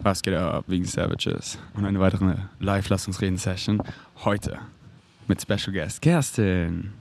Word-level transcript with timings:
Was 0.00 0.22
geht 0.22 0.34
ab, 0.34 0.64
wegen 0.68 0.84
Savages? 0.84 1.58
Und 1.74 1.84
eine 1.84 1.98
weitere 1.98 2.36
Live-Lassungsreden-Session 2.60 3.82
heute 4.24 4.60
mit 5.26 5.42
Special 5.42 5.72
Guest 5.72 6.00
Kerstin. 6.00 6.92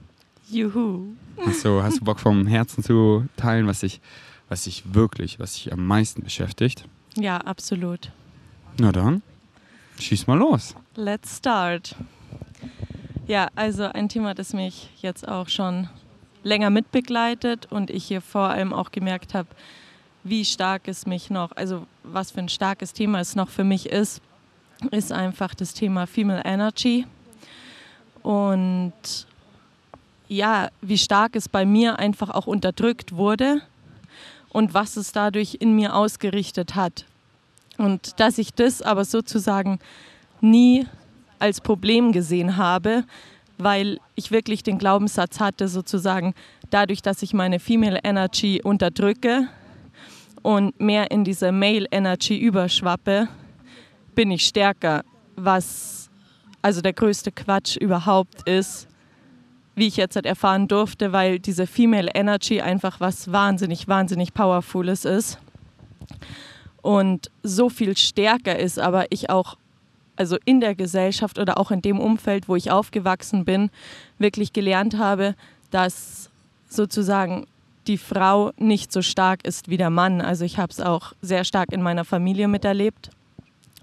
Juhu. 0.49 1.13
Hast 1.45 1.63
du, 1.63 1.83
hast 1.83 1.99
du 1.99 2.05
Bock 2.05 2.19
vom 2.19 2.47
Herzen 2.47 2.83
zu 2.83 3.25
teilen, 3.37 3.67
was 3.67 3.81
dich, 3.81 4.01
was 4.49 4.63
dich 4.63 4.95
wirklich, 4.95 5.39
was 5.39 5.53
dich 5.53 5.71
am 5.71 5.85
meisten 5.85 6.23
beschäftigt? 6.23 6.85
Ja, 7.15 7.37
absolut. 7.37 8.11
Na 8.79 8.91
dann, 8.91 9.21
schieß 9.99 10.25
mal 10.25 10.37
los. 10.37 10.73
Let's 10.95 11.37
start. 11.37 11.95
Ja, 13.27 13.49
also 13.55 13.83
ein 13.83 14.09
Thema, 14.09 14.33
das 14.33 14.53
mich 14.53 14.89
jetzt 15.01 15.27
auch 15.27 15.49
schon 15.49 15.87
länger 16.43 16.71
mitbegleitet 16.71 17.67
und 17.71 17.91
ich 17.91 18.05
hier 18.05 18.21
vor 18.21 18.49
allem 18.49 18.73
auch 18.73 18.91
gemerkt 18.91 19.35
habe, 19.35 19.49
wie 20.23 20.45
stark 20.45 20.87
es 20.87 21.05
mich 21.05 21.29
noch, 21.29 21.51
also 21.55 21.85
was 22.11 22.31
für 22.31 22.39
ein 22.39 22.49
starkes 22.49 22.93
Thema 22.93 23.19
es 23.19 23.35
noch 23.35 23.49
für 23.49 23.63
mich 23.63 23.87
ist, 23.87 24.21
ist 24.91 25.11
einfach 25.11 25.55
das 25.55 25.73
Thema 25.73 26.07
Female 26.07 26.41
Energy. 26.45 27.05
Und 28.23 28.93
ja, 30.27 30.69
wie 30.81 30.97
stark 30.97 31.35
es 31.35 31.47
bei 31.47 31.65
mir 31.65 31.99
einfach 31.99 32.29
auch 32.29 32.47
unterdrückt 32.47 33.13
wurde 33.13 33.61
und 34.49 34.73
was 34.73 34.97
es 34.97 35.11
dadurch 35.11 35.57
in 35.59 35.73
mir 35.73 35.95
ausgerichtet 35.95 36.75
hat. 36.75 37.05
Und 37.77 38.19
dass 38.19 38.37
ich 38.37 38.53
das 38.53 38.81
aber 38.81 39.05
sozusagen 39.05 39.79
nie 40.41 40.85
als 41.39 41.61
Problem 41.61 42.11
gesehen 42.11 42.57
habe, 42.57 43.03
weil 43.57 43.99
ich 44.15 44.31
wirklich 44.31 44.63
den 44.63 44.77
Glaubenssatz 44.77 45.39
hatte, 45.39 45.67
sozusagen 45.67 46.33
dadurch, 46.69 47.01
dass 47.01 47.21
ich 47.21 47.33
meine 47.33 47.59
Female 47.59 47.99
Energy 48.03 48.61
unterdrücke, 48.63 49.47
und 50.47 50.79
mehr 50.79 51.11
in 51.11 51.25
diese 51.25 51.51
Male 51.51 51.87
Energy 51.91 52.37
überschwappe, 52.37 53.27
bin 54.15 54.31
ich 54.31 54.45
stärker, 54.45 55.03
was 55.35 56.09
also 56.61 56.79
der 56.79 56.93
größte 56.93 57.33
Quatsch 57.33 57.75
überhaupt 57.75 58.47
ist, 58.47 58.87
wie 59.75 59.87
ich 59.87 59.97
jetzt 59.97 60.15
halt 60.15 60.25
erfahren 60.25 60.69
durfte, 60.69 61.11
weil 61.11 61.39
diese 61.39 61.67
Female 61.67 62.09
Energy 62.13 62.61
einfach 62.61 63.01
was 63.01 63.29
wahnsinnig, 63.29 63.89
wahnsinnig 63.89 64.33
Powerfules 64.33 65.03
ist 65.03 65.37
und 66.81 67.29
so 67.43 67.67
viel 67.67 67.97
stärker 67.97 68.57
ist, 68.57 68.79
aber 68.79 69.07
ich 69.09 69.29
auch 69.29 69.57
also 70.15 70.37
in 70.45 70.61
der 70.61 70.75
Gesellschaft 70.75 71.39
oder 71.39 71.57
auch 71.57 71.71
in 71.71 71.81
dem 71.81 71.99
Umfeld, 71.99 72.47
wo 72.47 72.55
ich 72.55 72.71
aufgewachsen 72.71 73.43
bin, 73.43 73.69
wirklich 74.17 74.53
gelernt 74.53 74.97
habe, 74.97 75.35
dass 75.71 76.29
sozusagen 76.69 77.47
die 77.87 77.97
Frau 77.97 78.51
nicht 78.57 78.91
so 78.91 79.01
stark 79.01 79.45
ist 79.45 79.69
wie 79.69 79.77
der 79.77 79.89
Mann. 79.89 80.21
Also 80.21 80.45
ich 80.45 80.57
habe 80.59 80.71
es 80.71 80.79
auch 80.79 81.13
sehr 81.21 81.43
stark 81.43 81.71
in 81.71 81.81
meiner 81.81 82.05
Familie 82.05 82.47
miterlebt. 82.47 83.09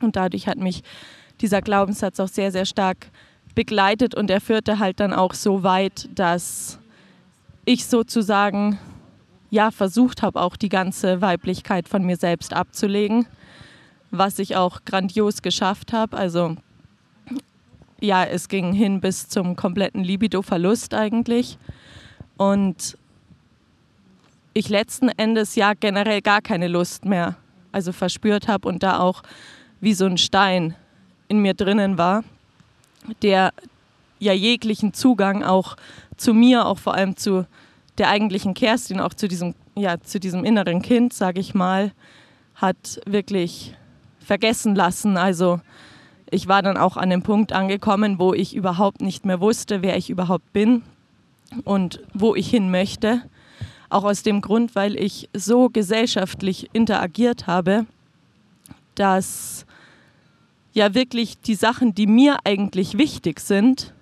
Und 0.01 0.17
dadurch 0.17 0.47
hat 0.47 0.59
mich 0.59 0.83
dieser 1.41 1.63
Glaubenssatz 1.63 2.21
auch 2.21 2.29
sehr, 2.29 2.53
sehr 2.53 2.67
stark 2.67 3.09
begleitet 3.55 4.15
und 4.15 4.31
er 4.31 4.41
führte 4.41 4.79
halt 4.79 5.01
dann 5.01 5.13
auch 5.13 5.35
so 5.35 5.63
weit, 5.63 6.09
dass 6.15 6.79
ich 7.65 7.87
sozusagen 7.87 8.79
ja 9.51 9.71
versucht 9.71 10.23
habe, 10.23 10.41
auch 10.41 10.57
die 10.57 10.69
ganze 10.69 11.21
Weiblichkeit 11.21 11.89
von 11.89 12.05
mir 12.05 12.17
selbst 12.17 12.53
abzulegen, 12.53 13.27
was 14.11 14.39
ich 14.39 14.57
auch 14.57 14.85
grandios 14.85 15.43
geschafft 15.43 15.93
habe. 15.93 16.17
Also 16.17 16.57
ja, 18.01 18.25
es 18.25 18.49
ging 18.49 18.73
hin 18.73 19.01
bis 19.01 19.29
zum 19.29 19.57
kompletten 19.57 20.03
Libido-Verlust 20.03 20.93
eigentlich. 20.93 21.59
Und 22.37 22.99
ich 24.55 24.69
letzten 24.69 25.09
Endes 25.09 25.57
ja 25.57 25.75
generell 25.75 26.23
gar 26.23 26.41
keine 26.41 26.69
Lust 26.69 27.05
mehr 27.05 27.37
also 27.75 27.93
verspürt 27.93 28.47
habe 28.47 28.69
und 28.69 28.83
da 28.83 29.01
auch 29.01 29.23
wie 29.81 29.95
so 29.95 30.07
ein 30.07 30.17
Stein 30.17 30.77
in 31.27 31.41
mir 31.41 31.55
drinnen 31.55 31.99
war, 31.99 32.23
der 33.21 33.53
ja 34.21 34.33
jeglichen 34.33 34.95
Zugang 34.95 35.43
auch 35.43 35.77
zu 36.17 36.33
mir, 36.33 36.67
auch 36.67 36.79
vor 36.79 36.95
allem 36.95 37.17
zu 37.17 37.47
der 37.99 38.09
eigentlichen 38.09 38.55
Kerstin, 38.55 39.01
auch 39.01 39.13
zu 39.13 39.27
diesem, 39.29 39.55
ja, 39.75 40.01
zu 40.01 40.21
diesem 40.21 40.45
inneren 40.45 40.83
Kind, 40.83 41.13
sage 41.13 41.41
ich 41.41 41.55
mal, 41.55 41.93
hat 42.55 43.01
wirklich 43.07 43.75
vergessen 44.21 44.75
lassen. 44.75 45.17
Also 45.17 45.61
ich 46.31 46.47
war 46.47 46.63
dann 46.63 46.77
auch 46.77 46.97
an 46.97 47.11
dem 47.11 47.23
Punkt 47.23 47.53
angekommen, 47.53 48.19
wo 48.19 48.33
ich 48.35 48.55
überhaupt 48.55 49.01
nicht 49.01 49.27
mehr 49.27 49.41
wusste, 49.41 49.83
wer 49.83 49.97
ich 49.97 50.11
überhaupt 50.11 50.53
bin 50.53 50.83
und 51.65 52.01
wo 52.15 52.35
ich 52.35 52.49
hin 52.49 52.71
möchte. 52.71 53.23
Auch 53.95 54.03
aus 54.03 54.25
dem 54.25 54.41
Grund, 54.41 54.75
weil 54.75 54.97
ich 54.97 55.29
so 55.33 55.71
gesellschaftlich 55.71 56.69
interagiert 56.73 57.47
habe, 57.47 57.87
dass 58.97 59.67
ja 60.73 60.95
wirklich 60.95 61.41
die 61.41 61.55
Sachen, 61.55 61.95
die 61.95 62.09
mir 62.09 62.39
eigentlich 62.43 62.99
wichtig 62.99 63.39
sind, 63.39 63.95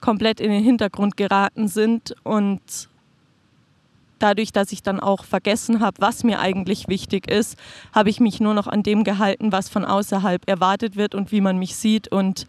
komplett 0.00 0.40
in 0.40 0.50
den 0.50 0.64
Hintergrund 0.64 1.18
geraten 1.18 1.68
sind 1.68 2.14
und 2.22 2.62
dadurch, 4.18 4.50
dass 4.50 4.72
ich 4.72 4.82
dann 4.82 4.98
auch 4.98 5.24
vergessen 5.24 5.80
habe, 5.80 5.98
was 6.00 6.24
mir 6.24 6.40
eigentlich 6.40 6.88
wichtig 6.88 7.30
ist, 7.30 7.58
habe 7.94 8.08
ich 8.08 8.18
mich 8.18 8.40
nur 8.40 8.54
noch 8.54 8.66
an 8.66 8.82
dem 8.82 9.04
gehalten, 9.04 9.52
was 9.52 9.68
von 9.68 9.84
außerhalb 9.84 10.48
erwartet 10.48 10.96
wird 10.96 11.14
und 11.14 11.32
wie 11.32 11.42
man 11.42 11.58
mich 11.58 11.76
sieht 11.76 12.08
und 12.08 12.46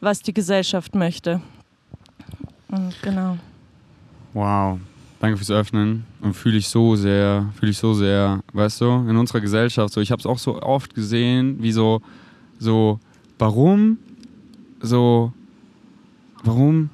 was 0.00 0.22
die 0.22 0.34
Gesellschaft 0.34 0.96
möchte. 0.96 1.40
Und 2.66 3.00
genau. 3.00 3.38
Wow, 4.34 4.80
danke 5.20 5.36
fürs 5.36 5.50
Öffnen. 5.50 6.04
Und 6.20 6.34
fühle 6.34 6.56
ich 6.56 6.68
so 6.68 6.96
sehr, 6.96 7.52
fühle 7.58 7.70
ich 7.70 7.78
so 7.78 7.92
sehr, 7.92 8.42
weißt 8.52 8.80
du, 8.80 8.86
in 9.08 9.16
unserer 9.16 9.40
Gesellschaft, 9.40 9.92
so, 9.92 10.00
ich 10.00 10.10
habe 10.10 10.20
es 10.20 10.26
auch 10.26 10.38
so 10.38 10.62
oft 10.62 10.94
gesehen, 10.94 11.58
wie 11.60 11.72
so, 11.72 12.00
so, 12.58 12.98
warum, 13.38 13.98
so, 14.80 15.32
warum, 16.44 16.88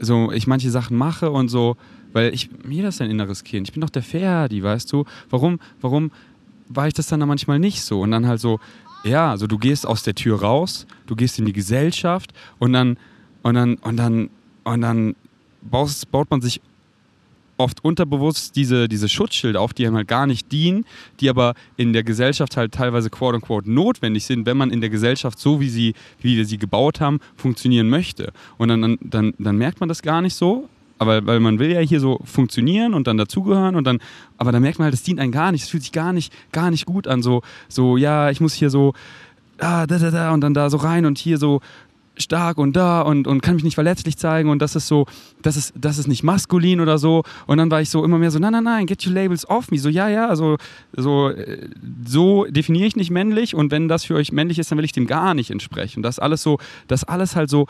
so, 0.00 0.32
ich 0.32 0.46
manche 0.46 0.70
Sachen 0.70 0.96
mache 0.96 1.30
und 1.30 1.48
so, 1.48 1.76
weil 2.12 2.34
ich, 2.34 2.50
mir 2.64 2.82
das 2.82 3.00
ein 3.00 3.10
inneres 3.10 3.42
Kind, 3.42 3.68
ich 3.68 3.72
bin 3.72 3.80
doch 3.80 3.90
der 3.90 4.02
Ferdi, 4.02 4.62
weißt 4.62 4.92
du, 4.92 5.04
warum, 5.30 5.58
warum 5.80 6.10
war 6.68 6.88
ich 6.88 6.94
das 6.94 7.06
dann, 7.06 7.20
dann 7.20 7.28
manchmal 7.28 7.58
nicht 7.58 7.82
so? 7.82 8.00
Und 8.00 8.10
dann 8.10 8.26
halt 8.26 8.40
so, 8.40 8.60
ja, 9.04 9.36
so 9.38 9.46
du 9.46 9.58
gehst 9.58 9.86
aus 9.86 10.02
der 10.02 10.14
Tür 10.14 10.40
raus, 10.40 10.86
du 11.06 11.16
gehst 11.16 11.38
in 11.38 11.46
die 11.46 11.52
Gesellschaft 11.52 12.34
und 12.58 12.74
dann, 12.74 12.98
und 13.42 13.54
dann, 13.54 13.76
und 13.76 13.96
dann, 13.96 14.30
und 14.64 14.80
dann 14.82 15.16
baust, 15.62 16.10
baut 16.10 16.30
man 16.30 16.40
sich 16.40 16.60
oft 17.62 17.84
unterbewusst 17.84 18.56
diese, 18.56 18.88
diese 18.88 19.08
Schutzschilde 19.08 19.58
auf, 19.58 19.72
die 19.72 19.86
einem 19.86 19.96
halt 19.96 20.08
gar 20.08 20.26
nicht 20.26 20.52
dienen, 20.52 20.84
die 21.20 21.30
aber 21.30 21.54
in 21.76 21.92
der 21.92 22.02
Gesellschaft 22.02 22.56
halt 22.56 22.72
teilweise 22.72 23.10
quote 23.10 23.36
unquote 23.36 23.70
notwendig 23.70 24.24
sind, 24.24 24.46
wenn 24.46 24.56
man 24.56 24.70
in 24.70 24.80
der 24.80 24.90
Gesellschaft 24.90 25.38
so, 25.38 25.60
wie, 25.60 25.68
sie, 25.68 25.94
wie 26.20 26.36
wir 26.36 26.44
sie 26.44 26.58
gebaut 26.58 27.00
haben, 27.00 27.20
funktionieren 27.36 27.88
möchte. 27.88 28.32
Und 28.58 28.68
dann, 28.68 28.98
dann, 29.00 29.34
dann 29.38 29.56
merkt 29.56 29.80
man 29.80 29.88
das 29.88 30.02
gar 30.02 30.22
nicht 30.22 30.34
so, 30.34 30.68
aber 30.98 31.26
weil 31.26 31.40
man 31.40 31.58
will 31.58 31.72
ja 31.72 31.80
hier 31.80 32.00
so 32.00 32.20
funktionieren 32.24 32.94
und 32.94 33.06
dann 33.06 33.16
dazugehören 33.16 33.74
und 33.74 33.84
dann, 33.84 33.98
aber 34.38 34.52
dann 34.52 34.62
merkt 34.62 34.78
man 34.78 34.84
halt, 34.84 34.94
das 34.94 35.02
dient 35.02 35.18
einem 35.18 35.32
gar 35.32 35.50
nicht, 35.50 35.64
es 35.64 35.68
fühlt 35.68 35.82
sich 35.82 35.92
gar 35.92 36.12
nicht, 36.12 36.32
gar 36.52 36.70
nicht 36.70 36.86
gut 36.86 37.08
an, 37.08 37.22
so, 37.22 37.42
so, 37.68 37.96
ja, 37.96 38.30
ich 38.30 38.40
muss 38.40 38.54
hier 38.54 38.70
so, 38.70 38.94
ah, 39.58 39.86
da, 39.86 39.98
da, 39.98 40.10
da 40.10 40.32
und 40.32 40.42
dann 40.42 40.54
da 40.54 40.70
so 40.70 40.76
rein 40.76 41.04
und 41.04 41.18
hier 41.18 41.38
so 41.38 41.60
stark 42.16 42.58
und 42.58 42.76
da 42.76 43.00
und, 43.00 43.26
und 43.26 43.42
kann 43.42 43.54
mich 43.54 43.64
nicht 43.64 43.74
verletzlich 43.74 44.16
zeigen 44.16 44.50
und 44.50 44.60
das 44.60 44.76
ist 44.76 44.86
so, 44.86 45.06
das 45.40 45.56
ist, 45.56 45.72
das 45.76 45.98
ist 45.98 46.08
nicht 46.08 46.22
maskulin 46.22 46.80
oder 46.80 46.98
so. 46.98 47.22
Und 47.46 47.58
dann 47.58 47.70
war 47.70 47.80
ich 47.80 47.90
so 47.90 48.04
immer 48.04 48.18
mehr 48.18 48.30
so, 48.30 48.38
nein, 48.38 48.52
nein, 48.52 48.64
nein, 48.64 48.86
get 48.86 49.06
your 49.06 49.12
labels 49.12 49.48
off 49.48 49.70
me. 49.70 49.78
So, 49.78 49.88
ja, 49.88 50.08
ja, 50.08 50.28
also 50.28 50.56
so, 50.92 51.30
äh, 51.30 51.68
so 52.06 52.44
definiere 52.44 52.86
ich 52.86 52.96
nicht 52.96 53.10
männlich 53.10 53.54
und 53.54 53.70
wenn 53.70 53.88
das 53.88 54.04
für 54.04 54.14
euch 54.14 54.32
männlich 54.32 54.58
ist, 54.58 54.70
dann 54.70 54.78
will 54.78 54.84
ich 54.84 54.92
dem 54.92 55.06
gar 55.06 55.34
nicht 55.34 55.50
entsprechen. 55.50 56.02
Das 56.02 56.18
alles 56.18 56.42
so, 56.42 56.58
das 56.86 57.04
alles 57.04 57.36
halt 57.36 57.48
so, 57.48 57.66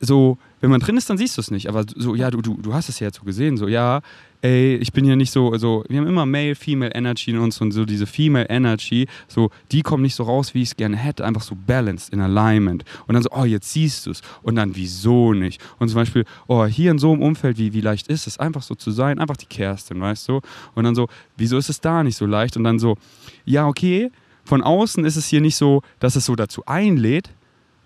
so, 0.00 0.38
wenn 0.60 0.70
man 0.70 0.80
drin 0.80 0.96
ist, 0.96 1.10
dann 1.10 1.18
siehst 1.18 1.36
du 1.36 1.40
es 1.40 1.50
nicht. 1.50 1.68
Aber 1.68 1.84
so, 1.94 2.14
ja, 2.14 2.30
du, 2.30 2.40
du, 2.40 2.56
du 2.56 2.72
hast 2.72 2.88
es 2.88 3.00
ja 3.00 3.08
jetzt 3.08 3.18
so 3.18 3.24
gesehen, 3.24 3.58
so, 3.58 3.68
ja, 3.68 4.00
ey, 4.40 4.76
ich 4.76 4.92
bin 4.92 5.04
ja 5.04 5.14
nicht 5.14 5.30
so, 5.30 5.52
also 5.52 5.84
wir 5.88 6.00
haben 6.00 6.06
immer 6.06 6.24
Male, 6.24 6.54
Female 6.54 6.92
Energy 6.94 7.30
in 7.30 7.38
uns 7.38 7.60
und 7.60 7.72
so 7.72 7.84
diese 7.84 8.06
Female 8.06 8.46
Energy, 8.48 9.06
so, 9.28 9.50
die 9.72 9.82
kommt 9.82 10.02
nicht 10.02 10.14
so 10.14 10.22
raus, 10.22 10.54
wie 10.54 10.62
ich 10.62 10.70
es 10.70 10.76
gerne 10.76 10.96
hätte, 10.96 11.24
einfach 11.24 11.42
so 11.42 11.54
balanced, 11.54 12.12
in 12.14 12.20
alignment. 12.20 12.84
Und 13.06 13.14
dann 13.14 13.22
so, 13.22 13.28
oh, 13.30 13.44
jetzt 13.44 13.70
siehst 13.72 14.06
du 14.06 14.12
es. 14.12 14.22
Und 14.42 14.56
dann, 14.56 14.74
wieso 14.74 15.34
nicht? 15.34 15.60
Und 15.78 15.88
zum 15.88 15.96
Beispiel, 15.96 16.24
oh, 16.46 16.64
hier 16.64 16.90
in 16.90 16.98
so 16.98 17.12
einem 17.12 17.22
Umfeld, 17.22 17.58
wie, 17.58 17.74
wie 17.74 17.82
leicht 17.82 18.08
ist 18.08 18.26
es, 18.26 18.38
einfach 18.38 18.62
so 18.62 18.74
zu 18.74 18.90
sein, 18.90 19.18
einfach 19.18 19.36
die 19.36 19.46
Kerstin, 19.46 20.00
weißt 20.00 20.28
du? 20.28 20.40
Und 20.74 20.84
dann 20.84 20.94
so, 20.94 21.08
wieso 21.36 21.58
ist 21.58 21.68
es 21.68 21.80
da 21.80 22.02
nicht 22.02 22.16
so 22.16 22.24
leicht? 22.24 22.56
Und 22.56 22.64
dann 22.64 22.78
so, 22.78 22.96
ja, 23.44 23.66
okay, 23.66 24.10
von 24.44 24.62
außen 24.62 25.04
ist 25.04 25.16
es 25.16 25.26
hier 25.26 25.42
nicht 25.42 25.56
so, 25.56 25.82
dass 25.98 26.16
es 26.16 26.24
so 26.24 26.34
dazu 26.34 26.64
einlädt, 26.64 27.30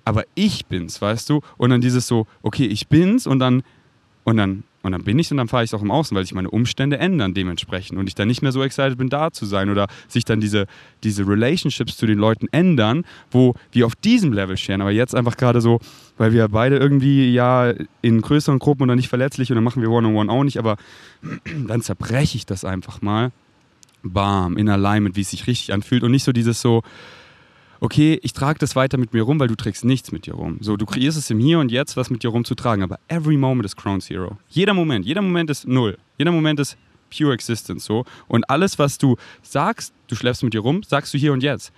aber 0.05 0.25
ich 0.35 0.67
bin's, 0.67 1.01
weißt 1.01 1.31
du? 1.31 1.41
Und 1.57 1.71
dann 1.71 1.81
dieses 1.81 2.07
so, 2.07 2.27
okay, 2.43 2.67
ich 2.67 2.89
bin's 2.89 3.27
und 3.27 3.39
dann, 3.39 3.63
und 4.25 4.37
dann, 4.37 4.65
und 4.83 4.93
dann 4.93 5.03
bin 5.03 5.19
ich 5.19 5.31
und 5.31 5.39
dann 5.39 5.49
fahre 5.49 5.65
ich 5.65 5.75
auch 5.75 5.81
im 5.81 5.91
Außen, 5.91 6.15
weil 6.15 6.25
sich 6.25 6.35
meine 6.35 6.51
Umstände 6.51 6.99
ändern 6.99 7.33
dementsprechend 7.33 7.99
und 7.99 8.07
ich 8.07 8.15
dann 8.15 8.29
nicht 8.29 8.43
mehr 8.43 8.53
so 8.53 8.63
excited 8.63 8.99
bin, 8.99 9.09
da 9.09 9.31
zu 9.31 9.47
sein 9.47 9.71
oder 9.71 9.87
sich 10.09 10.27
dann 10.27 10.41
diese, 10.41 10.67
diese 11.03 11.27
Relationships 11.27 11.97
zu 11.97 12.07
den 12.07 12.19
Leuten 12.19 12.49
ändern, 12.53 13.05
wo 13.31 13.55
wir 13.73 13.87
auf 13.87 13.97
diesem 13.97 14.35
Level 14.35 14.59
scheren. 14.59 14.83
Aber 14.83 14.91
jetzt 14.91 15.15
einfach 15.15 15.39
gerade 15.39 15.63
so, 15.63 15.81
weil 16.19 16.35
wir 16.35 16.49
beide 16.49 16.77
irgendwie 16.77 17.33
ja 17.33 17.73
in 18.03 18.21
größeren 18.21 18.59
Gruppen 18.59 18.83
oder 18.83 18.95
nicht 18.95 19.09
verletzlich 19.09 19.51
und 19.51 19.55
dann 19.55 19.65
machen 19.65 19.81
wir 19.81 19.91
One-on-One 19.91 20.31
auch 20.31 20.45
nicht, 20.45 20.59
aber 20.59 20.77
dann 21.67 21.81
zerbreche 21.81 22.37
ich 22.37 22.45
das 22.45 22.67
einfach 22.67 23.01
mal 23.01 23.33
bam, 24.03 24.59
in 24.59 24.69
Alignment, 24.69 25.17
wie 25.17 25.23
es 25.23 25.31
sich 25.31 25.47
richtig 25.47 25.73
anfühlt 25.73 26.03
und 26.03 26.11
nicht 26.11 26.25
so 26.25 26.33
dieses 26.33 26.61
so, 26.61 26.83
okay, 27.85 28.19
ich 28.23 28.33
trage 28.33 28.59
das 28.59 28.75
weiter 28.77 28.97
mit 28.97 29.13
mir 29.13 29.23
rum, 29.23 29.39
weil 29.39 29.49
du 29.49 29.57
trägst 29.57 29.85
nichts 29.85 30.11
mit 30.11 30.25
dir 30.25 30.33
rum. 30.33 30.57
So, 30.63 30.79
du 30.79 30.87
kreierst 30.87 31.19
es 31.19 31.29
im 31.29 31.39
Hier 31.39 31.59
und 31.59 31.71
Jetzt, 31.71 31.99
was 31.99 32.09
mit 32.09 32.23
dir 32.23 32.31
rumzutragen, 32.31 32.83
aber 32.83 32.99
every 33.09 33.37
moment 33.37 33.67
is 33.67 33.77
Crown 33.77 34.01
Zero. 34.01 34.39
Jeder 34.49 34.73
Moment, 34.73 35.05
jeder 35.05 35.21
Moment 35.21 35.51
ist 35.51 35.69
null. 35.69 35.99
Jeder 36.17 36.33
Moment 36.33 36.59
ist 36.61 36.79
pure 37.15 37.35
existence, 37.35 37.85
so. 37.85 38.07
Und 38.27 38.49
alles, 38.49 38.79
was 38.79 38.97
du 38.97 39.17
sagst, 39.43 39.93
du 40.09 40.17
schleppst 40.17 40.43
mit 40.43 40.55
dir 40.55 40.61
rum, 40.61 40.83
sagst 40.83 41.13
du 41.13 41.19
hier 41.19 41.35
und 41.35 41.43
jetzt. 41.43 41.73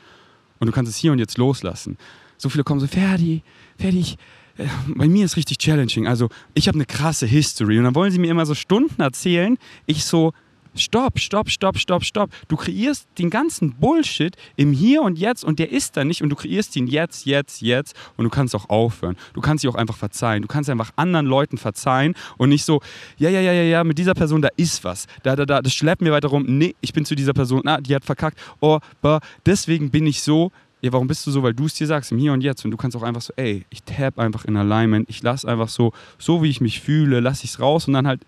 Und 0.61 0.69
du 0.69 0.73
kannst 0.73 0.93
es 0.93 0.97
hier 0.97 1.11
und 1.11 1.19
jetzt 1.19 1.38
loslassen. 1.38 1.99
So 2.38 2.50
viele 2.50 2.62
kommen 2.62 2.79
so, 2.79 2.87
Ferdi, 2.87 3.43
ich, 3.79 4.17
äh, 4.59 4.67
bei 4.87 5.09
mir 5.09 5.25
ist 5.25 5.37
richtig 5.37 5.59
challenging. 5.59 6.06
Also 6.06 6.29
ich 6.55 6.69
habe 6.69 6.76
eine 6.76 6.87
krasse 6.87 7.26
History 7.26 7.79
und 7.79 7.85
dann 7.85 7.97
wollen 7.97 8.12
sie 8.12 8.20
mir 8.20 8.31
immer 8.31 8.47
so 8.47 8.55
Stunden 8.55 9.02
erzählen. 9.02 9.59
Ich 9.87 10.05
so, 10.05 10.32
Stopp, 10.78 11.19
stopp, 11.19 11.50
stopp, 11.50 11.78
stopp, 11.78 12.05
stopp. 12.05 12.31
Du 12.49 12.56
kreierst 12.56 13.06
den 13.19 13.31
ganzen 13.31 13.75
Bullshit 13.75 14.37
im 14.56 14.73
Hier 14.73 15.02
und 15.02 15.19
Jetzt 15.19 15.44
und 15.44 15.58
der 15.58 15.70
ist 15.70 15.96
da 15.96 16.05
nicht 16.05 16.23
und 16.23 16.31
du 16.31 16.37
kreierst 16.37 16.76
ihn 16.76 16.87
jetzt, 16.87 17.26
jetzt, 17.26 17.62
jetzt 17.62 17.96
und 18.17 18.25
du 18.25 18.31
kannst 18.31 18.55
auch 18.55 18.69
aufhören. 18.69 19.17
Du 19.34 19.40
kannst 19.40 19.64
dich 19.64 19.70
auch 19.70 19.75
einfach 19.75 19.96
verzeihen. 19.96 20.43
Du 20.43 20.49
kannst 20.49 20.70
einfach 20.70 20.93
anderen 20.96 21.26
Leuten 21.26 21.58
verzeihen 21.58 22.14
und 22.37 22.49
nicht 22.49 22.64
so, 22.64 22.81
ja, 23.19 23.31
ja, 23.31 23.40
ja, 23.40 23.52
ja, 23.52 23.62
ja, 23.62 23.84
mit 23.84 23.99
dieser 23.99 24.14
Person, 24.14 24.43
da 24.43 24.49
ist 24.56 24.84
was. 24.84 25.06
Da, 25.23 25.37
da, 25.37 25.46
da, 25.46 25.62
das 25.62 25.75
schleppt 25.75 26.02
mir 26.02 26.12
weiter 26.12 26.28
rum. 26.28 26.44
Nee, 26.46 26.75
ich 26.81 26.93
bin 26.93 27.05
zu 27.05 27.14
dieser 27.14 27.32
Person, 27.32 27.62
na, 27.64 27.81
die 27.81 27.94
hat 27.94 28.05
verkackt. 28.05 28.38
Oh, 28.61 28.78
bah, 29.02 29.20
deswegen 29.44 29.90
bin 29.90 30.06
ich 30.06 30.23
so, 30.23 30.52
ja, 30.82 30.93
warum 30.93 31.08
bist 31.08 31.26
du 31.26 31.31
so? 31.31 31.43
Weil 31.43 31.55
du 31.55 31.67
es 31.67 31.75
dir 31.75 31.87
sagst, 31.87 32.12
im 32.12 32.19
Hier 32.19 32.32
und 32.32 32.43
Jetzt. 32.43 32.64
Und 32.64 32.70
du 32.70 32.76
kannst 32.76 32.96
auch 32.96 33.02
einfach 33.02 33.23
so, 33.23 33.32
ey, 33.37 33.64
ich 33.70 33.82
tap 33.82 34.19
einfach 34.19 34.44
in 34.44 34.56
Alignment. 34.56 35.08
Ich 35.08 35.23
lasse 35.23 35.49
einfach 35.49 35.69
so, 35.69 35.93
so 36.19 36.43
wie 36.43 36.50
ich 36.50 36.61
mich 36.61 36.81
fühle, 36.81 37.20
lasse 37.20 37.44
ich 37.44 37.50
es 37.50 37.61
raus 37.61 37.88
und 37.88 37.94
dann 37.94 38.06
halt 38.06 38.20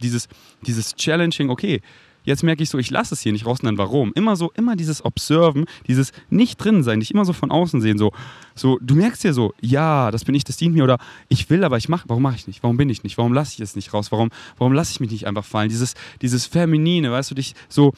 dieses, 0.00 0.28
dieses 0.66 0.94
Challenging, 0.94 1.50
okay, 1.50 1.80
jetzt 2.24 2.42
merke 2.42 2.62
ich 2.62 2.68
so, 2.68 2.78
ich 2.78 2.90
lasse 2.90 3.14
es 3.14 3.20
hier 3.20 3.32
nicht 3.32 3.46
raus 3.46 3.58
dann 3.62 3.78
warum? 3.78 4.12
Immer 4.14 4.36
so, 4.36 4.52
immer 4.54 4.76
dieses 4.76 5.04
Observen, 5.04 5.64
dieses 5.86 6.12
nicht 6.30 6.62
drin 6.62 6.82
sein, 6.82 7.00
dich 7.00 7.10
immer 7.10 7.24
so 7.24 7.32
von 7.32 7.50
außen 7.50 7.80
sehen, 7.80 7.98
so, 7.98 8.12
so, 8.54 8.78
du 8.82 8.94
merkst 8.94 9.24
ja 9.24 9.32
so, 9.32 9.54
ja, 9.60 10.10
das 10.10 10.24
bin 10.24 10.34
ich, 10.34 10.44
das 10.44 10.58
dient 10.58 10.74
mir 10.74 10.84
oder 10.84 10.98
ich 11.28 11.48
will, 11.48 11.64
aber 11.64 11.78
ich 11.78 11.88
mache, 11.88 12.04
warum 12.08 12.22
mache 12.22 12.36
ich 12.36 12.46
nicht? 12.46 12.62
Warum 12.62 12.76
bin 12.76 12.90
ich 12.90 13.02
nicht? 13.02 13.16
Warum 13.18 13.32
lasse 13.32 13.54
ich 13.54 13.60
es 13.60 13.76
nicht 13.76 13.94
raus? 13.94 14.12
Warum, 14.12 14.30
warum 14.58 14.72
lasse 14.72 14.92
ich 14.92 15.00
mich 15.00 15.10
nicht 15.10 15.26
einfach 15.26 15.44
fallen? 15.44 15.70
Dieses, 15.70 15.94
dieses 16.20 16.46
Feminine, 16.46 17.10
weißt 17.10 17.30
du, 17.30 17.34
dich 17.34 17.54
so, 17.68 17.92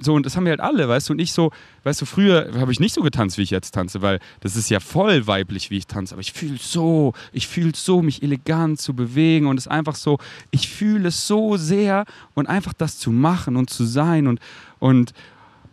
so, 0.00 0.14
und 0.14 0.26
das 0.26 0.36
haben 0.36 0.44
wir 0.44 0.50
halt 0.50 0.60
alle, 0.60 0.88
weißt 0.88 1.08
du, 1.08 1.12
und 1.12 1.18
ich 1.18 1.32
so, 1.32 1.50
weißt 1.82 2.00
du, 2.00 2.06
früher 2.06 2.50
habe 2.58 2.70
ich 2.72 2.80
nicht 2.80 2.94
so 2.94 3.02
getanzt, 3.02 3.38
wie 3.38 3.42
ich 3.42 3.50
jetzt 3.50 3.72
tanze, 3.72 4.00
weil 4.02 4.20
das 4.40 4.56
ist 4.56 4.70
ja 4.70 4.80
voll 4.80 5.26
weiblich, 5.26 5.70
wie 5.70 5.78
ich 5.78 5.86
tanze, 5.86 6.14
aber 6.14 6.20
ich 6.20 6.32
fühle 6.32 6.58
so, 6.60 7.14
ich 7.32 7.48
fühle 7.48 7.72
so, 7.74 8.02
mich 8.02 8.22
elegant 8.22 8.80
zu 8.80 8.94
bewegen 8.94 9.46
und 9.46 9.58
es 9.58 9.66
einfach 9.66 9.96
so, 9.96 10.18
ich 10.50 10.68
fühle 10.68 11.08
es 11.08 11.26
so 11.26 11.56
sehr 11.56 12.04
und 12.34 12.46
einfach 12.46 12.72
das 12.72 12.98
zu 12.98 13.10
machen 13.10 13.56
und 13.56 13.70
zu 13.70 13.84
sein 13.84 14.26
und, 14.26 14.40
und, 14.78 15.12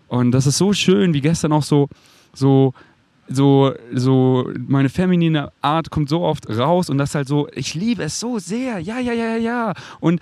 und 0.08 0.32
das 0.32 0.48
ist 0.48 0.58
so 0.58 0.74
schön, 0.74 1.14
wie 1.14 1.22
gestern 1.22 1.52
auch 1.52 1.64
so, 1.64 1.88
so, 2.34 2.74
so, 3.28 3.74
so, 3.94 4.50
meine 4.68 4.90
feminine 4.90 5.52
Art 5.62 5.90
kommt 5.90 6.10
so 6.10 6.22
oft 6.22 6.50
raus 6.50 6.90
und 6.90 6.98
das 6.98 7.16
halt 7.16 7.28
so, 7.28 7.48
ich 7.54 7.74
liebe 7.74 8.04
es 8.04 8.20
so 8.20 8.40
sehr, 8.40 8.80
ja, 8.80 9.00
ja, 9.00 9.14
ja, 9.14 9.36
ja. 9.36 9.74
Und 10.00 10.20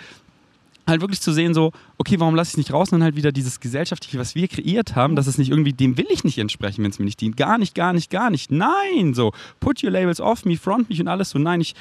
halt 0.88 1.02
wirklich 1.02 1.22
zu 1.22 1.32
sehen, 1.32 1.54
so, 1.54 1.72
okay, 1.98 2.20
warum 2.20 2.36
lasse 2.36 2.50
ich 2.50 2.54
es 2.54 2.58
nicht 2.58 2.74
raus? 2.74 2.92
Und 2.92 3.00
dann 3.00 3.04
halt 3.04 3.16
wieder 3.16 3.32
dieses 3.32 3.60
Gesellschaftliche, 3.60 4.20
was 4.20 4.36
wir 4.36 4.48
kreiert 4.48 4.96
haben, 4.96 5.16
dass 5.16 5.28
es 5.28 5.38
nicht 5.38 5.50
irgendwie, 5.50 5.74
dem 5.74 5.98
will 5.98 6.08
ich 6.10 6.24
nicht 6.24 6.38
entsprechen, 6.38 6.84
wenn 6.84 6.92
es 6.92 7.00
mir 7.00 7.06
nicht 7.06 7.22
dient. 7.22 7.38
Gar 7.38 7.58
nicht, 7.58 7.76
gar 7.76 7.94
nicht, 7.94 8.10
gar 8.10 8.30
nicht. 8.30 8.52
Nein, 8.52 9.14
so, 9.14 9.32
put 9.60 9.84
your 9.84 9.92
labels 9.92 10.20
off 10.20 10.46
me, 10.46 10.58
front 10.58 10.90
mich 10.90 11.00
und 11.00 11.08
alles 11.08 11.30
so. 11.30 11.40
Nein, 11.40 11.62
ich, 11.62 11.74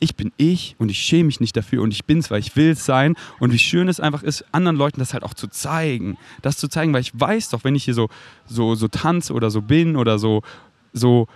ich 0.00 0.16
bin 0.16 0.32
ich 0.36 0.76
und 0.78 0.90
ich 0.90 0.98
schäme 0.98 1.24
mich 1.24 1.40
nicht 1.40 1.56
dafür 1.56 1.82
und 1.82 1.92
ich 1.92 2.04
bin 2.04 2.18
es, 2.18 2.30
weil 2.30 2.40
ich 2.40 2.56
will 2.56 2.70
es 2.70 2.84
sein. 2.84 3.16
Und 3.38 3.52
wie 3.52 3.58
schön 3.58 3.88
es 3.88 4.00
einfach 4.00 4.22
ist, 4.22 4.44
anderen 4.52 4.76
Leuten 4.76 5.00
das 5.00 5.12
halt 5.12 5.24
auch 5.24 5.34
zu 5.34 5.48
zeigen. 5.48 6.16
Das 6.42 6.56
zu 6.56 6.68
zeigen, 6.68 6.92
weil 6.92 7.02
ich 7.02 7.18
weiß 7.18 7.50
doch, 7.50 7.64
wenn 7.64 7.74
ich 7.74 7.84
hier 7.84 7.94
so, 7.94 8.08
so, 8.46 8.74
so 8.74 8.88
tanze 8.88 9.32
oder 9.32 9.50
so 9.50 9.62
bin 9.62 9.96
oder 9.96 10.18
so, 10.18 10.42
so, 10.92 11.26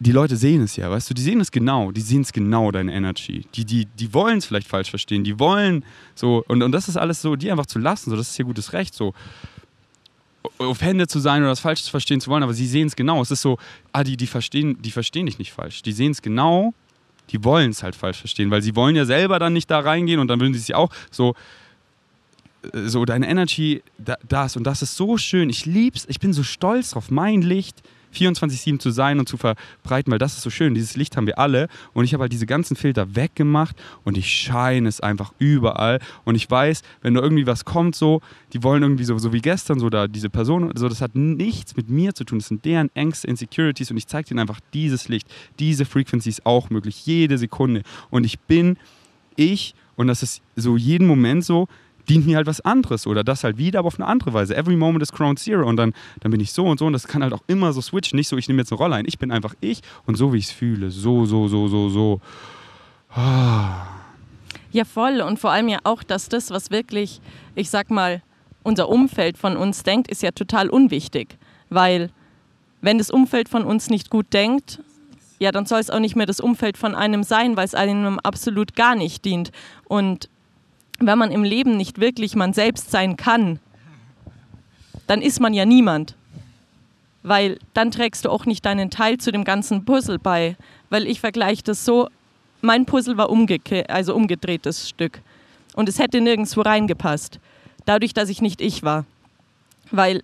die 0.00 0.12
Leute 0.12 0.36
sehen 0.36 0.62
es 0.62 0.76
ja, 0.76 0.90
weißt 0.90 1.10
du, 1.10 1.14
die 1.14 1.22
sehen 1.22 1.40
es 1.40 1.50
genau, 1.50 1.90
die 1.90 2.00
sehen 2.00 2.22
es 2.22 2.32
genau, 2.32 2.70
deine 2.70 2.92
Energy. 2.94 3.46
Die, 3.54 3.64
die, 3.64 3.86
die 3.86 4.14
wollen 4.14 4.38
es 4.38 4.46
vielleicht 4.46 4.68
falsch 4.68 4.90
verstehen, 4.90 5.24
die 5.24 5.38
wollen 5.40 5.84
so, 6.14 6.44
und, 6.46 6.62
und 6.62 6.72
das 6.72 6.88
ist 6.88 6.96
alles 6.96 7.20
so, 7.20 7.34
die 7.34 7.50
einfach 7.50 7.66
zu 7.66 7.78
lassen, 7.78 8.10
so, 8.10 8.16
das 8.16 8.30
ist 8.30 8.38
ihr 8.38 8.44
gutes 8.44 8.72
Recht, 8.72 8.94
so 8.94 9.12
Hände 10.78 11.08
zu 11.08 11.18
sein 11.18 11.42
oder 11.42 11.50
das 11.50 11.60
falsch 11.60 11.90
verstehen 11.90 12.20
zu 12.20 12.30
wollen, 12.30 12.42
aber 12.42 12.54
sie 12.54 12.66
sehen 12.66 12.86
es 12.86 12.96
genau. 12.96 13.20
Es 13.20 13.30
ist 13.30 13.42
so, 13.42 13.58
ah, 13.92 14.04
die, 14.04 14.16
die 14.16 14.26
verstehen, 14.26 14.80
die 14.80 14.90
verstehen 14.90 15.26
dich 15.26 15.38
nicht 15.38 15.52
falsch. 15.52 15.82
Die 15.82 15.92
sehen 15.92 16.12
es 16.12 16.22
genau, 16.22 16.74
die 17.30 17.42
wollen 17.44 17.70
es 17.70 17.82
halt 17.82 17.96
falsch 17.96 18.18
verstehen, 18.18 18.50
weil 18.50 18.62
sie 18.62 18.76
wollen 18.76 18.96
ja 18.96 19.04
selber 19.04 19.38
dann 19.38 19.52
nicht 19.52 19.70
da 19.70 19.80
reingehen 19.80 20.20
und 20.20 20.28
dann 20.28 20.40
würden 20.40 20.54
sie 20.54 20.60
sich 20.60 20.74
auch 20.74 20.90
so, 21.10 21.34
so 22.72 23.04
deine 23.04 23.28
Energy, 23.28 23.82
das 24.28 24.56
und 24.56 24.64
das 24.64 24.82
ist 24.82 24.96
so 24.96 25.18
schön. 25.18 25.50
Ich 25.50 25.66
lieb's, 25.66 26.06
ich 26.08 26.20
bin 26.20 26.32
so 26.32 26.42
stolz 26.42 26.90
drauf, 26.90 27.10
mein 27.10 27.42
Licht 27.42 27.82
24-7 28.14 28.78
zu 28.78 28.90
sein 28.90 29.18
und 29.18 29.28
zu 29.28 29.36
verbreiten, 29.36 30.10
weil 30.10 30.18
das 30.18 30.34
ist 30.34 30.42
so 30.42 30.50
schön. 30.50 30.74
Dieses 30.74 30.96
Licht 30.96 31.16
haben 31.16 31.26
wir 31.26 31.38
alle. 31.38 31.68
Und 31.92 32.04
ich 32.04 32.14
habe 32.14 32.22
halt 32.22 32.32
diese 32.32 32.46
ganzen 32.46 32.76
Filter 32.76 33.14
weggemacht 33.16 33.76
und 34.04 34.16
ich 34.16 34.28
scheine 34.28 34.88
es 34.88 35.00
einfach 35.00 35.32
überall. 35.38 36.00
Und 36.24 36.34
ich 36.34 36.50
weiß, 36.50 36.82
wenn 37.02 37.14
da 37.14 37.20
irgendwie 37.20 37.46
was 37.46 37.64
kommt, 37.64 37.94
so, 37.94 38.20
die 38.52 38.62
wollen 38.62 38.82
irgendwie 38.82 39.04
so, 39.04 39.18
so 39.18 39.32
wie 39.32 39.40
gestern, 39.40 39.78
so 39.78 39.90
da 39.90 40.06
diese 40.08 40.30
Person, 40.30 40.72
so, 40.74 40.88
das 40.88 41.00
hat 41.00 41.14
nichts 41.14 41.76
mit 41.76 41.88
mir 41.88 42.14
zu 42.14 42.24
tun, 42.24 42.38
das 42.38 42.48
sind 42.48 42.64
deren 42.64 42.94
Ängste, 42.94 43.28
Insecurities 43.28 43.90
und 43.90 43.96
ich 43.96 44.06
zeige 44.06 44.30
ihnen 44.30 44.40
einfach 44.40 44.60
dieses 44.72 45.08
Licht, 45.08 45.28
diese 45.58 45.84
Frequency 45.84 46.28
ist 46.30 46.46
auch 46.46 46.70
möglich, 46.70 47.06
jede 47.06 47.38
Sekunde. 47.38 47.82
Und 48.10 48.24
ich 48.24 48.38
bin 48.40 48.76
ich 49.36 49.74
und 49.96 50.06
das 50.06 50.22
ist 50.22 50.42
so 50.56 50.76
jeden 50.76 51.06
Moment 51.06 51.44
so, 51.44 51.68
dient 52.08 52.26
mir 52.26 52.36
halt 52.36 52.46
was 52.46 52.60
anderes 52.60 53.06
oder 53.06 53.22
das 53.22 53.44
halt 53.44 53.58
wieder, 53.58 53.80
aber 53.80 53.88
auf 53.88 53.98
eine 53.98 54.06
andere 54.06 54.32
Weise. 54.32 54.56
Every 54.56 54.76
moment 54.76 55.02
is 55.02 55.12
Ground 55.12 55.38
Zero 55.38 55.68
und 55.68 55.76
dann, 55.76 55.92
dann 56.20 56.30
bin 56.30 56.40
ich 56.40 56.52
so 56.52 56.66
und 56.66 56.78
so 56.78 56.86
und 56.86 56.92
das 56.92 57.06
kann 57.06 57.22
halt 57.22 57.32
auch 57.32 57.42
immer 57.46 57.72
so 57.72 57.80
switchen. 57.80 58.16
Nicht 58.16 58.28
so, 58.28 58.36
ich 58.36 58.48
nehme 58.48 58.60
jetzt 58.60 58.72
eine 58.72 58.78
Rolle 58.78 58.96
ein. 58.96 59.04
Ich 59.06 59.18
bin 59.18 59.30
einfach 59.30 59.54
ich 59.60 59.80
und 60.06 60.16
so, 60.16 60.32
wie 60.32 60.38
ich 60.38 60.46
es 60.46 60.50
fühle. 60.50 60.90
So, 60.90 61.24
so, 61.26 61.48
so, 61.48 61.68
so, 61.68 61.88
so. 61.88 62.20
Ah. 63.10 63.86
Ja, 64.70 64.84
voll. 64.84 65.20
Und 65.20 65.38
vor 65.38 65.50
allem 65.50 65.68
ja 65.68 65.78
auch, 65.84 66.02
dass 66.02 66.28
das, 66.28 66.50
was 66.50 66.70
wirklich, 66.70 67.20
ich 67.54 67.70
sag 67.70 67.90
mal, 67.90 68.22
unser 68.62 68.88
Umfeld 68.88 69.38
von 69.38 69.56
uns 69.56 69.82
denkt, 69.82 70.10
ist 70.10 70.22
ja 70.22 70.30
total 70.30 70.68
unwichtig. 70.68 71.38
Weil, 71.70 72.10
wenn 72.80 72.98
das 72.98 73.10
Umfeld 73.10 73.48
von 73.48 73.64
uns 73.64 73.88
nicht 73.88 74.10
gut 74.10 74.32
denkt, 74.32 74.80
ja, 75.38 75.52
dann 75.52 75.66
soll 75.66 75.80
es 75.80 75.90
auch 75.90 76.00
nicht 76.00 76.16
mehr 76.16 76.26
das 76.26 76.40
Umfeld 76.40 76.76
von 76.76 76.94
einem 76.94 77.22
sein, 77.22 77.56
weil 77.56 77.64
es 77.64 77.74
einem 77.74 78.18
absolut 78.18 78.74
gar 78.74 78.94
nicht 78.94 79.24
dient. 79.24 79.52
Und 79.84 80.28
wenn 80.98 81.18
man 81.18 81.30
im 81.30 81.44
Leben 81.44 81.76
nicht 81.76 82.00
wirklich 82.00 82.34
man 82.34 82.52
selbst 82.52 82.90
sein 82.90 83.16
kann, 83.16 83.60
dann 85.06 85.22
ist 85.22 85.40
man 85.40 85.54
ja 85.54 85.64
niemand. 85.64 86.16
Weil 87.22 87.58
dann 87.74 87.90
trägst 87.90 88.24
du 88.24 88.30
auch 88.30 88.46
nicht 88.46 88.64
deinen 88.64 88.90
Teil 88.90 89.18
zu 89.18 89.32
dem 89.32 89.44
ganzen 89.44 89.84
Puzzle 89.84 90.18
bei. 90.18 90.56
Weil 90.90 91.06
ich 91.06 91.20
vergleiche 91.20 91.62
das 91.62 91.84
so, 91.84 92.08
mein 92.60 92.86
Puzzle 92.86 93.16
war 93.16 93.30
umgekehrt, 93.30 93.90
also 93.90 94.14
umgedrehtes 94.14 94.88
Stück. 94.88 95.20
Und 95.74 95.88
es 95.88 95.98
hätte 95.98 96.20
nirgendwo 96.20 96.62
reingepasst. 96.62 97.38
Dadurch, 97.84 98.12
dass 98.12 98.28
ich 98.28 98.42
nicht 98.42 98.60
ich 98.60 98.82
war. 98.82 99.04
Weil, 99.90 100.22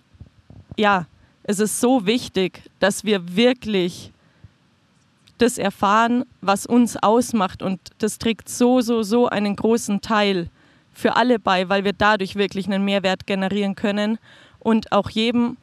ja, 0.77 1.07
es 1.43 1.59
ist 1.59 1.79
so 1.79 2.05
wichtig, 2.05 2.61
dass 2.79 3.03
wir 3.03 3.35
wirklich 3.35 4.11
das 5.37 5.57
erfahren, 5.57 6.25
was 6.41 6.65
uns 6.65 6.97
ausmacht. 6.97 7.61
Und 7.61 7.79
das 7.99 8.17
trägt 8.17 8.49
so, 8.49 8.81
so, 8.81 9.03
so 9.03 9.27
einen 9.27 9.55
großen 9.55 10.01
Teil 10.01 10.49
für 10.95 11.15
alle 11.15 11.39
bei, 11.39 11.69
weil 11.69 11.83
wir 11.83 11.93
dadurch 11.93 12.35
wirklich 12.35 12.65
einen 12.65 12.83
Mehrwert 12.83 13.27
generieren 13.27 13.75
können 13.75 14.17
und 14.59 14.91
auch 14.91 15.09
jedem, 15.09 15.57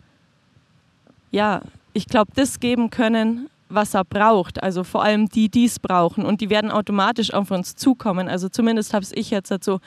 ja, 1.31 1.63
ich 1.95 2.07
glaube, 2.07 2.31
das 2.35 2.61
geben 2.61 2.91
können, 2.91 3.49
was 3.69 3.95
er 3.95 4.05
braucht. 4.05 4.63
Also 4.63 4.85
vor 4.85 5.03
allem 5.03 5.29
die, 5.29 5.49
die 5.49 5.65
es 5.65 5.79
brauchen. 5.79 6.25
Und 6.25 6.41
die 6.41 6.51
werden 6.51 6.71
automatisch 6.71 7.33
auf 7.33 7.51
uns 7.51 7.75
zukommen. 7.75 8.29
Also 8.29 8.49
zumindest 8.49 8.95
habe 8.95 9.05
ich 9.13 9.31
jetzt 9.31 9.51
dazu 9.51 9.81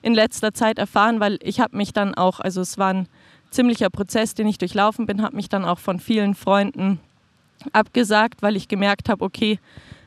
in 0.00 0.14
letzter 0.14 0.54
Zeit 0.54 0.78
erfahren, 0.78 1.20
weil 1.20 1.38
ich 1.42 1.60
habe 1.60 1.76
mich 1.76 1.92
dann 1.92 2.14
auch, 2.14 2.40
also 2.40 2.60
es 2.60 2.78
war 2.78 2.94
ein 2.94 3.08
ziemlicher 3.50 3.90
Prozess, 3.90 4.34
den 4.34 4.46
ich 4.46 4.58
durchlaufen 4.58 5.06
bin, 5.06 5.22
habe 5.22 5.36
mich 5.36 5.48
dann 5.48 5.64
auch 5.64 5.78
von 5.78 6.00
vielen 6.00 6.34
Freunden 6.34 6.98
abgesagt, 7.72 8.42
weil 8.42 8.56
ich 8.56 8.68
gemerkt 8.68 9.08
habe, 9.08 9.24
okay, 9.24 9.58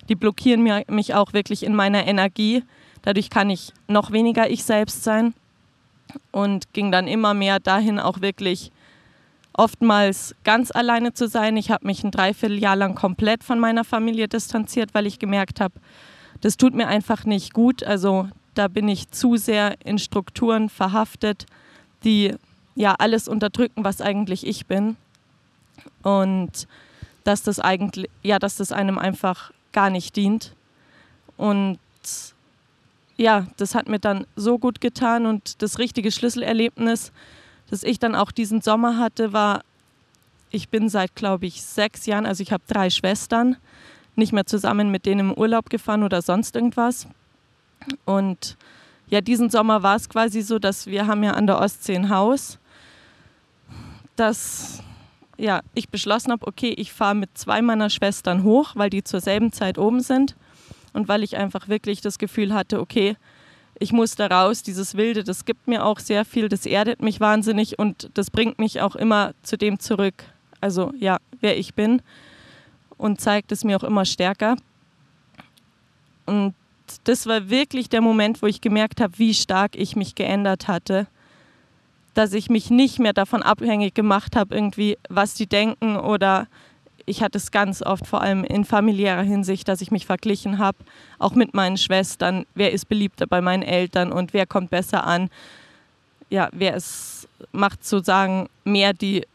die 0.09 0.15
blockieren 0.15 0.63
mich 0.87 1.13
auch 1.13 1.33
wirklich 1.33 1.63
in 1.63 1.75
meiner 1.75 2.05
Energie 2.05 2.63
Dadurch 3.05 3.29
kann 3.29 3.49
ich 3.49 3.71
noch 3.87 4.11
weniger 4.11 4.49
ich 4.49 4.63
selbst 4.63 5.03
sein 5.03 5.33
und 6.31 6.73
ging 6.73 6.91
dann 6.91 7.07
immer 7.07 7.33
mehr 7.33 7.59
dahin, 7.59 7.99
auch 7.99 8.21
wirklich 8.21 8.71
oftmals 9.53 10.35
ganz 10.43 10.71
alleine 10.71 11.13
zu 11.13 11.27
sein. 11.27 11.55
Ich 11.55 11.71
habe 11.71 11.85
mich 11.85 12.03
ein 12.03 12.11
Dreivierteljahr 12.11 12.75
lang 12.75 12.95
komplett 12.95 13.43
von 13.43 13.59
meiner 13.59 13.83
Familie 13.83 14.27
distanziert, 14.27 14.93
weil 14.93 15.05
ich 15.05 15.19
gemerkt 15.19 15.61
habe, 15.61 15.75
das 16.41 16.57
tut 16.57 16.73
mir 16.73 16.87
einfach 16.87 17.25
nicht 17.25 17.53
gut. 17.53 17.83
Also 17.83 18.27
da 18.55 18.67
bin 18.67 18.87
ich 18.87 19.11
zu 19.11 19.37
sehr 19.37 19.75
in 19.85 19.99
Strukturen 19.99 20.69
verhaftet, 20.69 21.45
die 22.03 22.33
ja 22.75 22.95
alles 22.97 23.27
unterdrücken, 23.27 23.83
was 23.83 24.01
eigentlich 24.01 24.45
ich 24.45 24.65
bin. 24.65 24.97
Und 26.01 26.67
dass 27.23 27.43
das 27.43 27.59
eigentlich, 27.59 28.09
ja, 28.23 28.39
dass 28.39 28.57
das 28.57 28.71
einem 28.71 28.97
einfach 28.97 29.51
gar 29.71 29.89
nicht 29.89 30.15
dient. 30.15 30.53
Und 31.37 31.79
ja, 33.17 33.47
das 33.57 33.75
hat 33.75 33.87
mir 33.87 33.99
dann 33.99 34.25
so 34.35 34.59
gut 34.59 34.81
getan 34.81 35.25
und 35.25 35.61
das 35.61 35.79
richtige 35.79 36.11
Schlüsselerlebnis 36.11 37.11
das 37.69 37.83
ich 37.83 37.99
dann 37.99 38.15
auch 38.15 38.31
diesen 38.31 38.61
Sommer 38.61 38.97
hatte, 38.97 39.33
war, 39.33 39.61
ich 40.51 40.69
bin 40.69 40.89
seit, 40.89 41.15
glaube 41.15 41.45
ich, 41.47 41.63
sechs 41.63 42.05
Jahren, 42.05 42.25
also 42.25 42.41
ich 42.41 42.51
habe 42.51 42.63
drei 42.67 42.89
Schwestern, 42.89 43.57
nicht 44.15 44.31
mehr 44.31 44.45
zusammen 44.45 44.91
mit 44.91 45.05
denen 45.05 45.31
im 45.31 45.33
Urlaub 45.33 45.69
gefahren 45.69 46.03
oder 46.03 46.21
sonst 46.21 46.55
irgendwas. 46.55 47.07
Und 48.05 48.55
ja, 49.07 49.21
diesen 49.21 49.49
Sommer 49.49 49.83
war 49.83 49.95
es 49.95 50.07
quasi 50.07 50.41
so, 50.41 50.57
dass 50.57 50.87
wir 50.87 51.07
haben 51.07 51.23
ja 51.23 51.31
an 51.31 51.47
der 51.47 51.59
Ostsee 51.59 51.95
ein 51.95 52.09
Haus, 52.09 52.57
dass 54.15 54.81
ja, 55.37 55.61
ich 55.73 55.89
beschlossen 55.89 56.31
habe, 56.31 56.47
okay, 56.47 56.73
ich 56.77 56.93
fahre 56.93 57.15
mit 57.15 57.37
zwei 57.37 57.61
meiner 57.61 57.89
Schwestern 57.89 58.43
hoch, 58.43 58.71
weil 58.75 58.89
die 58.89 59.03
zur 59.03 59.19
selben 59.19 59.51
Zeit 59.51 59.77
oben 59.77 59.99
sind 59.99 60.35
und 60.95 61.07
weil 61.07 61.23
ich 61.23 61.37
einfach 61.37 61.67
wirklich 61.67 62.01
das 62.01 62.17
Gefühl 62.17 62.53
hatte, 62.53 62.79
okay, 62.79 63.15
ich 63.77 63.91
muss 63.91 64.15
da 64.15 64.27
raus, 64.27 64.63
dieses 64.63 64.95
Wilde, 64.95 65.23
das 65.23 65.45
gibt 65.45 65.67
mir 65.67 65.83
auch 65.85 65.99
sehr 65.99 66.23
viel, 66.23 66.47
das 66.47 66.65
erdet 66.65 67.01
mich 67.01 67.19
wahnsinnig 67.19 67.77
und 67.77 68.09
das 68.13 68.31
bringt 68.31 68.57
mich 68.57 68.81
auch 68.81 68.95
immer 68.95 69.33
zu 69.43 69.57
dem 69.57 69.79
zurück, 69.79 70.23
also 70.61 70.93
ja, 70.97 71.17
wer 71.41 71.57
ich 71.57 71.73
bin 71.73 72.01
und 72.97 73.19
zeigt 73.19 73.51
es 73.51 73.63
mir 73.63 73.77
auch 73.77 73.83
immer 73.83 74.05
stärker. 74.05 74.55
Und 76.25 76.55
das 77.03 77.27
war 77.27 77.49
wirklich 77.49 77.89
der 77.89 78.01
Moment, 78.01 78.41
wo 78.41 78.47
ich 78.47 78.61
gemerkt 78.61 79.01
habe, 79.01 79.19
wie 79.19 79.33
stark 79.33 79.75
ich 79.75 79.95
mich 79.95 80.15
geändert 80.15 80.67
hatte 80.67 81.07
dass 82.15 82.33
ich 82.33 82.49
mich 82.49 82.71
nicht 82.71 82.97
mehr 82.97 83.13
davon 83.13 83.43
abhängig 83.43 83.93
gemacht 83.93 84.35
habe, 84.35 84.55
irgendwie, 84.55 84.97
was 85.09 85.35
die 85.35 85.47
denken 85.47 85.97
oder 85.97 86.47
ich 87.05 87.21
hatte 87.21 87.37
es 87.37 87.51
ganz 87.51 87.81
oft, 87.81 88.07
vor 88.07 88.21
allem 88.21 88.43
in 88.43 88.65
familiärer 88.65 89.21
Hinsicht, 89.21 89.67
dass 89.67 89.81
ich 89.81 89.91
mich 89.91 90.05
verglichen 90.05 90.57
habe, 90.57 90.77
auch 91.19 91.35
mit 91.35 91.53
meinen 91.53 91.77
Schwestern, 91.77 92.45
wer 92.55 92.71
ist 92.71 92.89
beliebter 92.89 93.27
bei 93.27 93.41
meinen 93.41 93.63
Eltern 93.63 94.11
und 94.11 94.33
wer 94.33 94.45
kommt 94.45 94.71
besser 94.71 95.05
an. 95.05 95.29
Ja, 96.29 96.49
wer 96.51 96.75
es 96.75 97.27
macht 97.51 97.85
sozusagen 97.85 98.49
mehr 98.63 98.93
die 98.93 99.25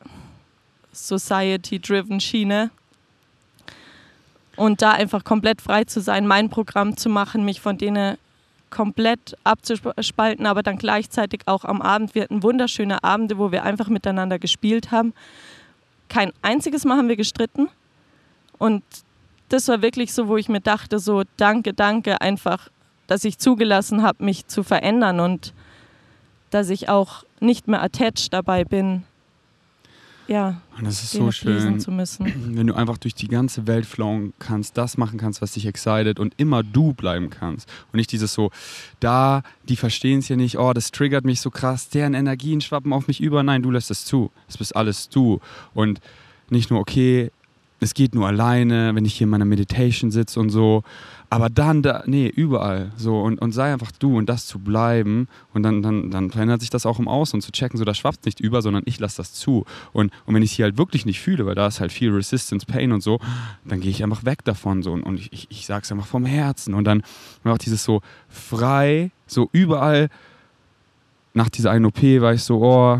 Society-driven 0.92 2.20
Schiene. 2.20 2.70
Und 4.56 4.82
da 4.82 4.90
einfach 4.92 5.24
komplett 5.24 5.62
frei 5.62 5.84
zu 5.84 6.00
sein, 6.00 6.26
mein 6.26 6.50
Programm 6.50 6.96
zu 6.96 7.08
machen, 7.08 7.44
mich 7.44 7.60
von 7.60 7.78
denen 7.78 8.18
komplett 8.68 9.36
abzuspalten, 9.44 10.46
aber 10.46 10.62
dann 10.62 10.78
gleichzeitig 10.78 11.42
auch 11.46 11.64
am 11.64 11.82
Abend. 11.82 12.14
Wir 12.14 12.22
hatten 12.22 12.42
wunderschöne 12.42 13.02
Abende, 13.04 13.38
wo 13.38 13.52
wir 13.52 13.64
einfach 13.64 13.88
miteinander 13.88 14.38
gespielt 14.38 14.90
haben. 14.90 15.12
Kein 16.10 16.32
einziges 16.42 16.84
Mal 16.84 16.98
haben 16.98 17.08
wir 17.08 17.16
gestritten. 17.16 17.70
Und 18.58 18.82
das 19.48 19.66
war 19.68 19.80
wirklich 19.80 20.12
so, 20.12 20.28
wo 20.28 20.36
ich 20.36 20.50
mir 20.50 20.60
dachte, 20.60 20.98
so 20.98 21.22
danke, 21.38 21.72
danke, 21.72 22.20
einfach, 22.20 22.68
dass 23.06 23.24
ich 23.24 23.38
zugelassen 23.38 24.02
habe, 24.02 24.22
mich 24.22 24.46
zu 24.46 24.62
verändern 24.62 25.18
und 25.20 25.54
dass 26.50 26.68
ich 26.68 26.90
auch 26.90 27.24
nicht 27.40 27.68
mehr 27.68 27.82
attached 27.82 28.32
dabei 28.32 28.64
bin, 28.64 29.04
ja, 30.30 30.60
und 30.78 30.86
das 30.86 31.02
ist 31.02 31.10
so 31.10 31.32
schön, 31.32 31.80
zu 31.80 31.90
müssen. 31.90 32.24
wenn 32.56 32.68
du 32.68 32.74
einfach 32.74 32.98
durch 32.98 33.16
die 33.16 33.26
ganze 33.26 33.66
Welt 33.66 33.84
flowen 33.84 34.32
kannst, 34.38 34.78
das 34.78 34.96
machen 34.96 35.18
kannst, 35.18 35.42
was 35.42 35.52
dich 35.54 35.66
excited 35.66 36.20
und 36.20 36.34
immer 36.36 36.62
du 36.62 36.92
bleiben 36.92 37.30
kannst. 37.30 37.68
Und 37.92 37.96
nicht 37.96 38.12
dieses 38.12 38.32
so, 38.32 38.52
da, 39.00 39.42
die 39.68 39.74
verstehen 39.74 40.20
es 40.20 40.28
ja 40.28 40.36
nicht, 40.36 40.56
oh, 40.56 40.72
das 40.72 40.92
triggert 40.92 41.24
mich 41.24 41.40
so 41.40 41.50
krass, 41.50 41.88
deren 41.88 42.14
Energien 42.14 42.60
schwappen 42.60 42.92
auf 42.92 43.08
mich 43.08 43.20
über. 43.20 43.42
Nein, 43.42 43.64
du 43.64 43.72
lässt 43.72 43.90
es 43.90 44.04
zu. 44.04 44.30
Es 44.48 44.56
bist 44.56 44.76
alles 44.76 45.08
du. 45.08 45.40
Und 45.74 46.00
nicht 46.48 46.70
nur, 46.70 46.78
okay, 46.78 47.32
es 47.80 47.94
geht 47.94 48.14
nur 48.14 48.26
alleine, 48.26 48.94
wenn 48.94 49.06
ich 49.06 49.14
hier 49.14 49.24
in 49.24 49.30
meiner 49.30 49.46
Meditation 49.46 50.10
sitze 50.10 50.38
und 50.38 50.50
so. 50.50 50.82
Aber 51.30 51.48
dann, 51.48 51.82
da, 51.82 52.02
nee, 52.06 52.26
überall. 52.26 52.90
So, 52.96 53.20
und, 53.20 53.40
und 53.40 53.52
sei 53.52 53.72
einfach 53.72 53.90
du 53.92 54.18
und 54.18 54.28
das 54.28 54.46
zu 54.46 54.58
bleiben. 54.58 55.28
Und 55.54 55.62
dann, 55.62 55.80
dann, 55.80 56.10
dann 56.10 56.30
verändert 56.30 56.60
sich 56.60 56.70
das 56.70 56.84
auch 56.84 56.98
im 56.98 57.08
Außen 57.08 57.38
und 57.38 57.42
zu 57.42 57.52
checken, 57.52 57.78
so, 57.78 57.84
da 57.84 57.94
schwappt 57.94 58.26
nicht 58.26 58.40
über, 58.40 58.60
sondern 58.60 58.82
ich 58.84 59.00
lasse 59.00 59.18
das 59.18 59.32
zu. 59.32 59.64
Und, 59.92 60.12
und 60.26 60.34
wenn 60.34 60.42
ich 60.42 60.50
es 60.50 60.56
hier 60.56 60.64
halt 60.64 60.76
wirklich 60.76 61.06
nicht 61.06 61.20
fühle, 61.20 61.46
weil 61.46 61.54
da 61.54 61.68
ist 61.68 61.80
halt 61.80 61.92
viel 61.92 62.12
Resistance, 62.12 62.66
Pain 62.66 62.92
und 62.92 63.02
so, 63.02 63.18
dann 63.64 63.80
gehe 63.80 63.90
ich 63.90 64.02
einfach 64.02 64.24
weg 64.24 64.44
davon. 64.44 64.82
So, 64.82 64.92
und, 64.92 65.02
und 65.02 65.18
ich, 65.18 65.32
ich, 65.32 65.46
ich 65.50 65.66
sage 65.66 65.84
es 65.84 65.92
einfach 65.92 66.06
vom 66.06 66.26
Herzen. 66.26 66.74
Und 66.74 66.84
dann 66.84 67.02
auch 67.44 67.58
dieses 67.58 67.82
so 67.82 68.02
frei, 68.28 69.10
so 69.26 69.48
überall. 69.52 70.10
Nach 71.32 71.48
dieser 71.48 71.70
einen 71.70 71.86
OP 71.86 72.02
war 72.02 72.34
ich 72.34 72.42
so, 72.42 72.60
oh, 72.62 72.98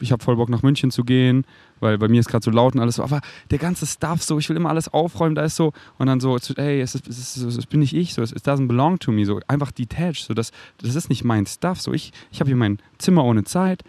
ich 0.00 0.12
habe 0.12 0.24
voll 0.24 0.36
Bock 0.36 0.48
nach 0.48 0.62
München 0.62 0.90
zu 0.90 1.04
gehen 1.04 1.44
weil 1.80 1.98
bei 1.98 2.08
mir 2.08 2.20
ist 2.20 2.28
gerade 2.28 2.44
so 2.44 2.50
laut 2.50 2.74
und 2.74 2.80
alles 2.80 2.96
so, 2.96 3.02
aber 3.02 3.20
der 3.50 3.58
ganze 3.58 3.86
Stuff 3.86 4.22
so, 4.22 4.38
ich 4.38 4.48
will 4.48 4.56
immer 4.56 4.70
alles 4.70 4.92
aufräumen, 4.92 5.34
da 5.34 5.44
ist 5.44 5.56
so 5.56 5.72
und 5.98 6.06
dann 6.06 6.20
so, 6.20 6.36
ey, 6.56 6.80
es, 6.80 6.94
ist, 6.94 7.08
es, 7.08 7.36
ist, 7.36 7.58
es 7.58 7.66
bin 7.66 7.80
nicht 7.80 7.94
ich, 7.94 8.14
so, 8.14 8.22
es 8.22 8.32
doesn't 8.32 8.68
belong 8.68 8.98
to 8.98 9.12
me, 9.12 9.24
so 9.24 9.40
einfach 9.48 9.72
detached, 9.72 10.24
so 10.24 10.34
das, 10.34 10.52
das 10.78 10.94
ist 10.94 11.08
nicht 11.08 11.24
mein 11.24 11.46
Stuff, 11.46 11.80
so 11.80 11.92
ich, 11.92 12.12
ich 12.30 12.40
habe 12.40 12.48
hier 12.48 12.56
mein 12.56 12.78
Zimmer 12.98 13.24
ohne 13.24 13.44
Zeit, 13.44 13.82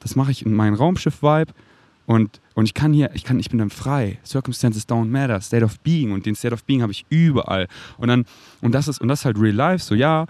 das 0.00 0.16
mache 0.16 0.30
ich 0.30 0.44
in 0.44 0.54
meinem 0.54 0.74
Raumschiff-Vibe 0.74 1.52
und, 2.06 2.40
und 2.54 2.64
ich 2.64 2.72
kann 2.72 2.94
hier, 2.94 3.10
ich 3.12 3.22
kann, 3.22 3.38
ich 3.38 3.50
bin 3.50 3.58
dann 3.58 3.68
frei. 3.68 4.18
Circumstances 4.24 4.88
don't 4.88 5.08
matter, 5.08 5.42
State 5.42 5.62
of 5.62 5.78
Being 5.80 6.12
und 6.12 6.24
den 6.24 6.34
State 6.34 6.54
of 6.54 6.64
Being 6.64 6.80
habe 6.80 6.90
ich 6.90 7.04
überall 7.10 7.68
und 7.98 8.08
dann 8.08 8.24
und 8.62 8.72
das 8.72 8.88
ist 8.88 8.98
und 9.00 9.08
das 9.08 9.20
ist 9.20 9.24
halt 9.26 9.38
Real 9.38 9.54
Life, 9.54 9.84
so 9.84 9.94
ja 9.94 10.26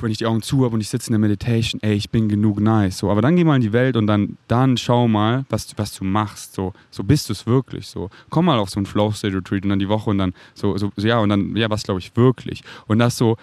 wenn 0.00 0.10
ich 0.10 0.18
die 0.18 0.26
Augen 0.26 0.42
zu 0.42 0.64
habe 0.64 0.74
und 0.74 0.80
ich 0.80 0.88
sitze 0.88 1.08
in 1.08 1.12
der 1.12 1.20
Meditation, 1.20 1.80
ey, 1.82 1.94
ich 1.94 2.10
bin 2.10 2.28
genug 2.28 2.60
nice. 2.60 2.98
So, 2.98 3.10
aber 3.10 3.22
dann 3.22 3.36
geh 3.36 3.44
mal 3.44 3.56
in 3.56 3.62
die 3.62 3.72
Welt 3.72 3.96
und 3.96 4.06
dann, 4.06 4.36
dann 4.46 4.76
schau 4.76 5.08
mal, 5.08 5.44
was, 5.48 5.68
was 5.76 5.96
du 5.96 6.04
machst. 6.04 6.54
So, 6.54 6.72
so 6.90 7.04
bist 7.04 7.28
du 7.28 7.32
es 7.32 7.46
wirklich. 7.46 7.86
So, 7.86 8.10
komm 8.30 8.46
mal 8.46 8.58
auf 8.58 8.70
so 8.70 8.80
ein 8.80 8.86
Flow 8.86 9.12
State 9.12 9.36
Retreat 9.36 9.64
und 9.64 9.70
dann 9.70 9.78
die 9.78 9.88
Woche 9.88 10.10
und 10.10 10.18
dann 10.18 10.34
so, 10.54 10.76
so 10.76 10.90
ja, 10.96 11.18
und 11.18 11.28
dann, 11.28 11.56
ja, 11.56 11.68
was 11.70 11.82
glaube 11.82 12.00
ich 12.00 12.16
wirklich. 12.16 12.62
Und 12.86 12.98
das 12.98 13.16
so, 13.16 13.36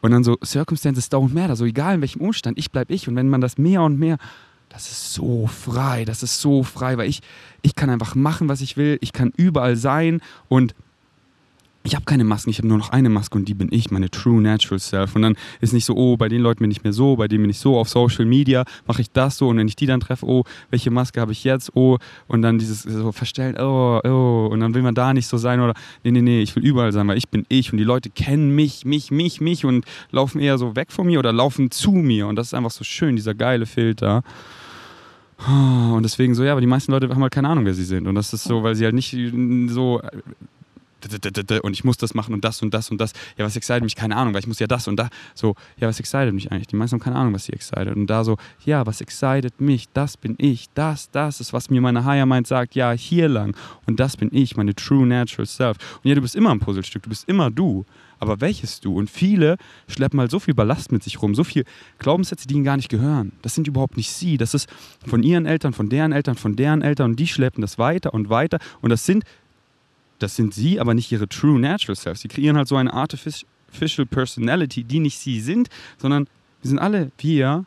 und 0.00 0.12
dann 0.12 0.24
so, 0.24 0.38
Circumstances 0.44 1.10
don't 1.10 1.32
matter. 1.34 1.56
So, 1.56 1.64
egal 1.64 1.96
in 1.96 2.00
welchem 2.00 2.22
Umstand, 2.22 2.58
ich 2.58 2.70
bleib 2.70 2.90
ich. 2.90 3.08
Und 3.08 3.16
wenn 3.16 3.28
man 3.28 3.40
das 3.40 3.58
mehr 3.58 3.82
und 3.82 3.98
mehr, 3.98 4.18
das 4.70 4.90
ist 4.90 5.14
so 5.14 5.46
frei, 5.46 6.04
das 6.04 6.22
ist 6.22 6.40
so 6.40 6.62
frei, 6.62 6.96
weil 6.96 7.08
ich, 7.08 7.20
ich 7.60 7.74
kann 7.74 7.90
einfach 7.90 8.14
machen, 8.14 8.48
was 8.48 8.60
ich 8.60 8.76
will, 8.76 8.98
ich 9.00 9.12
kann 9.12 9.32
überall 9.36 9.76
sein 9.76 10.20
und 10.48 10.74
ich 11.82 11.94
habe 11.94 12.04
keine 12.04 12.24
Masken, 12.24 12.50
ich 12.50 12.58
habe 12.58 12.68
nur 12.68 12.76
noch 12.76 12.90
eine 12.90 13.08
Maske 13.08 13.38
und 13.38 13.46
die 13.46 13.54
bin 13.54 13.68
ich, 13.70 13.90
meine 13.90 14.10
True 14.10 14.42
Natural 14.42 14.78
Self. 14.78 15.16
Und 15.16 15.22
dann 15.22 15.36
ist 15.60 15.72
nicht 15.72 15.86
so, 15.86 15.96
oh, 15.96 16.16
bei 16.18 16.28
den 16.28 16.42
Leuten 16.42 16.60
bin 16.60 16.70
ich 16.70 16.82
mehr 16.82 16.92
so, 16.92 17.16
bei 17.16 17.26
denen 17.26 17.44
bin 17.44 17.50
ich 17.50 17.58
so, 17.58 17.78
auf 17.78 17.88
Social 17.88 18.26
Media 18.26 18.64
mache 18.86 19.00
ich 19.00 19.10
das 19.10 19.38
so 19.38 19.48
und 19.48 19.56
wenn 19.56 19.66
ich 19.66 19.76
die 19.76 19.86
dann 19.86 20.00
treffe, 20.00 20.26
oh, 20.26 20.44
welche 20.68 20.90
Maske 20.90 21.20
habe 21.20 21.32
ich 21.32 21.42
jetzt, 21.42 21.74
oh, 21.74 21.96
und 22.28 22.42
dann 22.42 22.58
dieses 22.58 22.82
so 22.82 23.12
verstellen, 23.12 23.56
oh, 23.58 24.00
oh, 24.04 24.48
und 24.50 24.60
dann 24.60 24.74
will 24.74 24.82
man 24.82 24.94
da 24.94 25.14
nicht 25.14 25.26
so 25.26 25.38
sein 25.38 25.60
oder, 25.60 25.72
nee, 26.04 26.10
nee, 26.10 26.20
nee, 26.20 26.42
ich 26.42 26.54
will 26.54 26.64
überall 26.64 26.92
sein, 26.92 27.08
weil 27.08 27.16
ich 27.16 27.28
bin 27.28 27.46
ich 27.48 27.72
und 27.72 27.78
die 27.78 27.84
Leute 27.84 28.10
kennen 28.10 28.54
mich, 28.54 28.84
mich, 28.84 29.10
mich, 29.10 29.40
mich 29.40 29.64
und 29.64 29.86
laufen 30.10 30.40
eher 30.40 30.58
so 30.58 30.76
weg 30.76 30.92
von 30.92 31.06
mir 31.06 31.18
oder 31.18 31.32
laufen 31.32 31.70
zu 31.70 31.92
mir 31.92 32.26
und 32.26 32.36
das 32.36 32.48
ist 32.48 32.54
einfach 32.54 32.70
so 32.70 32.84
schön, 32.84 33.16
dieser 33.16 33.34
geile 33.34 33.64
Filter. 33.64 34.22
Und 35.46 36.02
deswegen 36.02 36.34
so, 36.34 36.44
ja, 36.44 36.52
aber 36.52 36.60
die 36.60 36.66
meisten 36.66 36.92
Leute 36.92 37.08
haben 37.08 37.22
halt 37.22 37.32
keine 37.32 37.48
Ahnung, 37.48 37.64
wer 37.64 37.72
sie 37.72 37.84
sind. 37.84 38.06
Und 38.06 38.14
das 38.14 38.34
ist 38.34 38.44
so, 38.44 38.62
weil 38.62 38.74
sie 38.74 38.84
halt 38.84 38.94
nicht 38.94 39.16
so 39.68 40.02
und 41.62 41.72
ich 41.72 41.84
muss 41.84 41.96
das 41.96 42.14
machen 42.14 42.34
und 42.34 42.44
das 42.44 42.62
und 42.62 42.74
das 42.74 42.90
und 42.90 43.00
das. 43.00 43.12
Ja, 43.36 43.44
was 43.44 43.56
excited 43.56 43.82
mich? 43.82 43.96
Keine 43.96 44.16
Ahnung, 44.16 44.34
weil 44.34 44.40
ich 44.40 44.46
muss 44.46 44.58
ja 44.58 44.66
das 44.66 44.88
und 44.88 44.96
da. 44.96 45.08
So, 45.34 45.54
ja, 45.76 45.88
was 45.88 46.00
excited 46.00 46.32
mich 46.32 46.50
eigentlich? 46.52 46.68
Die 46.68 46.76
meisten 46.76 46.94
haben 46.94 47.00
keine 47.00 47.16
Ahnung, 47.16 47.34
was 47.34 47.44
sie 47.44 47.52
excited. 47.52 47.94
Und 47.94 48.06
da 48.06 48.24
so, 48.24 48.36
ja, 48.64 48.86
was 48.86 49.00
excited 49.00 49.60
mich? 49.60 49.88
Das 49.92 50.16
bin 50.16 50.34
ich. 50.38 50.66
Das, 50.74 51.10
das 51.10 51.40
ist, 51.40 51.52
was 51.52 51.70
mir 51.70 51.80
meine 51.80 52.04
Higher 52.04 52.26
Mind 52.26 52.46
sagt. 52.46 52.74
Ja, 52.74 52.92
hier 52.92 53.28
lang. 53.28 53.56
Und 53.86 54.00
das 54.00 54.16
bin 54.16 54.30
ich, 54.32 54.56
meine 54.56 54.74
True 54.74 55.06
Natural 55.06 55.46
Self. 55.46 55.76
Und 56.02 56.08
ja, 56.08 56.14
du 56.14 56.20
bist 56.20 56.36
immer 56.36 56.50
ein 56.50 56.60
Puzzlestück. 56.60 57.02
Du 57.02 57.08
bist 57.08 57.28
immer 57.28 57.50
du. 57.50 57.84
Aber 58.20 58.42
welches 58.42 58.80
du? 58.80 58.96
Und 58.96 59.10
viele 59.10 59.56
schleppen 59.88 60.20
halt 60.20 60.30
so 60.30 60.38
viel 60.38 60.54
Ballast 60.54 60.92
mit 60.92 61.02
sich 61.02 61.20
rum, 61.22 61.34
so 61.34 61.42
viel 61.42 61.64
Glaubenssätze, 61.98 62.46
die 62.46 62.54
ihnen 62.54 62.64
gar 62.64 62.76
nicht 62.76 62.90
gehören. 62.90 63.32
Das 63.40 63.54
sind 63.54 63.66
überhaupt 63.66 63.96
nicht 63.96 64.12
sie. 64.12 64.36
Das 64.36 64.52
ist 64.52 64.68
von 65.06 65.22
ihren 65.22 65.46
Eltern, 65.46 65.72
von 65.72 65.88
deren 65.88 66.12
Eltern, 66.12 66.36
von 66.36 66.54
deren 66.54 66.82
Eltern. 66.82 67.12
Und 67.12 67.16
die 67.16 67.26
schleppen 67.26 67.62
das 67.62 67.78
weiter 67.78 68.12
und 68.12 68.28
weiter. 68.28 68.58
Und 68.82 68.90
das 68.90 69.06
sind 69.06 69.24
das 70.22 70.36
sind 70.36 70.54
sie, 70.54 70.80
aber 70.80 70.94
nicht 70.94 71.10
ihre 71.10 71.28
True 71.28 71.58
Natural 71.58 71.96
Selves. 71.96 72.20
Sie 72.20 72.28
kreieren 72.28 72.56
halt 72.56 72.68
so 72.68 72.76
eine 72.76 72.92
Artificial 72.92 74.06
Personality, 74.06 74.84
die 74.84 75.00
nicht 75.00 75.18
sie 75.18 75.40
sind, 75.40 75.68
sondern 75.98 76.28
wir 76.62 76.68
sind 76.68 76.78
alle 76.78 77.10
wir 77.18 77.64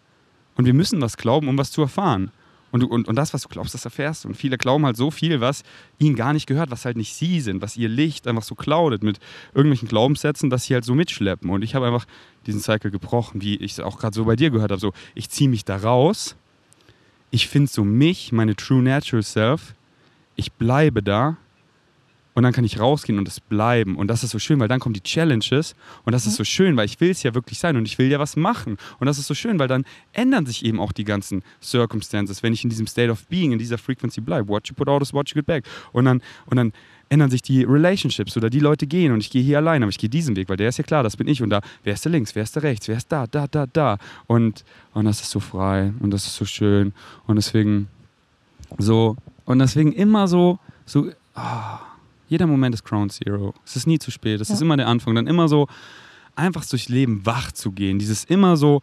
und 0.55 0.65
wir 0.65 0.73
müssen 0.73 1.01
was 1.01 1.17
glauben, 1.17 1.47
um 1.47 1.57
was 1.57 1.71
zu 1.71 1.81
erfahren. 1.81 2.31
Und, 2.71 2.79
du, 2.79 2.87
und, 2.87 3.07
und 3.07 3.15
das, 3.15 3.35
was 3.35 3.43
du 3.43 3.49
glaubst, 3.49 3.75
das 3.75 3.85
erfährst 3.85 4.23
du. 4.23 4.29
Und 4.29 4.35
viele 4.35 4.57
glauben 4.57 4.83
halt 4.85 4.97
so 4.97 5.11
viel, 5.11 5.41
was 5.41 5.61
ihnen 5.99 6.15
gar 6.15 6.33
nicht 6.33 6.47
gehört, 6.47 6.71
was 6.71 6.85
halt 6.85 6.97
nicht 6.97 7.13
sie 7.13 7.39
sind, 7.39 7.61
was 7.61 7.77
ihr 7.77 7.87
Licht 7.87 8.27
einfach 8.27 8.41
so 8.41 8.55
cloudet 8.55 9.03
mit 9.03 9.19
irgendwelchen 9.53 9.87
Glaubenssätzen, 9.87 10.49
dass 10.49 10.65
sie 10.65 10.73
halt 10.73 10.83
so 10.83 10.95
mitschleppen. 10.95 11.51
Und 11.51 11.61
ich 11.61 11.75
habe 11.75 11.85
einfach 11.85 12.05
diesen 12.47 12.61
Cycle 12.61 12.89
gebrochen, 12.89 13.43
wie 13.43 13.57
ich 13.57 13.73
es 13.73 13.79
auch 13.79 13.99
gerade 13.99 14.15
so 14.15 14.25
bei 14.25 14.35
dir 14.35 14.49
gehört 14.49 14.71
habe. 14.71 14.81
So, 14.81 14.91
ich 15.13 15.29
ziehe 15.29 15.51
mich 15.51 15.65
da 15.65 15.77
raus, 15.77 16.35
ich 17.29 17.47
finde 17.47 17.69
so 17.69 17.83
mich, 17.83 18.31
meine 18.31 18.55
True 18.55 18.81
Natural 18.81 19.21
Self, 19.21 19.75
ich 20.35 20.51
bleibe 20.51 21.03
da 21.03 21.37
und 22.33 22.43
dann 22.43 22.53
kann 22.53 22.63
ich 22.63 22.79
rausgehen 22.79 23.17
und 23.17 23.27
es 23.27 23.39
bleiben. 23.39 23.95
Und 23.95 24.07
das 24.07 24.23
ist 24.23 24.31
so 24.31 24.39
schön, 24.39 24.59
weil 24.59 24.67
dann 24.67 24.79
kommen 24.79 24.93
die 24.93 25.01
Challenges 25.01 25.75
und 26.03 26.13
das 26.13 26.25
ist 26.25 26.35
so 26.35 26.43
schön, 26.43 26.75
weil 26.77 26.85
ich 26.85 26.99
will 26.99 27.11
es 27.11 27.23
ja 27.23 27.33
wirklich 27.33 27.59
sein 27.59 27.77
und 27.77 27.85
ich 27.85 27.97
will 27.97 28.09
ja 28.09 28.19
was 28.19 28.35
machen. 28.35 28.77
Und 28.99 29.07
das 29.07 29.17
ist 29.17 29.27
so 29.27 29.33
schön, 29.33 29.59
weil 29.59 29.67
dann 29.67 29.85
ändern 30.13 30.45
sich 30.45 30.65
eben 30.65 30.79
auch 30.79 30.91
die 30.91 31.03
ganzen 31.03 31.43
Circumstances, 31.61 32.43
wenn 32.43 32.53
ich 32.53 32.63
in 32.63 32.69
diesem 32.69 32.87
State 32.87 33.11
of 33.11 33.25
Being, 33.27 33.51
in 33.51 33.59
dieser 33.59 33.77
Frequency 33.77 34.21
bleibe. 34.21 34.47
What 34.47 34.67
you 34.67 34.73
put 34.75 34.87
out 34.87 35.01
is 35.01 35.13
what 35.13 35.29
you 35.29 35.35
get 35.35 35.45
back. 35.45 35.65
Und 35.91 36.05
dann, 36.05 36.21
und 36.45 36.57
dann 36.57 36.73
ändern 37.09 37.29
sich 37.29 37.43
die 37.43 37.63
Relationships 37.63 38.35
oder 38.35 38.49
die 38.49 38.59
Leute 38.59 38.87
gehen 38.87 39.11
und 39.11 39.19
ich 39.19 39.29
gehe 39.29 39.43
hier 39.43 39.57
allein, 39.57 39.83
aber 39.83 39.89
ich 39.89 39.99
gehe 39.99 40.09
diesen 40.09 40.35
Weg, 40.35 40.49
weil 40.49 40.57
der 40.57 40.69
ist 40.69 40.77
ja 40.77 40.83
klar, 40.83 41.03
das 41.03 41.15
bin 41.15 41.27
ich 41.27 41.43
und 41.43 41.51
da, 41.51 41.61
wer 41.83 41.93
ist 41.93 42.05
da 42.05 42.09
links, 42.09 42.33
wer 42.33 42.41
ist 42.41 42.55
da 42.55 42.61
rechts, 42.61 42.87
wer 42.87 42.97
ist 42.97 43.11
da, 43.11 43.27
da, 43.27 43.45
da, 43.45 43.67
da 43.67 43.97
und, 44.25 44.63
und 44.93 45.05
das 45.05 45.21
ist 45.21 45.29
so 45.29 45.39
frei 45.39 45.93
und 45.99 46.11
das 46.11 46.25
ist 46.25 46.35
so 46.35 46.45
schön 46.45 46.93
und 47.27 47.35
deswegen 47.35 47.87
so, 48.79 49.15
und 49.45 49.59
deswegen 49.59 49.91
immer 49.91 50.27
so, 50.27 50.57
so, 50.85 51.11
oh, 51.35 51.77
jeder 52.33 52.47
Moment 52.47 52.73
ist 52.73 52.83
Crown 52.83 53.11
Zero. 53.11 53.53
Es 53.63 53.75
ist 53.75 53.85
nie 53.85 53.99
zu 53.99 54.09
spät. 54.09 54.41
Es 54.41 54.49
ja. 54.49 54.55
ist 54.55 54.61
immer 54.61 54.75
der 54.75 54.87
Anfang. 54.87 55.13
Dann 55.13 55.27
immer 55.27 55.47
so 55.47 55.67
einfach 56.35 56.65
durchs 56.65 56.89
Leben 56.89 57.23
wach 57.27 57.51
zu 57.51 57.71
gehen. 57.71 57.99
Dieses 57.99 58.23
immer 58.23 58.57
so, 58.57 58.81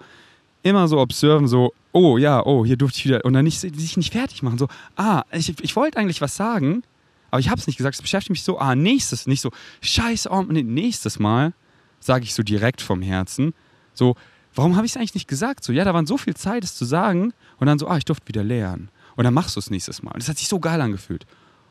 immer 0.63 0.87
so 0.87 1.01
observen, 1.01 1.49
so, 1.49 1.73
oh 1.91 2.17
ja, 2.17 2.47
oh, 2.47 2.65
hier 2.65 2.77
durfte 2.77 2.99
ich 2.99 3.07
wieder. 3.07 3.25
Und 3.25 3.33
dann 3.33 3.45
nicht, 3.45 3.59
sich 3.59 3.97
nicht 3.97 4.13
fertig 4.13 4.45
machen. 4.45 4.57
So, 4.57 4.69
ah, 4.95 5.25
ich, 5.33 5.53
ich 5.61 5.75
wollte 5.75 5.99
eigentlich 5.99 6.21
was 6.21 6.37
sagen, 6.37 6.85
aber 7.33 7.41
ich 7.41 7.49
habe 7.49 7.61
es 7.61 7.67
nicht 7.67 7.77
gesagt. 7.77 7.97
Es 7.97 8.03
beschäftigt 8.03 8.31
mich 8.31 8.45
so, 8.45 8.57
ah, 8.61 8.77
nächstes, 8.77 9.27
nicht 9.27 9.41
so, 9.41 9.51
scheiße, 9.81 10.31
oh, 10.31 10.43
nee, 10.43 10.63
nächstes 10.63 11.19
Mal 11.19 11.53
sage 11.99 12.23
ich 12.23 12.35
so 12.35 12.45
direkt 12.45 12.81
vom 12.81 13.03
Herzen. 13.03 13.53
So, 13.95 14.15
warum 14.55 14.77
habe 14.77 14.87
ich 14.87 14.93
es 14.93 14.97
eigentlich 14.97 15.15
nicht 15.15 15.29
gesagt? 15.29 15.65
So, 15.65 15.73
ja, 15.73 15.83
da 15.83 15.93
waren 15.93 16.07
so 16.07 16.17
viel 16.17 16.35
Zeit, 16.37 16.63
es 16.63 16.77
zu 16.77 16.85
sagen. 16.85 17.35
Und 17.59 17.67
dann 17.67 17.81
so, 17.81 17.89
ah, 17.89 17.97
ich 17.97 18.05
durfte 18.05 18.29
wieder 18.29 18.45
lernen. 18.45 18.91
Und 19.17 19.25
dann 19.25 19.35
machst 19.35 19.57
du 19.57 19.59
es 19.59 19.71
nächstes 19.71 20.05
Mal. 20.05 20.13
Das 20.15 20.29
hat 20.29 20.39
sich 20.39 20.47
so 20.47 20.61
geil 20.61 20.81
angefühlt. 20.81 21.27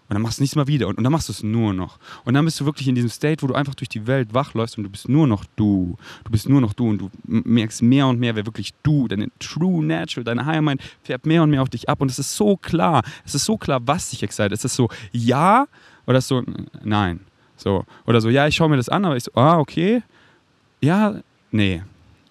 Und 0.10 0.16
dann 0.16 0.24
machst 0.24 0.39
du 0.39 0.39
es 0.39 0.42
nächstes 0.42 0.56
Mal 0.56 0.68
wieder 0.68 0.88
und, 0.88 0.98
und 0.98 1.04
dann 1.04 1.12
machst 1.12 1.30
du 1.30 1.34
es 1.34 1.44
nur 1.44 1.72
noch. 1.72 2.00
Und 2.25 2.34
dann 2.34 2.44
bist 2.44 2.60
du 2.60 2.66
wirklich 2.66 2.88
in 2.88 2.96
diesem 2.96 3.12
State, 3.12 3.44
wo 3.44 3.48
du 3.48 3.54
einfach 3.54 3.75
durch 3.75 3.89
die 3.89 4.08
Welt 4.08 4.34
wachläufst 4.34 4.75
und 4.78 4.84
du 4.84 4.89
bist 4.89 5.08
nur 5.08 5.28
noch 5.28 5.46
du. 5.56 5.98
Du 6.24 6.32
bist 6.32 6.50
nur 6.50 6.62
noch 6.62 6.74
du 6.74 6.89
und 6.89 6.98
du 6.98 7.12
merkst 7.25 7.84
mehr 7.84 8.08
und 8.08 8.20
mehr, 8.20 8.36
wer 8.36 8.46
wirklich 8.48 8.74
du, 8.82 9.08
deine 9.08 9.28
True 9.38 9.86
Natural, 9.86 10.24
deine 10.24 10.48
Higher 10.48 10.63
Mind 10.63 10.82
fährt 11.04 11.28
mehr 11.28 11.44
und 11.44 11.51
mehr 11.51 11.62
auf 11.62 11.70
dich 11.70 11.88
ab. 11.88 12.01
Und 12.01 12.10
es 12.10 12.18
ist 12.18 12.36
so 12.36 12.58
klar, 12.58 13.04
es 13.24 13.36
ist 13.36 13.46
so 13.46 13.58
klar, 13.58 13.82
was 13.86 14.10
dich 14.10 14.24
excited. 14.24 14.51
Es 14.51 14.66
ist 14.66 14.75
so 14.75 14.89
ja 15.12 15.68
oder 16.08 16.22
so 16.22 16.44
nein. 16.84 17.20
So. 17.56 17.86
Oder 18.08 18.22
so, 18.22 18.30
ja, 18.30 18.48
ich 18.48 18.56
schaue 18.56 18.70
mir 18.70 18.78
das 18.78 18.89
an, 18.89 19.06
aber 19.06 19.16
ich 19.16 19.25
so, 19.25 19.32
ah, 19.36 19.60
okay. 19.60 20.01
Ja, 20.82 21.16
nee. 21.51 21.84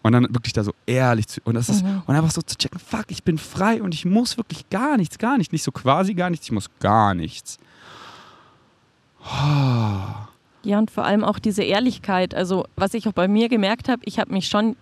Und 0.03 0.13
dann 0.13 0.35
wirklich 0.35 0.53
da 0.53 0.65
so 0.65 0.73
ehrlich 0.87 1.29
zu, 1.29 1.41
und 1.45 1.55
das 1.55 1.69
ist, 1.69 1.85
mhm. 1.85 2.03
und 2.07 2.15
einfach 2.15 2.31
so 2.31 2.41
zu 2.41 2.57
checken, 2.57 2.81
fuck, 2.81 3.07
ich 3.09 3.23
bin 3.25 3.37
frei 3.37 3.83
und 3.83 3.95
ich 3.95 4.05
muss 4.05 4.37
wirklich 4.37 4.69
gar 4.71 4.97
nichts, 4.97 5.19
gar 5.19 5.37
nichts. 5.37 5.53
Nicht 5.53 5.65
so 5.65 5.71
quasi 5.71 6.15
gar 6.15 6.31
nichts, 6.31 6.47
ich 6.47 6.53
muss 6.53 6.71
gar 6.81 7.15
nichts. 7.15 7.59
Ja, 10.65 10.79
und 10.79 10.91
vor 10.91 11.05
allem 11.05 11.25
auch 11.25 11.39
diese 11.39 11.63
Ehrlichkeit. 11.63 12.35
Also, 12.35 12.67
was 12.77 12.95
ich 12.95 13.09
auch 13.09 13.13
bei 13.13 13.29
mir 13.29 13.49
gemerkt 13.49 13.89
habe, 13.89 14.03
ich 14.05 14.19
habe 14.19 14.33
mich 14.33 14.49
schon 14.49 14.77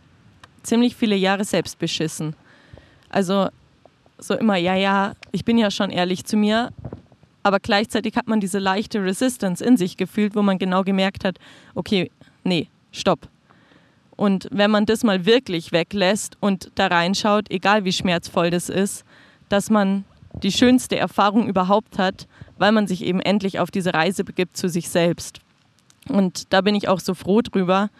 ziemlich 0.62 0.96
viele 0.96 1.16
Jahre 1.16 1.44
selbst 1.44 1.78
beschissen. 1.78 2.34
Also, 3.08 3.48
so 4.18 4.34
immer, 4.34 4.56
ja, 4.56 4.74
ja, 4.74 5.12
ich 5.32 5.44
bin 5.44 5.58
ja 5.58 5.70
schon 5.70 5.90
ehrlich 5.90 6.24
zu 6.24 6.36
mir. 6.36 6.72
Aber 7.42 7.60
gleichzeitig 7.60 8.16
hat 8.16 8.26
man 8.26 8.40
diese 8.40 8.58
leichte 8.58 9.02
Resistance 9.04 9.64
in 9.64 9.76
sich 9.76 9.96
gefühlt, 9.96 10.34
wo 10.34 10.42
man 10.42 10.58
genau 10.58 10.82
gemerkt 10.82 11.24
hat, 11.24 11.38
okay, 11.76 12.10
nee, 12.42 12.68
stopp. 12.90 13.28
Und 14.16 14.48
wenn 14.50 14.70
man 14.70 14.86
das 14.86 15.04
mal 15.04 15.26
wirklich 15.26 15.70
weglässt 15.70 16.36
und 16.40 16.72
da 16.74 16.88
reinschaut, 16.88 17.50
egal 17.50 17.84
wie 17.84 17.92
schmerzvoll 17.92 18.50
das 18.50 18.68
ist, 18.68 19.04
dass 19.48 19.70
man 19.70 20.04
die 20.42 20.52
schönste 20.52 20.96
Erfahrung 20.96 21.48
überhaupt 21.48 21.98
hat, 21.98 22.26
weil 22.58 22.72
man 22.72 22.86
sich 22.86 23.04
eben 23.04 23.20
endlich 23.20 23.58
auf 23.58 23.70
diese 23.70 23.94
Reise 23.94 24.24
begibt 24.24 24.56
zu 24.56 24.68
sich 24.68 24.88
selbst. 24.88 25.40
Und 26.08 26.52
da 26.52 26.60
bin 26.60 26.74
ich 26.74 26.88
auch 26.88 27.00
so 27.00 27.14
froh 27.14 27.40
drüber, 27.42 27.90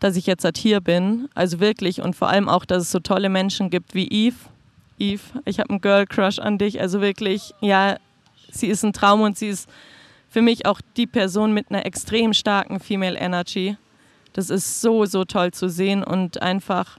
dass 0.00 0.16
ich 0.16 0.26
jetzt 0.26 0.44
halt 0.44 0.58
hier 0.58 0.80
bin. 0.80 1.28
Also 1.34 1.60
wirklich 1.60 2.02
und 2.02 2.16
vor 2.16 2.28
allem 2.28 2.48
auch, 2.48 2.64
dass 2.64 2.82
es 2.82 2.90
so 2.90 3.00
tolle 3.00 3.28
Menschen 3.28 3.70
gibt 3.70 3.94
wie 3.94 4.08
Eve. 4.08 4.36
Eve, 4.98 5.22
ich 5.44 5.60
habe 5.60 5.70
einen 5.70 5.80
Girl 5.80 6.06
Crush 6.06 6.38
an 6.38 6.58
dich. 6.58 6.80
Also 6.80 7.00
wirklich, 7.00 7.54
ja, 7.60 7.96
sie 8.50 8.66
ist 8.66 8.82
ein 8.82 8.92
Traum 8.92 9.20
und 9.20 9.38
sie 9.38 9.48
ist 9.48 9.68
für 10.28 10.42
mich 10.42 10.66
auch 10.66 10.80
die 10.96 11.06
Person 11.06 11.52
mit 11.52 11.70
einer 11.70 11.86
extrem 11.86 12.32
starken 12.32 12.80
Female 12.80 13.16
Energy. 13.16 13.76
Das 14.32 14.50
ist 14.50 14.80
so, 14.80 15.04
so 15.04 15.24
toll 15.24 15.52
zu 15.52 15.68
sehen 15.68 16.04
und 16.04 16.42
einfach, 16.42 16.98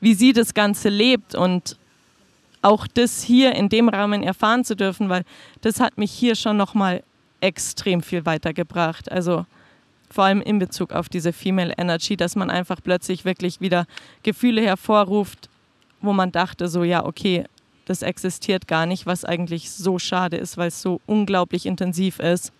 wie 0.00 0.14
sie 0.14 0.32
das 0.32 0.54
Ganze 0.54 0.88
lebt 0.88 1.34
und 1.34 1.76
auch 2.64 2.86
das 2.86 3.22
hier 3.22 3.54
in 3.54 3.68
dem 3.68 3.88
Rahmen 3.88 4.22
erfahren 4.22 4.64
zu 4.64 4.74
dürfen, 4.74 5.08
weil 5.08 5.24
das 5.60 5.80
hat 5.80 5.98
mich 5.98 6.10
hier 6.10 6.34
schon 6.34 6.56
nochmal 6.56 7.02
extrem 7.40 8.02
viel 8.02 8.24
weitergebracht. 8.24 9.12
Also 9.12 9.44
vor 10.10 10.24
allem 10.24 10.40
in 10.40 10.58
Bezug 10.58 10.92
auf 10.92 11.08
diese 11.08 11.32
Female 11.32 11.74
Energy, 11.76 12.16
dass 12.16 12.36
man 12.36 12.50
einfach 12.50 12.80
plötzlich 12.82 13.24
wirklich 13.24 13.60
wieder 13.60 13.86
Gefühle 14.22 14.62
hervorruft, 14.62 15.48
wo 16.00 16.12
man 16.12 16.32
dachte, 16.32 16.68
so 16.68 16.84
ja, 16.84 17.04
okay, 17.04 17.44
das 17.84 18.02
existiert 18.02 18.66
gar 18.66 18.86
nicht, 18.86 19.04
was 19.04 19.24
eigentlich 19.24 19.70
so 19.70 19.98
schade 19.98 20.36
ist, 20.36 20.56
weil 20.56 20.68
es 20.68 20.80
so 20.80 21.00
unglaublich 21.06 21.66
intensiv 21.66 22.18
ist. 22.18 22.52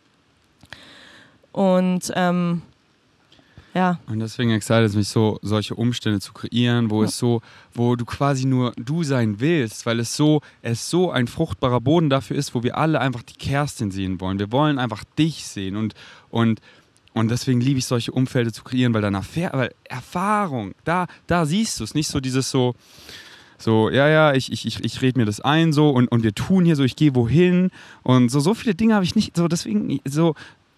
Und 1.53 2.13
ähm, 2.15 2.63
ja. 3.75 3.99
Und 4.07 4.21
deswegen 4.21 4.51
excited 4.51 4.85
es 4.85 4.95
mich 4.95 5.09
so, 5.09 5.39
solche 5.43 5.75
Umstände 5.75 6.21
zu 6.21 6.33
kreieren, 6.33 6.91
wo 6.91 7.03
ja. 7.03 7.09
es 7.09 7.19
so, 7.19 7.43
wo 7.75 7.97
du 7.97 8.05
quasi 8.05 8.47
nur 8.47 8.73
du 8.77 9.03
sein 9.03 9.41
willst, 9.41 9.85
weil 9.85 9.99
es 9.99 10.17
so, 10.17 10.43
es 10.63 10.89
so 10.89 11.11
ein 11.11 11.27
fruchtbarer 11.27 11.81
Boden 11.81 12.09
dafür 12.09 12.37
ist, 12.37 12.55
wo 12.55 12.63
wir 12.63 12.79
alle 12.79 13.01
einfach 13.01 13.23
die 13.23 13.35
Kerstin 13.35 13.91
sehen 13.91 14.21
wollen. 14.21 14.39
Wir 14.39 14.53
wollen 14.53 14.79
einfach 14.79 15.03
dich 15.19 15.45
sehen 15.47 15.77
und, 15.77 15.95
und, 16.31 16.61
und 17.15 17.31
deswegen 17.33 17.61
liebe 17.61 17.81
ich 17.81 17.87
solche 17.87 18.13
Umfelder 18.13 18.53
zu 18.53 18.63
kreieren, 18.63 18.95
weil 18.95 19.03
dann 19.03 19.15
Erfahr 19.15 19.53
weil 19.53 19.75
Erfahrung, 19.85 20.75
da, 20.85 21.07
da 21.27 21.45
siehst 21.45 21.81
du 21.81 21.85
es, 21.85 21.95
nicht 21.95 22.09
so 22.09 22.21
dieses 22.21 22.51
so, 22.51 22.77
so, 23.59 23.91
ja, 23.91 24.09
ja, 24.09 24.35
ich, 24.35 24.53
ich, 24.53 24.67
ich, 24.67 24.85
ich 24.85 25.03
rede 25.03 25.19
mir 25.19 25.27
das 25.27 25.41
ein 25.41 25.73
so 25.73 25.91
und, 25.91 26.07
und 26.09 26.23
wir 26.23 26.35
tun 26.35 26.65
hier 26.65 26.77
so, 26.77 26.85
ich 26.85 26.95
gehe 26.95 27.15
wohin 27.17 27.71
und 28.05 28.31
so, 28.31 28.39
so 28.39 28.55
viele 28.55 28.77
Dinge 28.77 28.95
habe 28.95 29.05
ich 29.05 29.17
nicht, 29.17 29.37
so 29.37 29.49
deswegen, 29.49 30.01
so, 30.05 30.35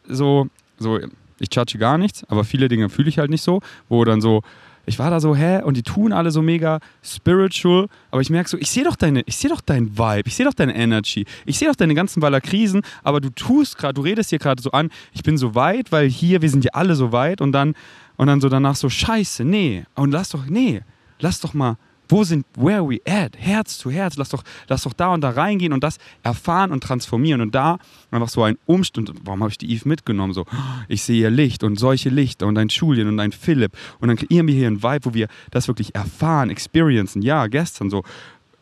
so, 0.09 0.49
so, 0.79 0.99
ich 1.39 1.55
judge 1.55 1.79
gar 1.79 1.99
nichts, 1.99 2.25
aber 2.29 2.45
viele 2.45 2.69
Dinge 2.69 2.89
fühle 2.89 3.09
ich 3.09 3.19
halt 3.19 3.31
nicht 3.31 3.43
so, 3.43 3.61
wo 3.89 4.05
dann 4.05 4.21
so, 4.21 4.43
ich 4.87 4.99
war 4.99 5.11
da 5.11 5.21
so, 5.21 5.35
hä? 5.35 5.63
Und 5.63 5.77
die 5.77 5.83
tun 5.83 6.13
alle 6.13 6.31
so 6.31 6.43
mega 6.43 6.79
spiritual, 7.03 7.89
aber 8.11 8.21
ich 8.21 8.31
merke 8.31 8.49
so, 8.49 8.57
ich 8.57 8.71
sehe 8.71 8.85
doch 8.85 8.97
deine, 8.97 9.23
ich 9.27 9.37
sehe 9.37 9.51
doch 9.51 9.61
deinen 9.61 9.99
Vibe, 9.99 10.23
ich 10.27 10.37
sehe 10.37 10.47
doch 10.47 10.55
deine 10.55 10.75
Energy, 10.75 11.27
ich 11.45 11.59
sehe 11.59 11.69
doch 11.69 11.77
deine 11.77 11.95
ganzen 11.95 12.23
Waller 12.23 12.41
Krisen, 12.41 12.83
aber 13.03 13.21
du 13.21 13.31
tust 13.31 13.77
gerade, 13.77 13.95
du 13.95 14.03
redest 14.03 14.31
hier 14.31 14.39
gerade 14.39 14.63
so 14.63 14.71
an, 14.71 14.91
ich 15.13 15.23
bin 15.23 15.37
so 15.37 15.55
weit, 15.55 15.93
weil 15.93 16.09
hier, 16.09 16.41
wir 16.41 16.51
sind 16.51 16.65
ja 16.65 16.71
alle 16.75 16.95
so 16.95 17.13
weit 17.13 17.41
und 17.41 17.53
dann, 17.53 17.75
und 18.17 18.29
dann 18.29 18.41
so 18.41 18.49
danach 18.49 18.77
so, 18.77 18.89
scheiße, 18.89 19.45
nee, 19.45 19.85
und 19.95 20.13
lass 20.13 20.31
doch, 20.31 20.47
nee, 20.47 20.83
lass 21.19 21.41
doch 21.41 21.53
mal, 21.53 21.77
wo 22.09 22.25
sind, 22.25 22.47
where 22.55 22.89
we 22.89 23.01
at? 23.07 23.37
Herz 23.37 23.79
zu 23.79 23.91
Herz. 23.91 24.17
Lass 24.17 24.29
doch, 24.29 24.43
lass 24.69 24.83
doch 24.83 24.93
da 24.93 25.13
und 25.13 25.23
da 25.23 25.31
reingehen 25.31 25.73
und 25.73 25.83
das 25.83 25.99
erfahren 26.23 26.71
und 26.71 26.83
transformieren. 26.83 27.41
Und 27.41 27.55
da 27.55 27.79
einfach 28.11 28.29
so 28.29 28.43
ein 28.43 28.59
Umstand. 28.67 29.13
Warum 29.25 29.41
habe 29.41 29.51
ich 29.51 29.59
die 29.59 29.73
Eve 29.73 29.89
mitgenommen? 29.89 30.33
So, 30.33 30.47
ich 30.89 31.03
sehe 31.03 31.23
ihr 31.23 31.31
Licht 31.31 31.65
und 31.65 31.79
solche 31.79 32.09
Lichter 32.09 32.47
und 32.47 32.57
ein 32.59 32.69
Julian 32.69 33.09
und 33.09 33.19
ein 33.21 33.33
Philipp. 33.33 33.73
Und 34.01 34.09
dann 34.09 34.17
kreieren 34.17 34.47
wir 34.47 34.55
hier 34.55 34.69
ein 34.69 34.83
Vibe, 34.83 35.05
wo 35.05 35.15
wir 35.15 35.29
das 35.51 35.69
wirklich 35.69 35.95
erfahren, 35.95 36.51
experiencen. 36.51 37.23
Ja, 37.23 37.47
gestern 37.47 37.91
so. 37.91 38.03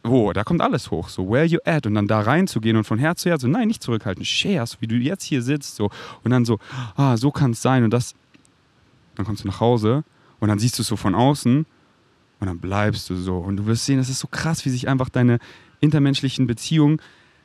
Oh, 0.06 0.32
da 0.34 0.44
kommt 0.44 0.60
alles 0.60 0.90
hoch. 0.90 1.08
So, 1.08 1.30
where 1.30 1.46
you 1.46 1.58
at? 1.64 1.86
Und 1.86 1.94
dann 1.94 2.06
da 2.06 2.20
reinzugehen 2.20 2.76
und 2.76 2.84
von 2.84 2.98
Herz 2.98 3.22
zu 3.22 3.30
Herz. 3.30 3.40
So, 3.40 3.48
nein, 3.48 3.68
nicht 3.68 3.82
zurückhalten. 3.82 4.22
Share, 4.24 4.66
so 4.66 4.76
wie 4.80 4.86
du 4.86 4.96
jetzt 4.96 5.24
hier 5.24 5.40
sitzt. 5.40 5.76
So. 5.76 5.90
Und 6.22 6.30
dann 6.30 6.44
so, 6.44 6.58
ah, 6.96 7.16
so 7.16 7.30
kann 7.30 7.52
es 7.52 7.62
sein. 7.62 7.84
Und 7.84 7.90
das. 7.90 8.14
Dann 9.14 9.24
kommst 9.24 9.44
du 9.44 9.48
nach 9.48 9.60
Hause 9.60 10.02
und 10.40 10.48
dann 10.48 10.58
siehst 10.58 10.76
du 10.78 10.82
es 10.82 10.88
so 10.88 10.96
von 10.96 11.14
außen 11.14 11.66
und 12.44 12.48
dann 12.48 12.58
bleibst 12.58 13.08
du 13.08 13.16
so. 13.16 13.38
Und 13.38 13.56
du 13.56 13.66
wirst 13.66 13.86
sehen, 13.86 13.98
es 13.98 14.10
ist 14.10 14.18
so 14.18 14.28
krass, 14.28 14.66
wie 14.66 14.70
sich 14.70 14.86
einfach 14.86 15.08
deine 15.08 15.38
intermenschlichen 15.80 16.46
Beziehungen 16.46 17.00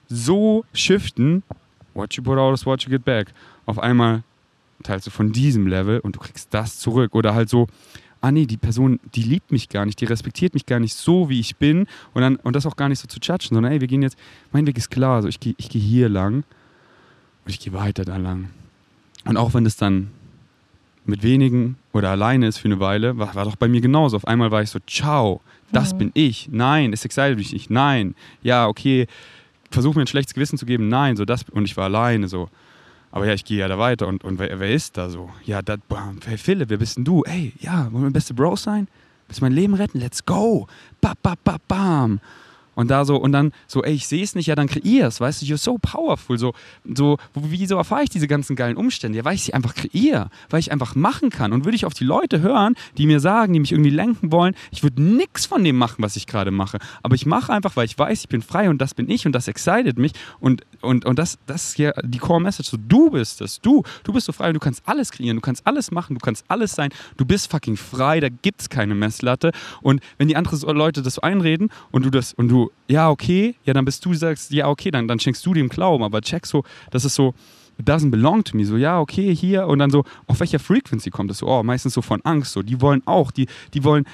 so 0.09 0.65
shiften. 0.73 1.43
What 1.93 2.15
you 2.15 2.23
put 2.23 2.37
out 2.37 2.53
is 2.53 2.65
what 2.65 2.83
you 2.83 2.89
get 2.89 3.05
back. 3.05 3.33
Auf 3.65 3.79
einmal 3.79 4.23
teilst 4.83 5.07
du 5.07 5.11
von 5.11 5.31
diesem 5.31 5.67
Level 5.67 6.01
und 6.01 6.17
du 6.17 6.19
kriegst 6.19 6.53
das 6.53 6.79
zurück. 6.79 7.15
Oder 7.15 7.33
halt 7.33 7.47
so, 7.47 7.67
ah 8.19 8.29
nee, 8.29 8.45
die 8.45 8.57
Person, 8.57 8.99
die 9.15 9.23
liebt 9.23 9.53
mich 9.53 9.69
gar 9.69 9.85
nicht, 9.85 10.01
die 10.01 10.05
respektiert 10.05 10.53
mich 10.53 10.65
gar 10.65 10.81
nicht 10.81 10.95
so, 10.95 11.29
wie 11.29 11.39
ich 11.39 11.55
bin. 11.55 11.87
Und, 12.13 12.21
dann, 12.21 12.35
und 12.35 12.57
das 12.57 12.65
auch 12.65 12.75
gar 12.75 12.89
nicht 12.89 12.99
so 12.99 13.07
zu 13.07 13.19
judgen, 13.21 13.55
sondern 13.55 13.71
ey, 13.71 13.79
wir 13.79 13.87
gehen 13.87 14.01
jetzt, 14.01 14.17
mein 14.51 14.67
Weg 14.67 14.77
ist 14.77 14.89
klar, 14.89 15.15
also 15.15 15.29
ich 15.29 15.39
gehe 15.39 15.55
ich 15.57 15.69
geh 15.69 15.79
hier 15.79 16.09
lang 16.09 16.43
und 17.45 17.51
ich 17.51 17.61
gehe 17.61 17.71
weiter 17.71 18.03
da 18.03 18.17
lang. 18.17 18.49
Und 19.23 19.37
auch 19.37 19.53
wenn 19.53 19.63
das 19.63 19.77
dann 19.77 20.11
mit 21.09 21.23
wenigen 21.23 21.77
oder 21.93 22.09
alleine 22.09 22.47
ist 22.47 22.57
für 22.57 22.67
eine 22.67 22.79
Weile, 22.79 23.17
war, 23.17 23.35
war 23.35 23.45
doch 23.45 23.55
bei 23.55 23.67
mir 23.67 23.81
genauso. 23.81 24.17
Auf 24.17 24.27
einmal 24.27 24.51
war 24.51 24.61
ich 24.61 24.69
so, 24.69 24.79
ciao, 24.87 25.41
das 25.71 25.93
mhm. 25.93 25.97
bin 25.97 26.11
ich. 26.13 26.49
Nein, 26.51 26.93
es 26.93 27.05
excited 27.05 27.37
mich 27.37 27.53
nicht. 27.53 27.69
Nein, 27.69 28.15
ja, 28.41 28.67
okay, 28.67 29.07
versuch 29.71 29.95
mir 29.95 30.01
ein 30.01 30.07
schlechtes 30.07 30.33
Gewissen 30.33 30.57
zu 30.57 30.65
geben. 30.65 30.87
Nein, 30.87 31.15
so 31.15 31.25
das 31.25 31.43
und 31.51 31.65
ich 31.65 31.75
war 31.77 31.85
alleine 31.85 32.27
so. 32.27 32.49
Aber 33.11 33.25
ja, 33.25 33.33
ich 33.33 33.43
gehe 33.43 33.59
ja 33.59 33.67
da 33.67 33.79
weiter 33.79 34.07
und, 34.07 34.23
und 34.23 34.37
wer, 34.37 34.59
wer 34.59 34.71
ist 34.71 34.97
da 34.97 35.09
so? 35.09 35.29
Ja, 35.43 35.61
das, 35.61 35.79
hey 36.25 36.37
Philipp, 36.37 36.69
wer 36.69 36.77
bist 36.77 36.97
denn 36.97 37.05
du? 37.05 37.23
Ey, 37.23 37.53
ja, 37.59 37.91
wollen 37.91 38.03
wir 38.03 38.11
beste 38.11 38.33
Bros 38.33 38.63
sein? 38.63 38.87
Willst 39.27 39.41
du 39.41 39.45
mein 39.45 39.53
Leben 39.53 39.73
retten? 39.73 39.99
Let's 39.99 40.23
go! 40.23 40.67
Ba, 41.01 41.13
ba, 41.21 41.35
ba, 41.43 41.57
bam! 41.67 42.19
Und 42.79 42.89
da 42.89 43.03
so, 43.03 43.17
und 43.17 43.33
dann 43.33 43.51
so, 43.67 43.83
ey, 43.83 43.93
ich 43.93 44.07
sehe 44.07 44.23
es 44.23 44.35
nicht, 44.35 44.47
ja, 44.47 44.55
dann 44.55 44.67
kreier's, 44.67 45.19
weißt 45.19 45.41
du, 45.41 45.45
you're 45.47 45.57
so 45.57 45.77
powerful. 45.81 46.37
So, 46.37 46.53
so, 46.85 47.17
wieso 47.33 47.75
erfahre 47.75 48.03
ich 48.03 48.09
diese 48.09 48.25
ganzen 48.25 48.55
geilen 48.55 48.77
Umstände? 48.77 49.17
Ja, 49.17 49.25
weil 49.25 49.35
ich 49.35 49.43
sie 49.43 49.53
einfach 49.53 49.75
kreiere, 49.75 50.29
weil 50.49 50.61
ich 50.61 50.71
einfach 50.71 50.95
machen 50.95 51.29
kann. 51.29 51.51
Und 51.51 51.65
würde 51.65 51.75
ich 51.75 51.83
auf 51.83 51.93
die 51.93 52.05
Leute 52.05 52.39
hören, 52.39 52.75
die 52.97 53.05
mir 53.05 53.19
sagen, 53.19 53.51
die 53.51 53.59
mich 53.59 53.73
irgendwie 53.73 53.89
lenken 53.89 54.31
wollen, 54.31 54.55
ich 54.71 54.81
würde 54.81 55.01
nichts 55.01 55.45
von 55.45 55.61
dem 55.61 55.75
machen, 55.75 55.97
was 55.97 56.15
ich 56.15 56.25
gerade 56.25 56.51
mache. 56.51 56.79
Aber 57.03 57.15
ich 57.15 57.25
mache 57.25 57.51
einfach, 57.51 57.75
weil 57.75 57.83
ich 57.83 57.99
weiß, 57.99 58.21
ich 58.21 58.29
bin 58.29 58.41
frei 58.41 58.69
und 58.69 58.77
das 58.77 58.93
bin 58.93 59.09
ich 59.09 59.25
und 59.25 59.33
das 59.33 59.49
excited 59.49 59.99
mich. 59.99 60.13
Und, 60.39 60.61
und, 60.81 61.05
und 61.05 61.19
das, 61.19 61.37
das 61.45 61.69
ist 61.69 61.77
ja 61.77 61.91
die 62.03 62.17
Core 62.17 62.41
Message. 62.41 62.69
So, 62.69 62.77
du 62.77 63.09
bist 63.09 63.41
es, 63.41 63.59
du. 63.59 63.83
Du 64.03 64.13
bist 64.13 64.25
so 64.25 64.31
frei 64.31 64.47
und 64.47 64.53
du 64.53 64.59
kannst 64.59 64.81
alles 64.85 65.11
kreieren, 65.11 65.37
du 65.37 65.41
kannst 65.41 65.65
alles 65.65 65.91
machen, 65.91 66.15
du 66.15 66.19
kannst 66.19 66.45
alles 66.47 66.73
sein. 66.73 66.89
Du 67.17 67.25
bist 67.25 67.51
fucking 67.51 67.77
frei, 67.77 68.19
da 68.19 68.29
gibt 68.29 68.61
es 68.61 68.69
keine 68.69 68.95
Messlatte. 68.95 69.51
Und 69.81 70.01
wenn 70.17 70.27
die 70.27 70.35
anderen 70.35 70.59
Leute 70.75 71.01
das 71.01 71.15
so 71.15 71.21
einreden 71.21 71.69
und 71.91 72.05
du 72.05 72.09
das, 72.09 72.33
und 72.33 72.49
du, 72.49 72.71
ja, 72.87 73.09
okay, 73.09 73.55
ja, 73.63 73.73
dann 73.73 73.85
bist 73.85 74.05
du, 74.05 74.13
sagst, 74.13 74.51
ja, 74.51 74.67
okay, 74.67 74.91
dann, 74.91 75.07
dann 75.07 75.19
schenkst 75.19 75.45
du 75.45 75.53
dem 75.53 75.69
Glauben. 75.69 76.03
Aber 76.03 76.21
check 76.21 76.45
so, 76.45 76.63
das 76.91 77.05
ist 77.05 77.15
so, 77.15 77.33
it 77.79 77.87
doesn't 77.87 78.11
belong 78.11 78.43
to 78.43 78.55
me. 78.55 78.65
So, 78.65 78.77
ja, 78.77 78.99
okay, 78.99 79.33
hier. 79.33 79.67
Und 79.67 79.79
dann 79.79 79.89
so, 79.89 80.03
auf 80.27 80.39
welcher 80.39 80.59
Frequency 80.59 81.09
kommt 81.09 81.29
das 81.29 81.39
so? 81.39 81.47
Oh, 81.47 81.63
meistens 81.63 81.93
so 81.93 82.01
von 82.01 82.21
Angst. 82.23 82.51
So, 82.51 82.61
die 82.61 82.79
wollen 82.81 83.01
auch, 83.05 83.31
die, 83.31 83.47
die 83.73 83.83
wollen, 83.83 84.05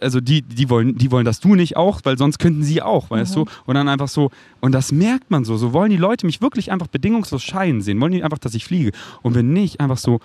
also 0.00 0.20
die, 0.20 0.42
die 0.42 0.70
wollen, 0.70 0.96
die 0.96 1.10
wollen 1.10 1.24
das 1.24 1.40
du 1.40 1.54
nicht 1.54 1.76
auch, 1.76 2.00
weil 2.04 2.18
sonst 2.18 2.38
könnten 2.38 2.62
sie 2.62 2.82
auch, 2.82 3.10
weißt 3.10 3.36
mhm. 3.36 3.44
du? 3.44 3.50
Und 3.66 3.74
dann 3.74 3.88
einfach 3.88 4.08
so, 4.08 4.30
und 4.60 4.72
das 4.72 4.92
merkt 4.92 5.30
man 5.30 5.44
so. 5.44 5.56
So 5.56 5.72
wollen 5.72 5.90
die 5.90 5.96
Leute 5.96 6.26
mich 6.26 6.40
wirklich 6.40 6.72
einfach 6.72 6.86
bedingungslos 6.86 7.42
scheinen 7.42 7.80
sehen. 7.80 8.00
Wollen 8.00 8.12
die 8.12 8.22
einfach, 8.22 8.38
dass 8.38 8.54
ich 8.54 8.64
fliege. 8.64 8.92
Und 9.22 9.34
wenn 9.34 9.52
nicht, 9.52 9.80
einfach 9.80 9.98
so 9.98 10.20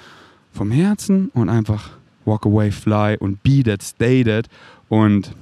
vom 0.52 0.72
Herzen 0.72 1.30
und 1.34 1.50
einfach 1.50 1.92
walk 2.26 2.46
away, 2.46 2.72
fly 2.72 3.18
und 3.20 3.42
be 3.44 3.64
that, 3.64 3.82
stay 3.82 4.24
that. 4.24 4.48
Und, 4.88 5.34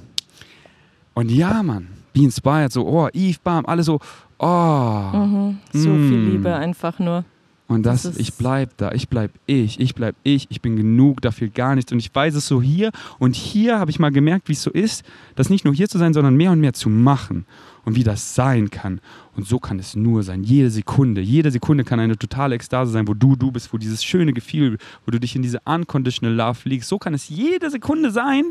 und 1.14 1.30
ja, 1.30 1.62
Mann, 1.62 1.88
be 2.12 2.22
inspired. 2.22 2.72
So, 2.72 2.86
oh, 2.86 3.08
Eve, 3.12 3.38
bam, 3.42 3.66
alle 3.66 3.82
so, 3.82 4.00
oh. 4.38 5.10
Mhm. 5.12 5.58
So 5.72 5.90
mm. 5.90 6.08
viel 6.08 6.18
Liebe 6.30 6.54
einfach 6.54 6.98
nur. 6.98 7.24
Und 7.68 7.82
das, 7.84 8.04
das 8.04 8.16
ich 8.16 8.32
bleib 8.32 8.78
da, 8.78 8.92
ich 8.92 9.10
bleib 9.10 9.30
ich, 9.44 9.78
ich 9.78 9.94
bleib 9.94 10.16
ich, 10.22 10.46
ich 10.50 10.62
bin 10.62 10.76
genug, 10.76 11.20
dafür 11.20 11.48
gar 11.48 11.74
nichts. 11.74 11.92
Und 11.92 11.98
ich 11.98 12.12
weiß 12.12 12.34
es 12.34 12.48
so 12.48 12.62
hier 12.62 12.90
und 13.18 13.36
hier 13.36 13.78
habe 13.78 13.90
ich 13.90 13.98
mal 13.98 14.10
gemerkt, 14.10 14.48
wie 14.48 14.54
es 14.54 14.62
so 14.62 14.70
ist, 14.70 15.04
das 15.36 15.50
nicht 15.50 15.66
nur 15.66 15.74
hier 15.74 15.86
zu 15.86 15.98
sein, 15.98 16.14
sondern 16.14 16.34
mehr 16.34 16.50
und 16.50 16.60
mehr 16.60 16.72
zu 16.72 16.88
machen 16.88 17.44
und 17.84 17.94
wie 17.94 18.04
das 18.04 18.34
sein 18.34 18.70
kann. 18.70 19.02
Und 19.36 19.46
so 19.46 19.58
kann 19.58 19.78
es 19.78 19.94
nur 19.94 20.22
sein. 20.22 20.44
Jede 20.44 20.70
Sekunde, 20.70 21.20
jede 21.20 21.50
Sekunde 21.50 21.84
kann 21.84 22.00
eine 22.00 22.16
totale 22.16 22.54
Ekstase 22.54 22.90
sein, 22.90 23.06
wo 23.06 23.12
du 23.12 23.36
du 23.36 23.52
bist, 23.52 23.70
wo 23.70 23.76
dieses 23.76 24.02
schöne 24.02 24.32
Gefühl, 24.32 24.78
wo 25.04 25.10
du 25.10 25.20
dich 25.20 25.36
in 25.36 25.42
diese 25.42 25.60
unconditional 25.66 26.34
love 26.34 26.66
liegst. 26.66 26.88
So 26.88 26.98
kann 26.98 27.12
es 27.12 27.28
jede 27.28 27.70
Sekunde 27.70 28.10
sein. 28.10 28.44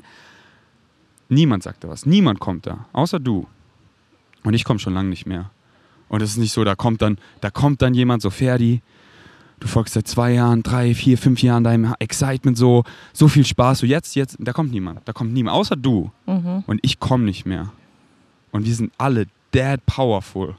Niemand 1.27 1.63
sagt 1.63 1.83
da 1.83 1.89
was, 1.89 2.05
niemand 2.05 2.39
kommt 2.39 2.67
da, 2.67 2.85
außer 2.93 3.19
du. 3.19 3.47
Und 4.43 4.53
ich 4.53 4.63
komme 4.63 4.79
schon 4.79 4.93
lange 4.93 5.09
nicht 5.09 5.25
mehr. 5.25 5.49
Und 6.07 6.21
es 6.21 6.31
ist 6.31 6.37
nicht 6.37 6.53
so, 6.53 6.63
da 6.63 6.75
kommt 6.75 7.01
dann, 7.01 7.17
da 7.41 7.49
kommt 7.49 7.81
dann 7.81 7.95
jemand, 7.95 8.21
so 8.21 8.29
Ferdi, 8.29 8.81
du 9.59 9.67
folgst 9.67 9.93
seit 9.93 10.07
zwei 10.07 10.33
Jahren, 10.33 10.63
drei, 10.63 10.93
vier, 10.93 11.17
fünf 11.17 11.41
Jahren 11.41 11.63
deinem 11.63 11.93
Excitement 11.99 12.57
so, 12.57 12.83
so 13.13 13.27
viel 13.27 13.45
Spaß, 13.45 13.79
so 13.79 13.85
jetzt, 13.85 14.15
jetzt, 14.15 14.37
da 14.39 14.53
kommt 14.53 14.71
niemand, 14.71 15.01
da 15.05 15.13
kommt 15.13 15.33
niemand, 15.33 15.55
außer 15.55 15.75
du. 15.75 16.11
Mhm. 16.25 16.63
Und 16.67 16.79
ich 16.83 16.99
komme 16.99 17.25
nicht 17.25 17.45
mehr. 17.45 17.71
Und 18.51 18.65
wir 18.65 18.73
sind 18.73 18.91
alle 18.97 19.27
dead 19.53 19.85
powerful, 19.85 20.55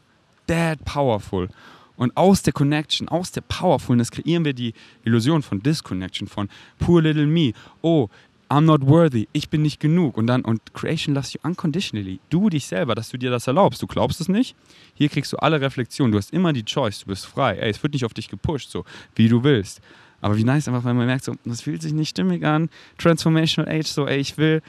dead 0.49 0.85
powerful. 0.85 1.49
Und 1.97 2.17
aus 2.17 2.43
der 2.43 2.53
Connection, 2.53 3.09
aus 3.09 3.33
der 3.33 3.41
Powerfulness 3.41 4.13
kreieren 4.13 4.45
wir 4.45 4.55
die 4.55 4.73
Illusion 5.03 5.43
von 5.43 5.61
Disconnection, 5.61 6.29
von 6.29 6.49
poor 6.79 7.03
little 7.03 7.27
me. 7.27 7.53
Oh, 7.83 8.09
I'm 8.51 8.63
not 8.63 8.87
worthy, 8.87 9.29
ich 9.33 9.51
bin 9.51 9.63
nicht 9.63 9.79
genug. 9.79 10.17
Und 10.17 10.27
dann, 10.27 10.43
und 10.43 10.73
Creation 10.73 11.15
loves 11.15 11.35
you 11.35 11.41
unconditionally. 11.43 12.21
Du 12.31 12.49
dich 12.49 12.67
selber, 12.67 12.95
dass 12.95 13.11
du 13.11 13.19
dir 13.19 13.31
das 13.31 13.47
erlaubst. 13.47 13.83
Du 13.83 13.87
glaubst 13.87 14.21
es 14.21 14.29
nicht. 14.29 14.57
Hier 14.95 15.09
kriegst 15.09 15.33
du 15.33 15.37
alle 15.37 15.61
Reflexionen. 15.61 16.13
Du 16.13 16.19
hast 16.19 16.33
immer 16.33 16.53
die 16.53 16.65
Choice, 16.65 17.01
du 17.01 17.07
bist 17.07 17.27
frei. 17.27 17.57
Ey, 17.57 17.71
es 17.71 17.83
wird 17.83 17.93
nicht 17.93 18.05
auf 18.05 18.15
dich 18.15 18.29
gepusht, 18.29 18.71
so 18.71 18.85
wie 19.15 19.29
du 19.29 19.45
willst. 19.45 19.81
Aber 20.21 20.37
wie 20.37 20.45
nice 20.45 20.67
einfach, 20.67 20.85
wenn 20.85 20.97
man 20.97 21.07
merkt, 21.07 21.25
so, 21.25 21.35
das 21.45 21.61
fühlt 21.61 21.83
sich 21.83 21.93
nicht 21.93 22.09
stimmig 22.09 22.45
an. 22.45 22.71
Transformational 22.97 23.71
Age, 23.71 23.87
so, 23.87 24.07
ey, 24.07 24.19
ich 24.19 24.39
will, 24.39 24.63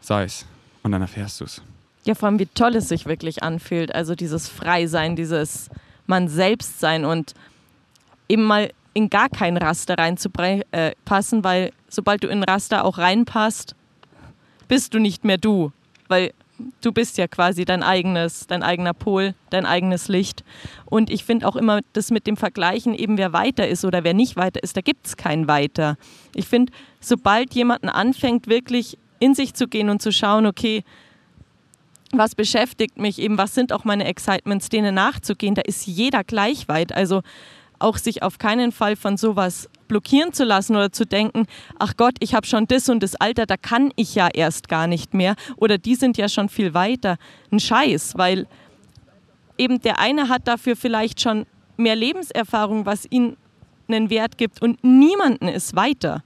sei 0.00 0.24
es. 0.24 0.46
Und 0.82 0.92
dann 0.92 1.02
erfährst 1.02 1.40
du 1.40 1.44
es. 1.44 1.62
Ja, 2.04 2.14
vor 2.14 2.28
allem, 2.28 2.38
wie 2.38 2.46
toll 2.46 2.74
es 2.74 2.88
sich 2.88 3.04
wirklich 3.06 3.42
anfühlt. 3.42 3.94
Also 3.94 4.14
dieses 4.14 4.48
Freisein, 4.48 5.14
dieses 5.14 5.68
man 6.06 6.28
selbst 6.28 6.80
sein 6.80 7.04
und 7.04 7.34
eben 8.28 8.44
mal 8.44 8.72
in 8.94 9.10
gar 9.10 9.28
kein 9.28 9.56
Raster 9.56 9.96
reinzupassen, 9.96 10.64
äh, 10.72 11.44
weil 11.44 11.72
sobald 11.90 12.24
du 12.24 12.28
in 12.28 12.42
Raster 12.42 12.84
auch 12.84 12.98
reinpasst, 12.98 13.74
bist 14.68 14.94
du 14.94 14.98
nicht 14.98 15.24
mehr 15.24 15.36
du, 15.36 15.72
weil 16.08 16.32
du 16.80 16.92
bist 16.92 17.18
ja 17.18 17.26
quasi 17.26 17.64
dein 17.64 17.82
eigenes, 17.82 18.46
dein 18.46 18.62
eigener 18.62 18.94
Pol, 18.94 19.34
dein 19.50 19.66
eigenes 19.66 20.08
Licht. 20.08 20.44
Und 20.86 21.10
ich 21.10 21.24
finde 21.24 21.46
auch 21.46 21.56
immer 21.56 21.80
das 21.92 22.10
mit 22.10 22.26
dem 22.26 22.36
Vergleichen, 22.36 22.94
eben 22.94 23.18
wer 23.18 23.32
weiter 23.32 23.68
ist 23.68 23.84
oder 23.84 24.04
wer 24.04 24.14
nicht 24.14 24.36
weiter 24.36 24.62
ist, 24.62 24.76
da 24.76 24.80
gibt 24.80 25.06
es 25.06 25.16
kein 25.16 25.48
Weiter. 25.48 25.96
Ich 26.34 26.46
finde, 26.46 26.72
sobald 27.00 27.54
jemanden 27.54 27.88
anfängt, 27.88 28.46
wirklich 28.46 28.98
in 29.18 29.34
sich 29.34 29.54
zu 29.54 29.68
gehen 29.68 29.90
und 29.90 30.00
zu 30.00 30.12
schauen, 30.12 30.46
okay, 30.46 30.84
was 32.12 32.34
beschäftigt 32.34 32.98
mich 32.98 33.20
eben, 33.20 33.38
was 33.38 33.54
sind 33.54 33.72
auch 33.72 33.84
meine 33.84 34.04
Excitements, 34.04 34.68
denen 34.68 34.94
nachzugehen, 34.94 35.54
da 35.54 35.62
ist 35.62 35.86
jeder 35.86 36.24
gleich 36.24 36.68
weit. 36.68 36.92
Also 36.92 37.22
auch 37.80 37.96
sich 37.96 38.22
auf 38.22 38.38
keinen 38.38 38.72
Fall 38.72 38.96
von 38.96 39.16
sowas 39.16 39.68
blockieren 39.88 40.32
zu 40.32 40.44
lassen 40.44 40.76
oder 40.76 40.92
zu 40.92 41.04
denken, 41.04 41.46
ach 41.78 41.96
Gott, 41.96 42.14
ich 42.20 42.34
habe 42.34 42.46
schon 42.46 42.66
das 42.66 42.88
und 42.88 43.02
das 43.02 43.16
Alter, 43.16 43.46
da 43.46 43.56
kann 43.56 43.90
ich 43.96 44.14
ja 44.14 44.28
erst 44.32 44.68
gar 44.68 44.86
nicht 44.86 45.14
mehr 45.14 45.34
oder 45.56 45.78
die 45.78 45.96
sind 45.96 46.16
ja 46.16 46.28
schon 46.28 46.48
viel 46.48 46.74
weiter. 46.74 47.16
Ein 47.50 47.60
Scheiß, 47.60 48.12
weil 48.16 48.46
eben 49.58 49.80
der 49.80 49.98
eine 49.98 50.28
hat 50.28 50.46
dafür 50.46 50.76
vielleicht 50.76 51.20
schon 51.20 51.46
mehr 51.76 51.96
Lebenserfahrung, 51.96 52.86
was 52.86 53.06
ihm 53.10 53.36
einen 53.88 54.10
Wert 54.10 54.38
gibt 54.38 54.62
und 54.62 54.82
niemanden 54.84 55.48
ist 55.48 55.74
weiter, 55.74 56.22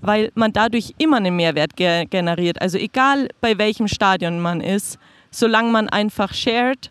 weil 0.00 0.32
man 0.34 0.52
dadurch 0.52 0.94
immer 0.98 1.18
einen 1.18 1.36
Mehrwert 1.36 1.76
ge 1.76 2.06
generiert. 2.06 2.60
Also 2.60 2.78
egal 2.78 3.28
bei 3.40 3.58
welchem 3.58 3.86
Stadion 3.86 4.40
man 4.40 4.60
ist, 4.60 4.98
solange 5.30 5.70
man 5.70 5.88
einfach 5.88 6.34
shared 6.34 6.90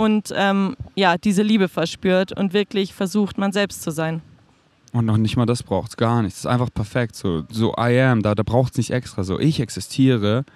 und 0.00 0.32
ähm, 0.34 0.76
ja, 0.94 1.18
diese 1.18 1.42
Liebe 1.42 1.68
verspürt 1.68 2.32
und 2.32 2.54
wirklich 2.54 2.94
versucht, 2.94 3.36
man 3.36 3.52
selbst 3.52 3.82
zu 3.82 3.90
sein. 3.90 4.22
Und 4.92 5.04
noch 5.04 5.18
nicht 5.18 5.36
mal 5.36 5.44
das 5.44 5.62
braucht 5.62 5.90
es 5.90 5.96
gar 5.98 6.22
nicht. 6.22 6.32
Es 6.32 6.40
ist 6.40 6.46
einfach 6.46 6.72
perfekt. 6.72 7.14
So, 7.16 7.44
so 7.50 7.74
I 7.78 8.00
am, 8.00 8.22
da, 8.22 8.34
da 8.34 8.42
braucht 8.42 8.72
es 8.72 8.78
nicht 8.78 8.92
extra. 8.92 9.24
So, 9.24 9.38
ich 9.38 9.60
existiere 9.60 10.46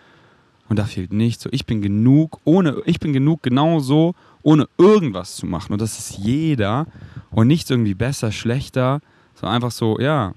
und 0.71 0.79
da 0.79 0.87
fehlt 0.87 1.13
nichts. 1.13 1.43
So, 1.43 1.51
ich 1.53 1.67
bin 1.67 1.83
genug, 1.83 2.41
ohne, 2.45 2.81
ich 2.87 2.99
bin 3.01 3.13
genug 3.13 3.43
genauso, 3.43 4.15
ohne 4.43 4.67
irgendwas 4.79 5.37
zu 5.37 5.45
machen. 5.45 5.75
Und 5.75 5.83
das 5.83 5.99
ist 5.99 6.17
jeder. 6.17 6.87
Und 7.31 7.47
nichts 7.47 7.69
irgendwie 7.69 7.95
besser, 7.95 8.33
schlechter. 8.33 9.01
So 9.35 9.47
einfach 9.47 9.73
so, 9.73 10.01
ja. 10.01 10.33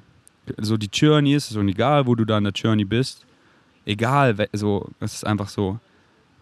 So 0.57 0.75
die 0.75 0.89
Journey 0.91 1.33
ist 1.33 1.47
so 1.47 1.61
egal, 1.61 2.07
wo 2.07 2.15
du 2.15 2.25
da 2.25 2.37
in 2.37 2.43
der 2.43 2.53
Journey 2.53 2.83
bist. 2.83 3.25
Egal, 3.85 4.35
so, 4.51 4.89
es 4.99 5.13
ist 5.13 5.25
einfach 5.25 5.47
so, 5.47 5.79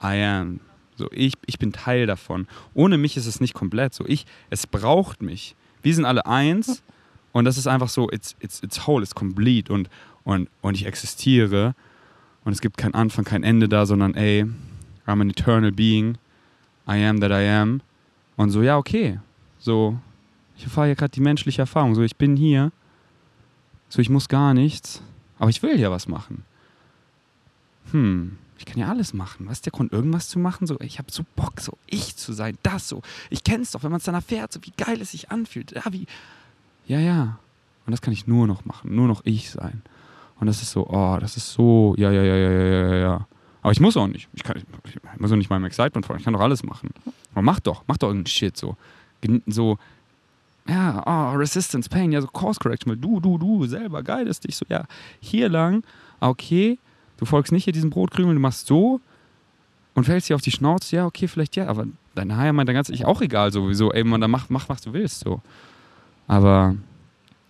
I 0.02 0.24
am. 0.24 0.60
So, 0.96 1.10
ich, 1.12 1.34
ich 1.46 1.60
bin 1.60 1.74
Teil 1.74 2.06
davon. 2.08 2.48
Ohne 2.74 2.98
mich 2.98 3.18
ist 3.18 3.26
es 3.26 3.42
nicht 3.42 3.54
komplett. 3.54 3.94
So, 3.94 4.06
ich, 4.06 4.26
es 4.50 4.66
braucht 4.68 5.22
mich. 5.22 5.56
Wir 5.82 5.94
sind 5.94 6.06
alle 6.06 6.26
eins 6.26 6.84
und 7.32 7.46
das 7.46 7.58
ist 7.58 7.68
einfach 7.68 7.90
so, 7.90 8.10
it's, 8.12 8.36
it's, 8.40 8.64
it's 8.64 8.88
whole, 8.88 9.04
it's 9.04 9.14
complete 9.14 9.72
und, 9.72 9.90
und, 10.24 10.50
und 10.62 10.76
ich 10.76 10.86
existiere 10.86 11.76
und 12.46 12.54
es 12.54 12.62
gibt 12.62 12.78
keinen 12.78 12.94
Anfang, 12.94 13.26
kein 13.26 13.44
Ende 13.44 13.68
da, 13.68 13.86
sondern 13.86 14.14
ey, 14.14 14.46
I'm 15.06 15.22
an 15.22 15.30
eternal 15.30 15.72
being, 15.72 16.18
I 16.88 17.04
am 17.04 17.20
that 17.20 17.32
I 17.32 17.48
am. 17.48 17.82
Und 18.38 18.52
so, 18.52 18.62
ja, 18.62 18.78
okay. 18.78 19.20
So, 19.60 19.98
ich 20.58 20.64
erfahre 20.64 20.88
hier 20.88 20.96
gerade 20.96 21.12
die 21.12 21.22
menschliche 21.22 21.62
Erfahrung. 21.62 21.96
So, 21.96 22.02
ich 22.02 22.16
bin 22.16 22.36
hier. 22.36 22.72
So, 23.90 24.02
ich 24.02 24.10
muss 24.10 24.28
gar 24.28 24.54
nichts. 24.54 25.02
Aber 25.40 25.50
ich 25.50 25.62
will 25.64 25.80
ja 25.80 25.92
was 25.92 26.08
machen. 26.08 26.44
Hm, 27.92 28.38
ich 28.58 28.66
kann 28.66 28.78
ja 28.78 28.88
alles 28.88 29.14
machen. 29.14 29.48
Was 29.48 29.58
ist 29.58 29.66
der 29.66 29.72
Grund, 29.72 29.92
irgendwas 29.92 30.30
zu 30.30 30.40
machen? 30.40 30.68
So, 30.68 30.80
ich 30.80 30.98
habe 30.98 31.12
so 31.12 31.24
Bock, 31.36 31.60
so 31.60 31.78
ich 31.88 32.16
zu 32.16 32.34
sein, 32.34 32.58
das 32.64 32.88
so. 32.88 33.02
Ich 33.30 33.44
kenne 33.44 33.64
es 33.64 33.72
doch, 33.72 33.84
wenn 33.84 33.92
man 33.92 33.98
es 33.98 34.06
dann 34.06 34.16
erfährt, 34.16 34.54
so 34.54 34.60
wie 34.64 34.74
geil 34.78 35.02
es 35.02 35.12
sich 35.12 35.32
anfühlt. 35.32 35.72
Ja, 35.72 35.84
wie. 35.92 36.08
Ja, 36.88 37.00
ja. 37.00 37.40
Und 37.86 37.92
das 37.92 38.02
kann 38.02 38.14
ich 38.14 38.28
nur 38.28 38.48
noch 38.48 38.66
machen, 38.66 38.96
nur 38.96 39.08
noch 39.08 39.22
ich 39.26 39.52
sein. 39.52 39.82
Und 40.40 40.48
das 40.48 40.62
ist 40.62 40.72
so, 40.72 40.88
oh, 40.88 41.18
das 41.20 41.38
ist 41.38 41.52
so, 41.52 41.96
ja, 41.98 42.12
ja, 42.12 42.24
ja, 42.24 42.36
ja, 42.36 42.52
ja, 42.52 42.88
ja, 42.88 42.96
ja. 42.96 43.28
Aber 43.62 43.72
ich 43.72 43.80
muss 43.80 43.98
auch 43.98 44.08
nicht. 44.08 44.28
Ich, 44.34 44.44
kann, 44.44 44.58
ich 44.58 45.20
muss 45.20 45.32
auch 45.32 45.36
nicht 45.36 45.50
meinem 45.50 45.66
Excitement 45.66 46.06
folgen. 46.06 46.20
Ich 46.20 46.26
kann 46.26 46.34
doch 46.34 46.42
alles 46.42 46.64
machen. 46.64 46.90
Aber 47.34 47.42
mach 47.42 47.60
doch, 47.60 47.84
mach 47.88 47.98
doch 47.98 48.08
irgendeinen 48.08 48.28
Shit 48.28 48.58
so. 48.58 48.78
So, 49.48 49.78
ja, 50.68 51.04
oh, 51.06 51.36
Resistance, 51.38 51.90
Pain, 51.90 52.12
ja, 52.12 52.22
so 52.22 52.28
Course 52.28 52.60
Correction, 52.60 52.92
weil 52.92 52.98
du, 52.98 53.20
du, 53.20 53.38
du 53.38 53.66
selber 53.66 54.04
geilest 54.04 54.48
dich 54.48 54.56
so, 54.56 54.66
ja, 54.70 54.86
hier 55.20 55.50
lang, 55.50 55.84
okay, 56.20 56.78
Du 57.18 57.26
folgst 57.26 57.52
nicht 57.52 57.64
hier 57.64 57.74
diesem 57.74 57.90
Brotkrümel, 57.90 58.36
du 58.36 58.42
machst 58.42 58.68
so 58.68 59.00
und 59.94 60.04
fällst 60.04 60.30
dir 60.30 60.36
auf 60.36 60.42
die 60.42 60.52
Schnauze. 60.52 60.96
Ja, 60.96 61.06
okay, 61.06 61.28
vielleicht 61.28 61.56
ja, 61.56 61.68
aber 61.68 61.86
dein 62.14 62.36
Haar 62.36 62.54
meint 62.54 62.68
dann 62.68 62.76
ganz 62.76 62.90
ich 62.90 63.06
auch 63.06 63.22
egal 63.22 63.52
sowieso. 63.52 63.92
Ey, 63.92 64.04
man, 64.04 64.22
dann 64.22 64.32
mach, 64.32 64.50
mach, 64.50 64.70
was 64.70 64.82
du 64.82 64.94
willst 64.94 65.22
so. 65.22 65.42
Aber 66.28 66.76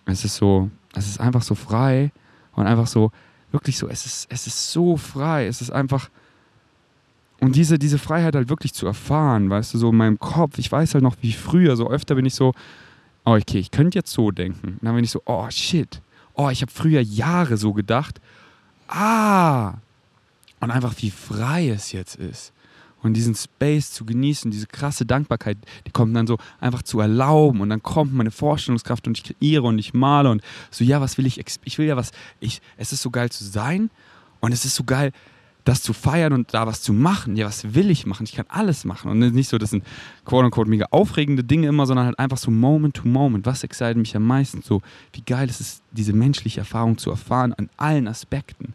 es 0.04 0.24
ist 0.24 0.36
so, 0.36 0.70
es 0.94 1.06
ist 1.06 1.20
einfach 1.20 1.42
so 1.42 1.54
frei 1.54 2.12
und 2.54 2.66
einfach 2.66 2.86
so, 2.86 3.10
wirklich 3.52 3.76
so, 3.78 3.88
es 3.88 4.06
ist, 4.06 4.26
es 4.30 4.46
ist 4.46 4.72
so 4.72 4.96
frei. 4.96 5.46
Es 5.46 5.60
ist 5.60 5.70
einfach, 5.70 6.10
und 7.40 7.56
diese, 7.56 7.78
diese 7.78 7.98
Freiheit 7.98 8.34
halt 8.34 8.48
wirklich 8.48 8.72
zu 8.72 8.86
erfahren, 8.86 9.50
weißt 9.50 9.74
du, 9.74 9.78
so 9.78 9.90
in 9.90 9.96
meinem 9.96 10.18
Kopf, 10.18 10.58
ich 10.58 10.70
weiß 10.70 10.94
halt 10.94 11.04
noch 11.04 11.16
wie 11.20 11.32
früher, 11.32 11.76
so 11.76 11.90
öfter 11.90 12.14
bin 12.14 12.26
ich 12.26 12.34
so, 12.34 12.54
oh, 13.24 13.36
okay, 13.36 13.58
ich 13.58 13.70
könnte 13.70 13.98
jetzt 13.98 14.12
so 14.12 14.30
denken. 14.30 14.78
Und 14.80 14.82
dann 14.82 14.94
bin 14.94 15.04
ich 15.04 15.10
so, 15.10 15.22
oh 15.26 15.46
shit, 15.50 16.00
oh, 16.34 16.48
ich 16.50 16.62
habe 16.62 16.72
früher 16.72 17.00
Jahre 17.00 17.56
so 17.56 17.72
gedacht, 17.72 18.20
ah, 18.88 19.74
und 20.60 20.70
einfach 20.70 20.94
wie 20.98 21.10
frei 21.10 21.68
es 21.68 21.92
jetzt 21.92 22.16
ist. 22.16 22.52
Und 23.02 23.14
diesen 23.14 23.34
Space 23.34 23.92
zu 23.92 24.04
genießen, 24.04 24.50
diese 24.50 24.66
krasse 24.66 25.06
Dankbarkeit, 25.06 25.58
die 25.86 25.92
kommt 25.92 26.16
dann 26.16 26.26
so 26.26 26.38
einfach 26.60 26.82
zu 26.82 26.98
erlauben 26.98 27.60
und 27.60 27.70
dann 27.70 27.82
kommt 27.82 28.12
meine 28.12 28.30
Vorstellungskraft 28.30 29.06
und 29.06 29.18
ich 29.18 29.24
kreiere 29.24 29.62
und 29.62 29.78
ich 29.78 29.94
male 29.94 30.30
und 30.30 30.42
so, 30.70 30.82
ja, 30.82 31.00
was 31.00 31.16
will 31.18 31.26
ich, 31.26 31.40
ich 31.64 31.78
will 31.78 31.86
ja 31.86 31.96
was, 31.96 32.10
ich, 32.40 32.60
es 32.76 32.92
ist 32.92 33.02
so 33.02 33.10
geil 33.10 33.30
zu 33.30 33.44
sein 33.44 33.90
und 34.40 34.52
es 34.52 34.64
ist 34.64 34.74
so 34.74 34.82
geil, 34.82 35.12
das 35.66 35.82
zu 35.82 35.92
feiern 35.92 36.32
und 36.32 36.54
da 36.54 36.64
was 36.68 36.80
zu 36.80 36.92
machen. 36.92 37.34
Ja, 37.34 37.46
was 37.46 37.74
will 37.74 37.90
ich 37.90 38.06
machen? 38.06 38.22
Ich 38.22 38.32
kann 38.36 38.46
alles 38.48 38.84
machen. 38.84 39.10
Und 39.10 39.18
nicht 39.18 39.48
so, 39.48 39.58
das 39.58 39.70
sind 39.70 39.84
quote-unquote 40.24 40.70
mega 40.70 40.86
aufregende 40.92 41.42
Dinge 41.42 41.66
immer, 41.66 41.86
sondern 41.86 42.06
halt 42.06 42.20
einfach 42.20 42.38
so 42.38 42.52
Moment 42.52 42.94
to 42.94 43.08
Moment. 43.08 43.46
Was 43.46 43.64
excited 43.64 43.96
mich 43.96 44.14
am 44.14 44.22
meisten? 44.22 44.62
So, 44.62 44.80
wie 45.12 45.22
geil 45.22 45.50
ist 45.50 45.60
es, 45.60 45.82
diese 45.90 46.12
menschliche 46.12 46.60
Erfahrung 46.60 46.98
zu 46.98 47.10
erfahren 47.10 47.52
an 47.52 47.68
allen 47.76 48.06
Aspekten. 48.06 48.74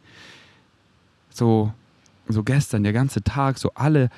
So, 1.30 1.72
so 2.28 2.44
gestern, 2.44 2.84
der 2.84 2.92
ganze 2.92 3.24
Tag, 3.24 3.58
so 3.58 3.72
alle 3.74 4.10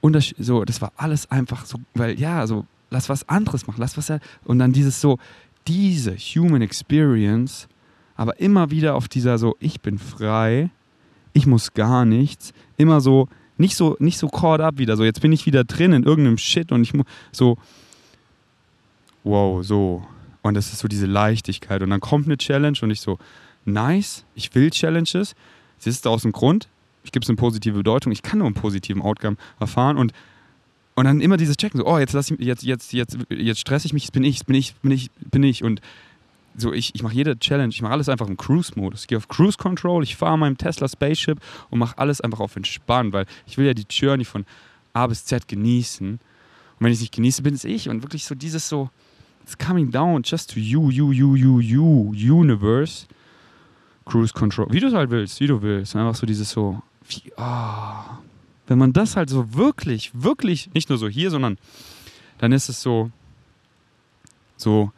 Unterschied, 0.00 0.36
so, 0.40 0.64
das 0.64 0.82
war 0.82 0.92
alles 0.96 1.30
einfach 1.30 1.64
so, 1.64 1.78
weil 1.94 2.18
ja, 2.18 2.44
so, 2.48 2.66
lass 2.90 3.08
was 3.08 3.28
anderes 3.28 3.68
machen, 3.68 3.80
lass 3.80 3.96
was, 3.96 4.12
und 4.44 4.58
dann 4.58 4.72
dieses 4.72 5.00
so, 5.00 5.20
diese 5.68 6.16
Human 6.16 6.62
Experience, 6.62 7.68
aber 8.16 8.40
immer 8.40 8.72
wieder 8.72 8.96
auf 8.96 9.06
dieser 9.06 9.38
so, 9.38 9.56
ich 9.60 9.80
bin 9.80 9.98
frei, 9.98 10.70
ich 11.32 11.46
muss 11.46 11.72
gar 11.74 12.04
nichts, 12.04 12.52
immer 12.76 13.00
so, 13.00 13.28
nicht 13.56 13.76
so, 13.76 13.96
nicht 13.98 14.18
so 14.18 14.28
caught 14.28 14.60
up 14.60 14.78
wieder, 14.78 14.96
so, 14.96 15.04
jetzt 15.04 15.20
bin 15.20 15.32
ich 15.32 15.46
wieder 15.46 15.64
drin 15.64 15.92
in 15.92 16.04
irgendeinem 16.04 16.38
Shit 16.38 16.72
und 16.72 16.82
ich 16.82 16.94
muss, 16.94 17.06
so, 17.32 17.58
wow, 19.22 19.64
so, 19.64 20.02
und 20.42 20.54
das 20.54 20.72
ist 20.72 20.78
so 20.78 20.88
diese 20.88 21.06
Leichtigkeit. 21.06 21.82
Und 21.82 21.90
dann 21.90 22.00
kommt 22.00 22.26
eine 22.26 22.38
Challenge 22.38 22.78
und 22.82 22.90
ich 22.90 23.00
so, 23.00 23.18
nice, 23.64 24.24
ich 24.34 24.54
will 24.54 24.70
Challenges, 24.70 25.34
das 25.78 25.86
ist 25.86 26.06
aus 26.06 26.22
dem 26.22 26.32
Grund, 26.32 26.68
ich 27.04 27.12
gebe 27.12 27.22
es 27.22 27.28
eine 27.28 27.36
positive 27.36 27.78
Bedeutung, 27.78 28.12
ich 28.12 28.22
kann 28.22 28.38
nur 28.38 28.46
einen 28.46 28.54
positiven 28.54 29.02
Outcome 29.02 29.36
erfahren. 29.58 29.96
Und, 29.96 30.12
und 30.94 31.04
dann 31.04 31.20
immer 31.20 31.36
dieses 31.36 31.56
Checken, 31.56 31.78
so, 31.78 31.86
oh, 31.86 31.98
jetzt 31.98 32.12
lass 32.12 32.30
ich 32.30 32.38
jetzt, 32.38 32.62
jetzt, 32.62 32.92
jetzt, 32.92 33.18
jetzt 33.28 33.60
stress 33.60 33.84
ich 33.84 33.92
mich, 33.92 34.04
jetzt 34.04 34.12
bin 34.12 34.24
ich, 34.24 34.44
bin 34.44 34.56
ich, 34.56 34.74
bin 34.76 34.90
ich, 34.90 35.10
bin 35.30 35.42
ich. 35.42 35.64
Und 35.64 35.80
so, 36.56 36.72
ich, 36.72 36.94
ich 36.94 37.02
mache 37.02 37.14
jede 37.14 37.38
Challenge, 37.38 37.72
ich 37.72 37.82
mache 37.82 37.92
alles 37.92 38.08
einfach 38.08 38.26
im 38.26 38.36
Cruise-Modus. 38.36 39.02
Ich 39.02 39.08
gehe 39.08 39.18
auf 39.18 39.28
Cruise 39.28 39.56
Control, 39.56 40.02
ich 40.02 40.16
fahre 40.16 40.36
meinem 40.36 40.58
Tesla 40.58 40.88
Spaceship 40.88 41.40
und 41.70 41.78
mache 41.78 41.96
alles 41.98 42.20
einfach 42.20 42.40
auf 42.40 42.56
entspannt, 42.56 43.12
weil 43.12 43.26
ich 43.46 43.56
will 43.56 43.66
ja 43.66 43.74
die 43.74 43.86
Journey 43.88 44.24
von 44.24 44.44
A 44.92 45.06
bis 45.06 45.24
Z 45.24 45.46
genießen. 45.48 46.12
Und 46.12 46.20
wenn 46.78 46.92
ich 46.92 46.98
es 46.98 47.02
nicht 47.02 47.14
genieße, 47.14 47.42
bin 47.42 47.54
es 47.54 47.64
ich. 47.64 47.88
Und 47.88 48.02
wirklich 48.02 48.24
so 48.24 48.34
dieses 48.34 48.68
so, 48.68 48.90
it's 49.42 49.56
coming 49.56 49.90
down 49.90 50.22
just 50.24 50.52
to 50.52 50.58
you, 50.58 50.90
you, 50.90 51.12
you, 51.12 51.34
you, 51.34 51.60
you, 51.60 52.12
universe. 52.12 53.06
Cruise 54.10 54.32
Control, 54.32 54.66
wie 54.70 54.80
du 54.80 54.88
es 54.88 54.94
halt 54.94 55.10
willst, 55.10 55.40
wie 55.40 55.46
du 55.46 55.62
willst. 55.62 55.94
Einfach 55.94 56.14
so 56.14 56.26
dieses 56.26 56.50
so, 56.50 56.82
wie, 57.08 57.32
oh. 57.36 58.18
wenn 58.66 58.78
man 58.78 58.92
das 58.92 59.16
halt 59.16 59.30
so 59.30 59.54
wirklich, 59.54 60.10
wirklich, 60.14 60.70
nicht 60.74 60.88
nur 60.88 60.98
so 60.98 61.08
hier, 61.08 61.30
sondern 61.30 61.58
dann 62.38 62.52
ist 62.52 62.68
es 62.68 62.82
so, 62.82 63.10
so, 64.56 64.90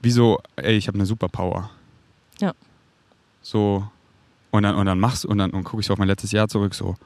wie 0.00 0.10
so, 0.10 0.38
ey, 0.56 0.76
ich 0.76 0.88
habe 0.88 0.96
eine 0.96 1.06
Superpower. 1.06 1.70
Ja. 2.40 2.52
So, 3.42 3.86
und 4.50 4.62
dann, 4.62 4.76
und 4.76 4.86
dann 4.86 5.00
machst 5.00 5.24
und 5.26 5.38
dann 5.38 5.50
und 5.50 5.64
gucke 5.64 5.80
ich 5.80 5.86
so 5.86 5.92
auf 5.92 5.98
mein 5.98 6.08
letztes 6.08 6.32
Jahr 6.32 6.48
zurück, 6.48 6.74
so, 6.74 6.96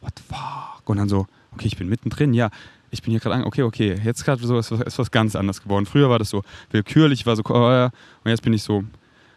what 0.00 0.12
the 0.16 0.22
fuck? 0.28 0.88
Und 0.88 0.96
dann 0.98 1.08
so, 1.08 1.26
okay, 1.52 1.66
ich 1.66 1.76
bin 1.76 1.88
mittendrin, 1.88 2.34
ja, 2.34 2.50
ich 2.90 3.02
bin 3.02 3.10
hier 3.10 3.20
gerade 3.20 3.36
an, 3.36 3.44
okay, 3.44 3.62
okay, 3.62 4.00
jetzt 4.04 4.24
gerade 4.24 4.44
so 4.46 4.58
ist, 4.58 4.70
ist 4.70 4.98
was 4.98 5.10
ganz 5.10 5.36
anderes 5.36 5.62
geworden. 5.62 5.86
Früher 5.86 6.10
war 6.10 6.18
das 6.18 6.30
so 6.30 6.42
willkürlich, 6.70 7.26
war 7.26 7.36
so, 7.36 7.42
oh, 7.48 7.70
ja, 7.70 7.90
und 8.22 8.30
jetzt 8.30 8.42
bin 8.42 8.52
ich 8.52 8.62
so, 8.62 8.84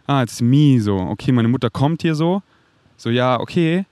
ah, 0.05 0.23
it's 0.23 0.41
me, 0.41 0.79
so, 0.79 0.97
okay, 0.97 1.31
meine 1.31 1.47
Mutter 1.47 1.69
kommt 1.69 2.01
hier 2.01 2.15
so, 2.15 2.41
so, 2.97 3.09
ja, 3.09 3.39
okay, 3.39 3.85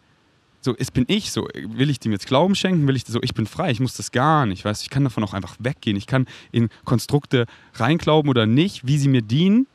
so, 0.65 0.75
es 0.77 0.91
bin 0.91 1.05
ich, 1.07 1.31
so, 1.31 1.47
will 1.53 1.89
ich 1.89 1.99
dem 1.99 2.11
jetzt 2.11 2.27
Glauben 2.27 2.55
schenken, 2.55 2.87
will 2.87 2.95
ich 2.95 3.05
so, 3.07 3.21
ich 3.21 3.33
bin 3.33 3.47
frei, 3.47 3.71
ich 3.71 3.79
muss 3.79 3.95
das 3.95 4.11
gar 4.11 4.45
nicht, 4.45 4.65
weißt 4.65 4.83
ich 4.83 4.89
kann 4.89 5.03
davon 5.03 5.23
auch 5.23 5.33
einfach 5.33 5.55
weggehen, 5.59 5.95
ich 5.95 6.07
kann 6.07 6.25
in 6.51 6.69
Konstrukte 6.83 7.45
reinglauben 7.75 8.29
oder 8.29 8.45
nicht, 8.45 8.85
wie 8.85 8.97
sie 8.97 9.07
mir 9.07 9.21
dienen, 9.21 9.67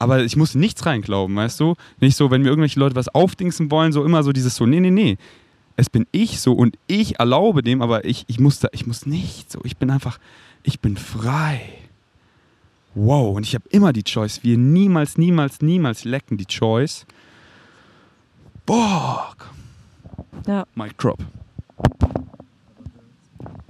aber 0.00 0.24
ich 0.24 0.36
muss 0.36 0.56
nichts 0.56 0.84
reinglauben, 0.84 1.36
weißt 1.36 1.60
du, 1.60 1.76
nicht 2.00 2.16
so, 2.16 2.32
wenn 2.32 2.42
mir 2.42 2.48
irgendwelche 2.48 2.80
Leute 2.80 2.96
was 2.96 3.08
aufdingsen 3.08 3.70
wollen, 3.70 3.92
so 3.92 4.04
immer 4.04 4.24
so 4.24 4.32
dieses 4.32 4.56
so, 4.56 4.66
nee, 4.66 4.80
nee, 4.80 4.90
nee, 4.90 5.16
es 5.76 5.88
bin 5.88 6.06
ich 6.10 6.40
so 6.40 6.52
und 6.52 6.76
ich 6.86 7.20
erlaube 7.20 7.62
dem, 7.62 7.82
aber 7.82 8.04
ich, 8.04 8.24
ich 8.26 8.40
muss 8.40 8.58
da, 8.58 8.68
ich 8.72 8.86
muss 8.86 9.06
nicht 9.06 9.52
so, 9.52 9.60
ich 9.62 9.76
bin 9.76 9.90
einfach, 9.90 10.18
ich 10.64 10.80
bin 10.80 10.96
frei. 10.96 11.60
Wow, 12.94 13.36
und 13.36 13.46
ich 13.46 13.54
habe 13.54 13.64
immer 13.70 13.94
die 13.94 14.02
Choice. 14.02 14.42
Wir 14.42 14.58
niemals, 14.58 15.16
niemals, 15.16 15.62
niemals 15.62 16.04
lecken 16.04 16.36
die 16.36 16.44
Choice. 16.44 17.06
Boah, 18.66 19.34
ja. 20.46 20.64
Mic 20.74 20.96
drop. 20.96 21.22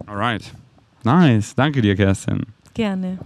Alright. 0.08 0.52
Nice. 1.04 1.54
Danke 1.54 1.82
dir, 1.82 1.96
Kerstin. 1.96 2.44
Gerne. 2.74 3.18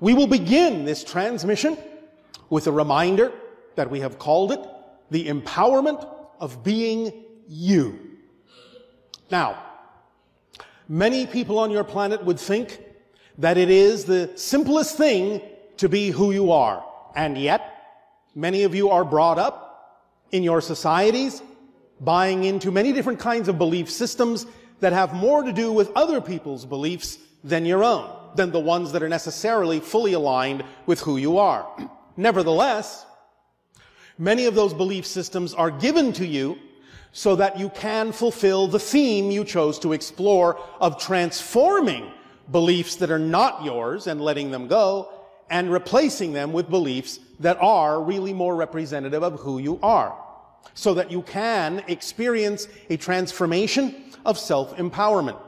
We 0.00 0.14
will 0.14 0.28
begin 0.28 0.84
this 0.84 1.02
transmission 1.02 1.76
with 2.50 2.68
a 2.68 2.72
reminder 2.72 3.32
that 3.74 3.90
we 3.90 4.00
have 4.00 4.18
called 4.18 4.52
it 4.52 4.60
the 5.10 5.26
empowerment 5.26 6.06
of 6.40 6.62
being 6.62 7.12
you. 7.48 7.98
Now, 9.30 9.62
many 10.88 11.26
people 11.26 11.58
on 11.58 11.70
your 11.70 11.84
planet 11.84 12.24
would 12.24 12.38
think 12.38 12.80
that 13.38 13.58
it 13.58 13.70
is 13.70 14.04
the 14.04 14.30
simplest 14.36 14.96
thing 14.96 15.42
to 15.78 15.88
be 15.88 16.10
who 16.10 16.30
you 16.30 16.52
are. 16.52 16.84
And 17.16 17.36
yet, 17.36 17.77
Many 18.34 18.62
of 18.62 18.74
you 18.74 18.90
are 18.90 19.04
brought 19.04 19.38
up 19.38 19.68
in 20.32 20.42
your 20.42 20.60
societies 20.60 21.42
buying 22.00 22.44
into 22.44 22.70
many 22.70 22.92
different 22.92 23.18
kinds 23.18 23.48
of 23.48 23.58
belief 23.58 23.90
systems 23.90 24.46
that 24.80 24.92
have 24.92 25.12
more 25.14 25.42
to 25.42 25.52
do 25.52 25.72
with 25.72 25.90
other 25.96 26.20
people's 26.20 26.64
beliefs 26.64 27.18
than 27.42 27.66
your 27.66 27.82
own, 27.82 28.08
than 28.36 28.52
the 28.52 28.60
ones 28.60 28.92
that 28.92 29.02
are 29.02 29.08
necessarily 29.08 29.80
fully 29.80 30.12
aligned 30.12 30.64
with 30.86 31.00
who 31.00 31.16
you 31.16 31.38
are. 31.38 31.66
Nevertheless, 32.16 33.04
many 34.18 34.46
of 34.46 34.54
those 34.54 34.74
belief 34.74 35.06
systems 35.06 35.54
are 35.54 35.70
given 35.70 36.12
to 36.14 36.26
you 36.26 36.58
so 37.12 37.34
that 37.36 37.58
you 37.58 37.70
can 37.70 38.12
fulfill 38.12 38.68
the 38.68 38.78
theme 38.78 39.30
you 39.30 39.44
chose 39.44 39.78
to 39.80 39.92
explore 39.92 40.60
of 40.80 41.00
transforming 41.00 42.12
beliefs 42.52 42.96
that 42.96 43.10
are 43.10 43.18
not 43.18 43.64
yours 43.64 44.06
and 44.06 44.20
letting 44.20 44.50
them 44.50 44.68
go 44.68 45.10
and 45.50 45.72
replacing 45.72 46.32
them 46.32 46.52
with 46.52 46.68
beliefs 46.68 47.20
that 47.40 47.56
are 47.60 48.02
really 48.02 48.32
more 48.32 48.56
representative 48.56 49.22
of 49.22 49.40
who 49.40 49.58
you 49.58 49.78
are 49.82 50.16
so 50.74 50.94
that 50.94 51.10
you 51.10 51.22
can 51.22 51.82
experience 51.88 52.68
a 52.90 52.96
transformation 52.96 53.94
of 54.24 54.38
self-empowerment. 54.38 55.38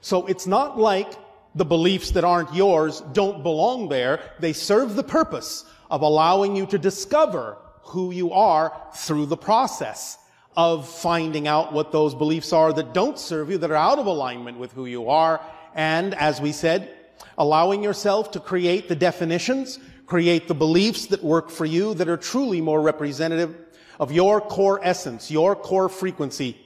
So 0.00 0.26
it's 0.26 0.46
not 0.46 0.78
like 0.78 1.12
the 1.54 1.64
beliefs 1.64 2.10
that 2.12 2.24
aren't 2.24 2.54
yours 2.54 3.02
don't 3.12 3.42
belong 3.42 3.88
there. 3.88 4.20
They 4.40 4.52
serve 4.52 4.96
the 4.96 5.02
purpose 5.02 5.64
of 5.90 6.02
allowing 6.02 6.56
you 6.56 6.66
to 6.66 6.78
discover 6.78 7.56
who 7.82 8.10
you 8.10 8.32
are 8.32 8.72
through 8.94 9.26
the 9.26 9.36
process 9.36 10.18
of 10.56 10.88
finding 10.88 11.48
out 11.48 11.72
what 11.72 11.92
those 11.92 12.14
beliefs 12.14 12.52
are 12.52 12.72
that 12.72 12.94
don't 12.94 13.18
serve 13.18 13.50
you, 13.50 13.58
that 13.58 13.70
are 13.70 13.76
out 13.76 13.98
of 13.98 14.06
alignment 14.06 14.58
with 14.58 14.72
who 14.72 14.86
you 14.86 15.08
are. 15.08 15.40
And 15.74 16.14
as 16.14 16.40
we 16.40 16.52
said, 16.52 16.90
allowing 17.38 17.82
yourself 17.82 18.30
to 18.32 18.40
create 18.40 18.88
the 18.88 18.96
definitions, 18.96 19.78
create 20.06 20.48
the 20.48 20.54
beliefs 20.54 21.06
that 21.06 21.22
work 21.22 21.50
for 21.50 21.64
you 21.64 21.94
that 21.94 22.08
are 22.08 22.16
truly 22.16 22.60
more 22.60 22.80
representative 22.80 23.54
of 23.98 24.12
your 24.12 24.40
core 24.40 24.80
essence, 24.82 25.30
your 25.30 25.54
core 25.54 25.88
frequency, 25.88 26.56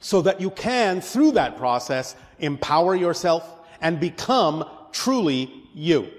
so 0.00 0.22
that 0.22 0.40
you 0.40 0.50
can, 0.50 1.00
through 1.00 1.32
that 1.32 1.56
process, 1.56 2.14
empower 2.38 2.94
yourself 2.94 3.48
and 3.80 3.98
become 3.98 4.64
truly 4.92 5.50
you. 5.74 6.10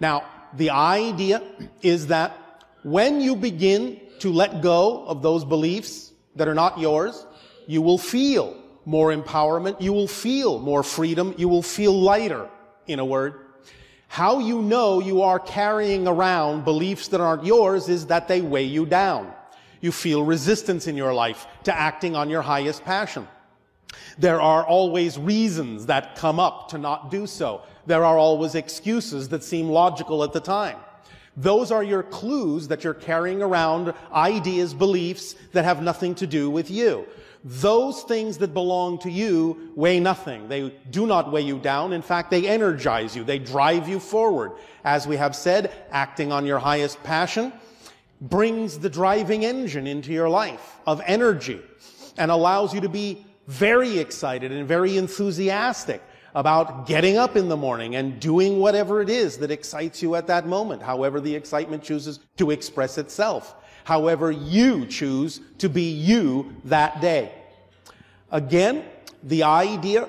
Now, 0.00 0.24
the 0.54 0.70
idea 0.70 1.42
is 1.82 2.06
that 2.08 2.64
when 2.82 3.20
you 3.20 3.36
begin 3.36 4.00
to 4.20 4.32
let 4.32 4.62
go 4.62 5.04
of 5.06 5.22
those 5.22 5.44
beliefs 5.44 6.12
that 6.36 6.48
are 6.48 6.54
not 6.54 6.78
yours, 6.78 7.26
you 7.66 7.82
will 7.82 7.98
feel 7.98 8.56
more 8.84 9.12
empowerment, 9.12 9.80
you 9.80 9.92
will 9.92 10.08
feel 10.08 10.58
more 10.58 10.82
freedom, 10.82 11.34
you 11.36 11.48
will 11.48 11.62
feel 11.62 11.92
lighter, 11.92 12.48
in 12.88 12.98
a 12.98 13.04
word. 13.04 13.34
How 14.08 14.38
you 14.38 14.62
know 14.62 15.00
you 15.00 15.22
are 15.22 15.38
carrying 15.38 16.08
around 16.08 16.64
beliefs 16.64 17.08
that 17.08 17.20
aren't 17.20 17.44
yours 17.44 17.88
is 17.88 18.06
that 18.06 18.26
they 18.26 18.40
weigh 18.40 18.64
you 18.64 18.86
down. 18.86 19.32
You 19.80 19.92
feel 19.92 20.24
resistance 20.24 20.86
in 20.86 20.96
your 20.96 21.12
life 21.12 21.46
to 21.64 21.78
acting 21.78 22.16
on 22.16 22.30
your 22.30 22.42
highest 22.42 22.84
passion. 22.84 23.28
There 24.18 24.40
are 24.40 24.64
always 24.66 25.18
reasons 25.18 25.86
that 25.86 26.16
come 26.16 26.40
up 26.40 26.70
to 26.70 26.78
not 26.78 27.10
do 27.10 27.26
so. 27.26 27.62
There 27.86 28.04
are 28.04 28.18
always 28.18 28.54
excuses 28.54 29.28
that 29.28 29.44
seem 29.44 29.68
logical 29.68 30.24
at 30.24 30.32
the 30.32 30.40
time. 30.40 30.78
Those 31.36 31.70
are 31.70 31.84
your 31.84 32.02
clues 32.02 32.66
that 32.68 32.82
you're 32.82 32.94
carrying 32.94 33.42
around 33.42 33.94
ideas, 34.12 34.74
beliefs 34.74 35.36
that 35.52 35.64
have 35.64 35.82
nothing 35.82 36.16
to 36.16 36.26
do 36.26 36.50
with 36.50 36.68
you. 36.68 37.06
Those 37.44 38.02
things 38.02 38.38
that 38.38 38.52
belong 38.52 38.98
to 39.00 39.10
you 39.10 39.72
weigh 39.76 40.00
nothing. 40.00 40.48
They 40.48 40.70
do 40.90 41.06
not 41.06 41.30
weigh 41.30 41.42
you 41.42 41.58
down. 41.58 41.92
In 41.92 42.02
fact, 42.02 42.30
they 42.30 42.48
energize 42.48 43.14
you. 43.14 43.24
They 43.24 43.38
drive 43.38 43.88
you 43.88 44.00
forward. 44.00 44.52
As 44.84 45.06
we 45.06 45.16
have 45.16 45.36
said, 45.36 45.72
acting 45.90 46.32
on 46.32 46.46
your 46.46 46.58
highest 46.58 47.02
passion 47.04 47.52
brings 48.20 48.78
the 48.78 48.90
driving 48.90 49.44
engine 49.44 49.86
into 49.86 50.12
your 50.12 50.28
life 50.28 50.76
of 50.86 51.00
energy 51.06 51.60
and 52.16 52.30
allows 52.30 52.74
you 52.74 52.80
to 52.80 52.88
be 52.88 53.24
very 53.46 53.98
excited 53.98 54.50
and 54.50 54.66
very 54.66 54.96
enthusiastic 54.96 56.02
about 56.34 56.86
getting 56.86 57.16
up 57.16 57.36
in 57.36 57.48
the 57.48 57.56
morning 57.56 57.96
and 57.96 58.20
doing 58.20 58.58
whatever 58.58 59.00
it 59.00 59.08
is 59.08 59.38
that 59.38 59.50
excites 59.50 60.02
you 60.02 60.14
at 60.14 60.26
that 60.26 60.46
moment, 60.46 60.82
however 60.82 61.20
the 61.20 61.34
excitement 61.34 61.82
chooses 61.82 62.20
to 62.36 62.50
express 62.50 62.98
itself, 62.98 63.54
however 63.88 64.30
you 64.30 64.84
choose 64.84 65.40
to 65.56 65.66
be 65.66 65.90
you 65.90 66.54
that 66.62 67.00
day. 67.00 67.32
Again, 68.30 68.84
the 69.22 69.44
idea 69.44 70.06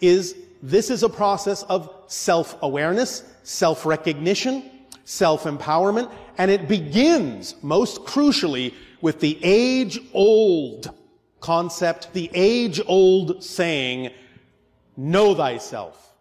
is 0.00 0.34
this 0.60 0.90
is 0.90 1.04
a 1.04 1.08
process 1.08 1.62
of 1.74 1.88
self-awareness, 2.08 3.22
self-recognition, 3.44 4.68
self-empowerment, 5.04 6.10
and 6.38 6.50
it 6.50 6.66
begins 6.66 7.54
most 7.62 8.02
crucially 8.02 8.74
with 9.00 9.20
the 9.20 9.38
age-old 9.44 10.90
concept, 11.38 12.12
the 12.14 12.28
age-old 12.34 13.44
saying, 13.44 14.10
know 14.96 15.36
thyself. 15.36 16.16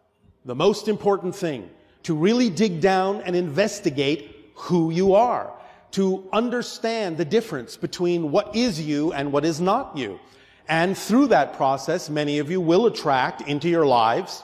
The 0.45 0.53
most 0.53 0.87
important 0.87 1.35
thing, 1.35 1.71
to 2.03 2.13
really 2.13 2.51
dig 2.51 2.81
down 2.81 3.21
and 3.21 3.35
investigate 3.35 4.51
who 4.53 4.91
you 4.91 5.15
are, 5.15 5.51
to 5.93 6.27
understand 6.33 7.17
the 7.17 7.25
difference 7.25 7.77
between 7.77 8.31
what 8.31 8.55
is 8.55 8.81
you 8.81 9.13
and 9.13 9.31
what 9.31 9.45
is 9.45 9.61
not 9.61 9.95
you. 9.95 10.19
And 10.67 10.97
through 10.97 11.27
that 11.27 11.53
process, 11.53 12.09
many 12.09 12.39
of 12.39 12.49
you 12.49 12.61
will 12.61 12.87
attract 12.87 13.41
into 13.47 13.69
your 13.69 13.85
lives, 13.85 14.43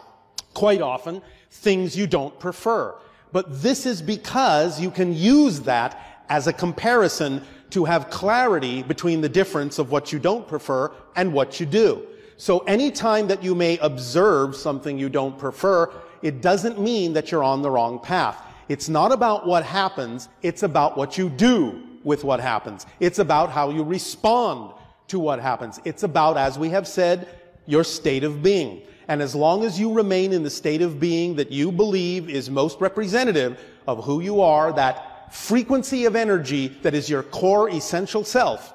quite 0.53 0.81
often, 0.81 1.21
things 1.51 1.97
you 1.97 2.07
don't 2.07 2.37
prefer. 2.39 2.95
But 3.31 3.61
this 3.61 3.85
is 3.85 4.01
because 4.01 4.79
you 4.79 4.91
can 4.91 5.15
use 5.15 5.61
that 5.61 6.23
as 6.29 6.47
a 6.47 6.53
comparison 6.53 7.43
to 7.71 7.85
have 7.85 8.09
clarity 8.09 8.83
between 8.83 9.21
the 9.21 9.29
difference 9.29 9.79
of 9.79 9.91
what 9.91 10.11
you 10.11 10.19
don't 10.19 10.47
prefer 10.47 10.91
and 11.15 11.33
what 11.33 11.59
you 11.59 11.65
do. 11.65 12.05
So 12.37 12.59
anytime 12.59 13.27
that 13.27 13.43
you 13.43 13.55
may 13.55 13.77
observe 13.79 14.55
something 14.55 14.97
you 14.97 15.09
don't 15.09 15.37
prefer, 15.37 15.91
it 16.21 16.41
doesn't 16.41 16.79
mean 16.79 17.13
that 17.13 17.31
you're 17.31 17.43
on 17.43 17.61
the 17.61 17.69
wrong 17.69 17.99
path. 17.99 18.45
It's 18.69 18.87
not 18.87 19.11
about 19.11 19.45
what 19.47 19.65
happens, 19.65 20.29
it's 20.41 20.63
about 20.63 20.95
what 20.95 21.17
you 21.17 21.29
do 21.29 21.83
with 22.03 22.23
what 22.23 22.39
happens. 22.39 22.85
It's 22.99 23.19
about 23.19 23.49
how 23.49 23.71
you 23.71 23.83
respond 23.83 24.73
to 25.07 25.19
what 25.19 25.39
happens. 25.39 25.81
It's 25.83 26.03
about, 26.03 26.37
as 26.37 26.57
we 26.57 26.69
have 26.69 26.87
said, 26.87 27.27
your 27.65 27.83
state 27.83 28.23
of 28.23 28.41
being. 28.41 28.83
And 29.07 29.23
as 29.23 29.33
long 29.33 29.65
as 29.65 29.79
you 29.79 29.91
remain 29.91 30.33
in 30.33 30.43
the 30.43 30.49
state 30.51 30.83
of 30.83 30.99
being 30.99 31.35
that 31.35 31.51
you 31.51 31.71
believe 31.71 32.29
is 32.29 32.49
most 32.49 32.79
representative 32.79 33.59
of 33.87 34.03
who 34.03 34.21
you 34.21 34.39
are, 34.39 34.71
that 34.73 35.33
frequency 35.33 36.05
of 36.05 36.15
energy 36.15 36.67
that 36.83 36.93
is 36.93 37.09
your 37.09 37.23
core 37.23 37.69
essential 37.69 38.23
self, 38.23 38.73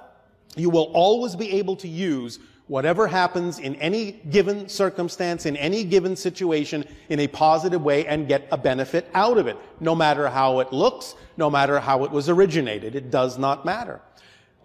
you 0.57 0.71
will 0.71 0.91
always 0.93 1.37
be 1.37 1.53
able 1.53 1.77
to 1.77 1.89
use 1.89 2.41
whatever 2.67 3.07
happens 3.07 3.59
in 3.59 3.75
any 3.77 4.13
given 4.31 4.69
circumstance, 4.69 5.47
in 5.47 5.57
any 5.57 5.85
given 5.85 6.17
situation, 6.17 6.85
in 7.09 7.21
a 7.21 7.29
positive 7.29 7.83
way 7.83 8.07
and 8.07 8.27
get 8.27 8.49
a 8.51 8.57
benefit 8.57 9.09
out 9.15 9.37
of 9.37 9.47
it. 9.47 9.59
No 9.81 9.95
matter 9.95 10.29
how 10.29 10.61
it 10.61 10.73
looks, 10.73 11.15
no 11.37 11.51
matter 11.51 11.79
how 11.79 12.05
it 12.05 12.11
was 12.11 12.29
originated, 12.29 12.95
it 12.95 13.11
does 13.11 13.39
not 13.39 13.65
matter. 13.65 14.01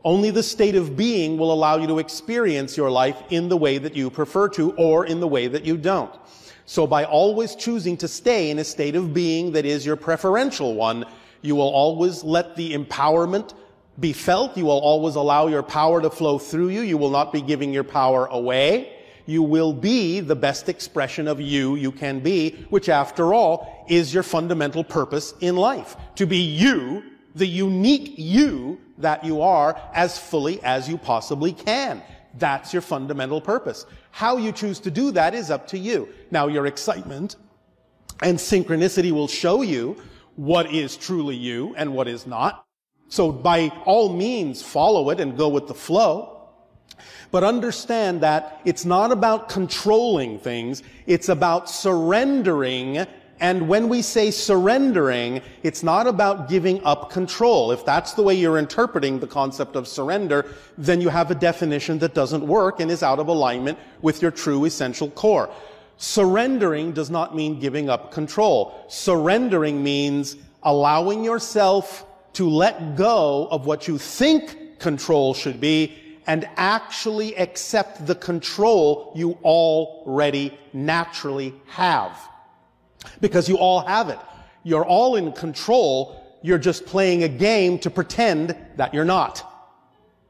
Only 0.04 0.32
the 0.32 0.44
state 0.44 0.76
of 0.76 0.96
being 0.96 1.38
will 1.38 1.52
allow 1.52 1.78
you 1.78 1.88
to 1.88 2.00
experience 2.00 2.78
your 2.78 2.90
life 2.90 3.22
in 3.32 3.50
the 3.50 3.58
way 3.58 3.78
that 3.80 3.96
you 3.96 4.10
prefer 4.10 4.48
to 4.50 4.72
or 4.76 5.06
in 5.06 5.20
the 5.20 5.28
way 5.28 5.48
that 5.48 5.66
you 5.66 5.76
don't. 5.76 6.14
So 6.66 6.88
by 6.88 7.04
always 7.04 7.56
choosing 7.56 7.98
to 7.98 8.08
stay 8.08 8.50
in 8.50 8.60
a 8.60 8.64
state 8.64 8.96
of 8.96 9.14
being 9.14 9.52
that 9.54 9.66
is 9.66 9.86
your 9.86 9.98
preferential 9.98 10.74
one, 10.76 11.06
you 11.42 11.56
will 11.56 11.70
always 11.70 12.24
let 12.24 12.56
the 12.56 12.74
empowerment 12.74 13.54
be 14.00 14.14
felt. 14.14 14.58
You 14.58 14.66
will 14.66 14.80
always 14.80 15.16
allow 15.16 15.48
your 15.48 15.64
power 15.64 16.02
to 16.02 16.10
flow 16.10 16.40
through 16.40 16.70
you. 16.70 16.82
You 16.82 16.98
will 16.98 17.10
not 17.10 17.34
be 17.34 17.42
giving 17.42 17.74
your 17.74 17.84
power 17.84 18.26
away. 18.28 18.94
You 19.26 19.44
will 19.44 19.74
be 19.74 20.22
the 20.22 20.36
best 20.36 20.70
expression 20.70 21.28
of 21.28 21.40
you 21.40 21.76
you 21.76 21.92
can 21.92 22.20
be, 22.20 22.66
which 22.70 22.90
after 22.90 23.34
all 23.34 23.86
is 23.88 24.14
your 24.14 24.24
fundamental 24.24 24.84
purpose 24.84 25.34
in 25.40 25.56
life. 25.56 25.96
To 26.16 26.26
be 26.26 26.38
you, 26.38 27.04
the 27.36 27.46
unique 27.46 28.16
you 28.18 28.80
that 28.98 29.24
you 29.24 29.42
are 29.42 29.80
as 29.94 30.18
fully 30.18 30.62
as 30.64 30.90
you 30.90 30.98
possibly 30.98 31.54
can. 31.54 32.02
That's 32.38 32.74
your 32.74 32.82
fundamental 32.82 33.40
purpose. 33.42 33.86
How 34.12 34.38
you 34.38 34.52
choose 34.52 34.80
to 34.80 34.92
do 34.92 35.12
that 35.12 35.34
is 35.34 35.52
up 35.52 35.68
to 35.68 35.78
you. 35.78 36.10
Now, 36.32 36.48
your 36.48 36.66
excitement 36.66 37.36
and 38.22 38.38
synchronicity 38.38 39.12
will 39.12 39.28
show 39.28 39.62
you 39.62 39.96
what 40.36 40.74
is 40.74 40.98
truly 40.98 41.36
you 41.36 41.76
and 41.78 41.94
what 41.94 42.08
is 42.08 42.26
not. 42.26 42.66
So 43.10 43.32
by 43.32 43.70
all 43.86 44.14
means, 44.14 44.62
follow 44.62 45.10
it 45.10 45.20
and 45.20 45.38
go 45.38 45.50
with 45.50 45.68
the 45.68 45.74
flow. 45.74 46.36
But 47.32 47.44
understand 47.44 48.22
that 48.22 48.62
it's 48.66 48.86
not 48.86 49.12
about 49.12 49.50
controlling 49.50 50.40
things. 50.40 50.82
It's 51.06 51.30
about 51.30 51.70
surrendering 51.70 53.06
and 53.42 53.70
when 53.70 53.88
we 53.88 54.02
say 54.02 54.32
surrendering, 54.32 55.42
it's 55.64 55.82
not 55.82 56.08
about 56.08 56.50
giving 56.50 56.84
up 56.84 57.10
control. 57.10 57.72
If 57.72 57.86
that's 57.86 58.14
the 58.14 58.22
way 58.22 58.34
you're 58.34 58.58
interpreting 58.58 59.20
the 59.20 59.28
concept 59.28 59.78
of 59.78 59.88
surrender, 59.88 60.54
then 60.78 61.00
you 61.00 61.08
have 61.10 61.32
a 61.32 61.36
definition 61.36 62.00
that 62.00 62.14
doesn't 62.14 62.46
work 62.46 62.82
and 62.82 62.92
is 62.92 63.02
out 63.02 63.20
of 63.20 63.30
alignment 63.30 63.80
with 64.02 64.22
your 64.22 64.32
true 64.32 64.66
essential 64.66 65.10
core. 65.12 65.50
Surrendering 65.96 66.92
does 66.92 67.10
not 67.10 67.34
mean 67.36 67.60
giving 67.60 67.90
up 67.90 68.12
control. 68.12 68.86
Surrendering 68.90 69.82
means 69.82 70.36
allowing 70.64 71.24
yourself 71.24 72.06
to 72.34 72.50
let 72.50 72.96
go 72.96 73.48
of 73.52 73.66
what 73.66 73.88
you 73.88 73.98
think 73.98 74.80
control 74.80 75.34
should 75.34 75.60
be 75.60 75.96
and 76.28 76.48
actually 76.58 77.36
accept 77.38 78.06
the 78.06 78.16
control 78.16 79.12
you 79.16 79.32
already 79.44 80.58
naturally 80.74 81.54
have 81.66 82.18
because 83.22 83.50
you 83.50 83.58
all 83.58 83.82
have 83.82 84.10
it. 84.10 84.20
You're 84.64 84.86
all 84.86 85.16
in 85.16 85.32
control. 85.32 86.38
You're 86.44 86.60
just 86.60 86.86
playing 86.86 87.24
a 87.24 87.28
game 87.28 87.80
to 87.80 87.90
pretend 87.90 88.56
that 88.76 88.94
you're 88.94 89.06
not. 89.06 89.46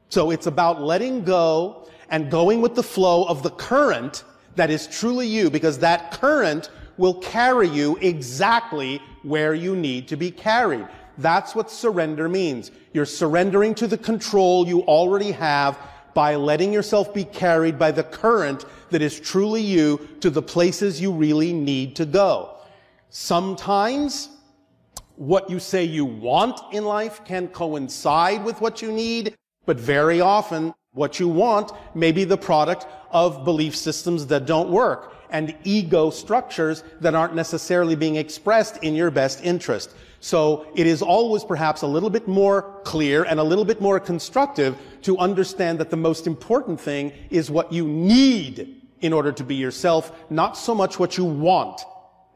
So 0.08 0.30
it's 0.30 0.46
about 0.46 0.80
letting 0.80 1.22
go 1.22 1.88
and 2.08 2.30
going 2.30 2.60
with 2.60 2.74
the 2.74 2.82
flow 2.82 3.24
of 3.24 3.42
the 3.42 3.50
current 3.50 4.24
that 4.56 4.70
is 4.70 4.86
truly 4.86 5.26
you 5.26 5.50
because 5.50 5.78
that 5.78 6.12
current 6.12 6.70
will 6.96 7.14
carry 7.14 7.68
you 7.68 7.96
exactly 8.00 9.00
where 9.22 9.54
you 9.54 9.76
need 9.76 10.08
to 10.08 10.16
be 10.16 10.30
carried. 10.30 10.86
That's 11.18 11.54
what 11.54 11.70
surrender 11.70 12.28
means. 12.28 12.70
You're 12.92 13.06
surrendering 13.06 13.74
to 13.76 13.86
the 13.86 13.98
control 13.98 14.66
you 14.66 14.82
already 14.82 15.32
have 15.32 15.78
by 16.14 16.34
letting 16.34 16.72
yourself 16.72 17.14
be 17.14 17.24
carried 17.24 17.78
by 17.78 17.90
the 17.92 18.02
current 18.02 18.64
that 18.90 19.02
is 19.02 19.20
truly 19.20 19.62
you 19.62 20.08
to 20.20 20.30
the 20.30 20.42
places 20.42 21.00
you 21.00 21.12
really 21.12 21.52
need 21.52 21.94
to 21.96 22.04
go. 22.04 22.56
Sometimes 23.10 24.30
what 25.16 25.50
you 25.50 25.58
say 25.58 25.84
you 25.84 26.04
want 26.04 26.60
in 26.72 26.84
life 26.84 27.24
can 27.24 27.48
coincide 27.48 28.44
with 28.44 28.60
what 28.60 28.80
you 28.80 28.90
need, 28.90 29.36
but 29.66 29.78
very 29.78 30.20
often 30.20 30.74
what 30.92 31.20
you 31.20 31.28
want 31.28 31.70
may 31.94 32.10
be 32.10 32.24
the 32.24 32.36
product 32.36 32.86
of 33.10 33.44
belief 33.44 33.76
systems 33.76 34.26
that 34.26 34.46
don't 34.46 34.70
work 34.70 35.14
and 35.30 35.54
ego 35.62 36.10
structures 36.10 36.82
that 37.00 37.14
aren't 37.14 37.34
necessarily 37.34 37.94
being 37.94 38.16
expressed 38.16 38.78
in 38.78 38.96
your 38.96 39.10
best 39.10 39.44
interest. 39.44 39.94
So 40.18 40.66
it 40.74 40.88
is 40.88 41.00
always 41.00 41.44
perhaps 41.44 41.82
a 41.82 41.86
little 41.86 42.10
bit 42.10 42.26
more 42.26 42.80
clear 42.82 43.22
and 43.22 43.38
a 43.38 43.42
little 43.42 43.64
bit 43.64 43.80
more 43.80 44.00
constructive 44.00 44.76
to 45.02 45.16
understand 45.18 45.78
that 45.78 45.90
the 45.90 45.96
most 45.96 46.26
important 46.26 46.80
thing 46.80 47.12
is 47.30 47.50
what 47.50 47.72
you 47.72 47.86
need 47.86 48.82
in 49.00 49.12
order 49.12 49.30
to 49.30 49.44
be 49.44 49.54
yourself, 49.54 50.12
not 50.28 50.56
so 50.56 50.74
much 50.74 50.98
what 50.98 51.16
you 51.16 51.24
want 51.24 51.82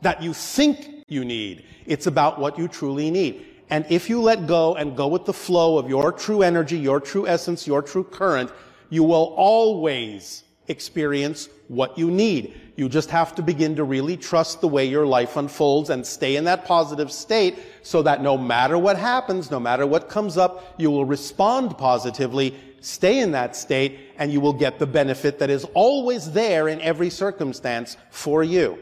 that 0.01 0.23
you 0.23 0.33
think 0.33 1.05
you 1.09 1.25
need. 1.25 1.65
It's 1.87 2.07
about 2.07 2.39
what 2.39 2.57
you 2.57 2.69
truly 2.69 3.11
need. 3.11 3.47
And 3.71 3.87
if 3.89 4.11
you 4.11 4.21
let 4.21 4.47
go 4.47 4.75
and 4.75 4.97
go 4.97 5.09
with 5.09 5.25
the 5.25 5.33
flow 5.33 5.79
of 5.79 5.89
your 5.89 6.13
true 6.13 6.43
energy, 6.43 6.79
your 6.79 7.01
true 7.01 7.27
essence, 7.27 7.67
your 7.67 7.83
true 7.83 8.05
current, 8.05 8.51
you 8.91 9.03
will 9.03 9.35
always 9.37 10.45
experience 10.69 11.49
what 11.69 11.99
you 11.99 12.11
need. 12.11 12.61
You 12.77 12.89
just 12.89 13.11
have 13.11 13.35
to 13.37 13.43
begin 13.43 13.77
to 13.77 13.85
really 13.85 14.17
trust 14.17 14.61
the 14.61 14.69
way 14.69 14.85
your 14.85 15.07
life 15.07 15.37
unfolds 15.37 15.91
and 15.91 16.07
stay 16.07 16.37
in 16.37 16.45
that 16.45 16.65
positive 16.65 17.13
state 17.13 17.59
so 17.83 18.03
that 18.03 18.23
no 18.23 18.37
matter 18.37 18.77
what 18.79 18.97
happens, 18.97 19.51
no 19.51 19.61
matter 19.61 19.87
what 19.87 20.09
comes 20.09 20.37
up, 20.37 20.75
you 20.79 20.91
will 20.91 21.05
respond 21.05 21.79
positively, 21.79 22.55
stay 22.81 23.21
in 23.21 23.33
that 23.33 23.57
state, 23.57 24.13
and 24.19 24.33
you 24.33 24.41
will 24.41 24.53
get 24.53 24.79
the 24.79 24.87
benefit 24.87 25.39
that 25.39 25.51
is 25.51 25.65
always 25.75 26.33
there 26.33 26.69
in 26.69 26.81
every 26.81 27.11
circumstance 27.11 27.97
for 28.11 28.43
you. 28.43 28.79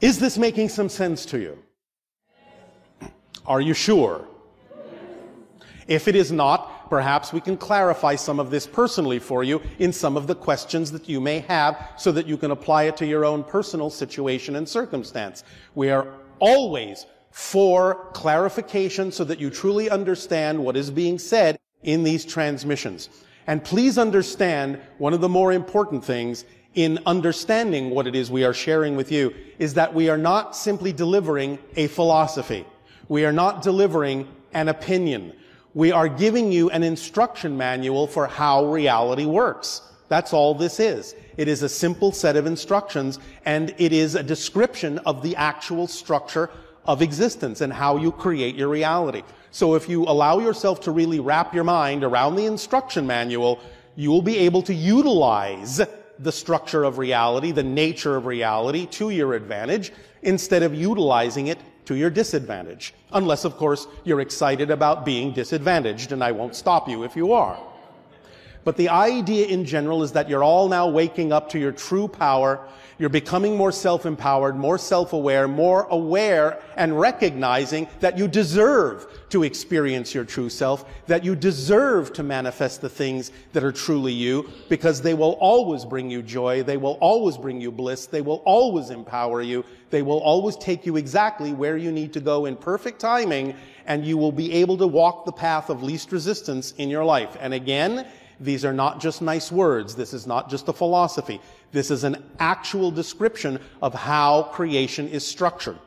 Is 0.00 0.18
this 0.18 0.38
making 0.38 0.68
some 0.68 0.88
sense 0.88 1.26
to 1.26 1.38
you? 1.38 1.62
Are 3.46 3.60
you 3.60 3.74
sure? 3.74 4.26
If 5.88 6.08
it 6.08 6.16
is 6.16 6.32
not, 6.32 6.90
perhaps 6.90 7.32
we 7.32 7.40
can 7.40 7.56
clarify 7.56 8.16
some 8.16 8.40
of 8.40 8.50
this 8.50 8.66
personally 8.66 9.20
for 9.20 9.44
you 9.44 9.62
in 9.78 9.92
some 9.92 10.16
of 10.16 10.26
the 10.26 10.34
questions 10.34 10.90
that 10.92 11.08
you 11.08 11.20
may 11.20 11.40
have 11.40 11.92
so 11.96 12.10
that 12.12 12.26
you 12.26 12.36
can 12.36 12.50
apply 12.50 12.84
it 12.84 12.96
to 12.98 13.06
your 13.06 13.24
own 13.24 13.44
personal 13.44 13.88
situation 13.88 14.56
and 14.56 14.68
circumstance. 14.68 15.44
We 15.74 15.90
are 15.90 16.08
always 16.40 17.06
for 17.30 18.10
clarification 18.14 19.12
so 19.12 19.22
that 19.24 19.38
you 19.38 19.50
truly 19.50 19.90
understand 19.90 20.58
what 20.58 20.76
is 20.76 20.90
being 20.90 21.18
said 21.18 21.58
in 21.82 22.02
these 22.02 22.24
transmissions. 22.24 23.08
And 23.46 23.62
please 23.62 23.96
understand 23.96 24.80
one 24.98 25.12
of 25.12 25.20
the 25.20 25.28
more 25.28 25.52
important 25.52 26.04
things 26.04 26.44
in 26.74 26.98
understanding 27.06 27.90
what 27.90 28.06
it 28.06 28.14
is 28.14 28.30
we 28.30 28.44
are 28.44 28.52
sharing 28.52 28.96
with 28.96 29.12
you 29.12 29.32
is 29.58 29.74
that 29.74 29.94
we 29.94 30.08
are 30.08 30.18
not 30.18 30.56
simply 30.56 30.92
delivering 30.92 31.58
a 31.76 31.86
philosophy. 31.86 32.66
We 33.08 33.24
are 33.24 33.32
not 33.32 33.62
delivering 33.62 34.28
an 34.52 34.68
opinion. 34.68 35.32
We 35.74 35.92
are 35.92 36.08
giving 36.08 36.50
you 36.50 36.70
an 36.70 36.82
instruction 36.82 37.56
manual 37.56 38.06
for 38.06 38.26
how 38.26 38.66
reality 38.66 39.26
works. 39.26 39.82
That's 40.08 40.32
all 40.32 40.54
this 40.54 40.80
is. 40.80 41.14
It 41.36 41.48
is 41.48 41.62
a 41.62 41.68
simple 41.68 42.12
set 42.12 42.36
of 42.36 42.46
instructions 42.46 43.18
and 43.44 43.74
it 43.78 43.92
is 43.92 44.14
a 44.14 44.22
description 44.22 44.98
of 45.00 45.22
the 45.22 45.36
actual 45.36 45.86
structure 45.86 46.50
of 46.86 47.02
existence 47.02 47.60
and 47.60 47.72
how 47.72 47.96
you 47.96 48.12
create 48.12 48.54
your 48.54 48.68
reality. 48.68 49.22
So 49.50 49.74
if 49.74 49.88
you 49.88 50.04
allow 50.04 50.38
yourself 50.38 50.80
to 50.82 50.90
really 50.90 51.20
wrap 51.20 51.54
your 51.54 51.64
mind 51.64 52.04
around 52.04 52.36
the 52.36 52.46
instruction 52.46 53.06
manual, 53.06 53.60
you 53.96 54.10
will 54.10 54.22
be 54.22 54.38
able 54.38 54.62
to 54.62 54.74
utilize 54.74 55.80
the 56.18 56.32
structure 56.32 56.84
of 56.84 56.98
reality, 56.98 57.52
the 57.52 57.62
nature 57.62 58.16
of 58.16 58.26
reality 58.26 58.86
to 58.86 59.10
your 59.10 59.34
advantage 59.34 59.92
instead 60.22 60.62
of 60.62 60.74
utilizing 60.74 61.48
it 61.48 61.58
to 61.86 61.96
your 61.96 62.10
disadvantage. 62.10 62.94
Unless, 63.12 63.44
of 63.44 63.56
course, 63.56 63.86
you're 64.04 64.20
excited 64.20 64.70
about 64.70 65.04
being 65.04 65.32
disadvantaged, 65.32 66.12
and 66.12 66.22
I 66.22 66.32
won't 66.32 66.54
stop 66.54 66.88
you 66.88 67.02
if 67.04 67.16
you 67.16 67.32
are. 67.32 67.58
But 68.64 68.76
the 68.76 68.88
idea 68.88 69.46
in 69.46 69.64
general 69.64 70.02
is 70.02 70.12
that 70.12 70.28
you're 70.28 70.42
all 70.44 70.68
now 70.68 70.88
waking 70.88 71.32
up 71.32 71.50
to 71.50 71.58
your 71.58 71.72
true 71.72 72.08
power. 72.08 72.60
You're 72.98 73.10
becoming 73.10 73.58
more 73.58 73.72
self-empowered, 73.72 74.56
more 74.56 74.78
self-aware, 74.78 75.48
more 75.48 75.86
aware 75.90 76.62
and 76.76 76.98
recognizing 76.98 77.88
that 78.00 78.16
you 78.16 78.26
deserve 78.26 79.06
to 79.28 79.42
experience 79.42 80.14
your 80.14 80.24
true 80.24 80.48
self, 80.48 80.86
that 81.06 81.22
you 81.22 81.36
deserve 81.36 82.14
to 82.14 82.22
manifest 82.22 82.80
the 82.80 82.88
things 82.88 83.32
that 83.52 83.62
are 83.62 83.72
truly 83.72 84.14
you, 84.14 84.50
because 84.70 85.02
they 85.02 85.12
will 85.12 85.32
always 85.40 85.84
bring 85.84 86.10
you 86.10 86.22
joy, 86.22 86.62
they 86.62 86.78
will 86.78 86.96
always 87.02 87.36
bring 87.36 87.60
you 87.60 87.70
bliss, 87.70 88.06
they 88.06 88.22
will 88.22 88.42
always 88.46 88.88
empower 88.88 89.42
you, 89.42 89.62
they 89.90 90.00
will 90.00 90.20
always 90.20 90.56
take 90.56 90.86
you 90.86 90.96
exactly 90.96 91.52
where 91.52 91.76
you 91.76 91.92
need 91.92 92.14
to 92.14 92.20
go 92.20 92.46
in 92.46 92.56
perfect 92.56 92.98
timing, 92.98 93.54
and 93.84 94.06
you 94.06 94.16
will 94.16 94.32
be 94.32 94.52
able 94.54 94.78
to 94.78 94.86
walk 94.86 95.26
the 95.26 95.32
path 95.32 95.68
of 95.68 95.82
least 95.82 96.12
resistance 96.12 96.72
in 96.78 96.88
your 96.88 97.04
life. 97.04 97.36
And 97.40 97.52
again, 97.52 98.06
these 98.40 98.64
are 98.64 98.72
not 98.72 99.00
just 99.00 99.22
nice 99.22 99.50
words. 99.50 99.94
This 99.94 100.12
is 100.12 100.26
not 100.26 100.50
just 100.50 100.68
a 100.68 100.72
philosophy. 100.72 101.40
This 101.72 101.90
is 101.90 102.04
an 102.04 102.22
actual 102.38 102.90
description 102.90 103.60
of 103.82 103.94
how 103.94 104.44
creation 104.44 105.08
is 105.08 105.26
structured. 105.26 105.78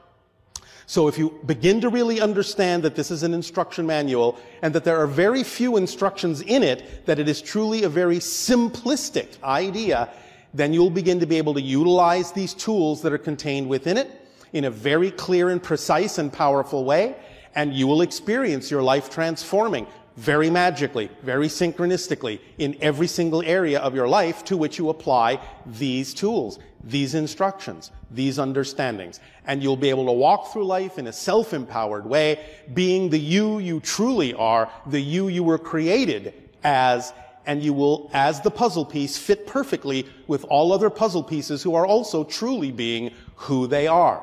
So 0.87 1.07
if 1.07 1.19
you 1.19 1.39
begin 1.45 1.81
to 1.81 1.89
really 1.89 2.19
understand 2.19 2.81
that 2.81 2.95
this 2.95 3.11
is 3.11 3.21
an 3.21 3.35
instruction 3.35 3.85
manual 3.85 4.39
and 4.63 4.73
that 4.73 4.83
there 4.83 4.97
are 4.97 5.05
very 5.05 5.43
few 5.43 5.77
instructions 5.77 6.41
in 6.41 6.63
it, 6.63 7.05
that 7.05 7.19
it 7.19 7.29
is 7.29 7.43
truly 7.43 7.83
a 7.83 7.89
very 7.89 8.17
simplistic 8.17 9.41
idea, 9.43 10.09
then 10.51 10.73
you'll 10.73 10.89
begin 10.89 11.19
to 11.19 11.27
be 11.27 11.37
able 11.37 11.53
to 11.53 11.61
utilize 11.61 12.31
these 12.31 12.55
tools 12.55 13.03
that 13.03 13.13
are 13.13 13.19
contained 13.19 13.69
within 13.69 13.97
it 13.97 14.09
in 14.53 14.65
a 14.65 14.71
very 14.71 15.11
clear 15.11 15.49
and 15.49 15.61
precise 15.61 16.17
and 16.17 16.33
powerful 16.33 16.83
way, 16.83 17.15
and 17.53 17.71
you 17.73 17.85
will 17.85 18.01
experience 18.01 18.71
your 18.71 18.81
life 18.81 19.11
transforming 19.11 19.85
very 20.19 20.49
magically, 20.49 21.09
very 21.23 21.47
synchronistically 21.47 22.41
in 22.57 22.75
every 22.81 23.07
single 23.07 23.41
area 23.41 23.79
of 23.79 23.95
your 23.95 24.07
life 24.07 24.43
to 24.43 24.57
which 24.57 24.77
you 24.77 24.89
apply 24.89 25.39
these 25.65 26.13
tools, 26.13 26.59
these 26.83 27.15
instructions, 27.15 27.89
these 28.11 28.37
understandings. 28.37 29.21
And 29.47 29.63
you'll 29.63 29.77
be 29.77 29.89
able 29.89 30.07
to 30.07 30.11
walk 30.11 30.51
through 30.51 30.65
life 30.65 30.99
in 30.99 31.07
a 31.07 31.13
self-empowered 31.13 32.05
way, 32.05 32.45
being 32.73 33.09
the 33.09 33.17
you 33.17 33.59
you 33.59 33.79
truly 33.79 34.33
are, 34.33 34.69
the 34.85 34.99
you 34.99 35.29
you 35.29 35.41
were 35.41 35.57
created 35.57 36.33
as, 36.65 37.13
and 37.45 37.63
you 37.63 37.71
will, 37.71 38.11
as 38.13 38.41
the 38.41 38.51
puzzle 38.51 38.83
piece, 38.83 39.17
fit 39.17 39.47
perfectly 39.47 40.05
with 40.27 40.43
all 40.49 40.73
other 40.73 40.89
puzzle 40.89 41.23
pieces 41.23 41.63
who 41.63 41.75
are 41.75 41.87
also 41.87 42.25
truly 42.25 42.73
being 42.73 43.13
who 43.35 43.67
they 43.67 43.87
are. 43.87 44.21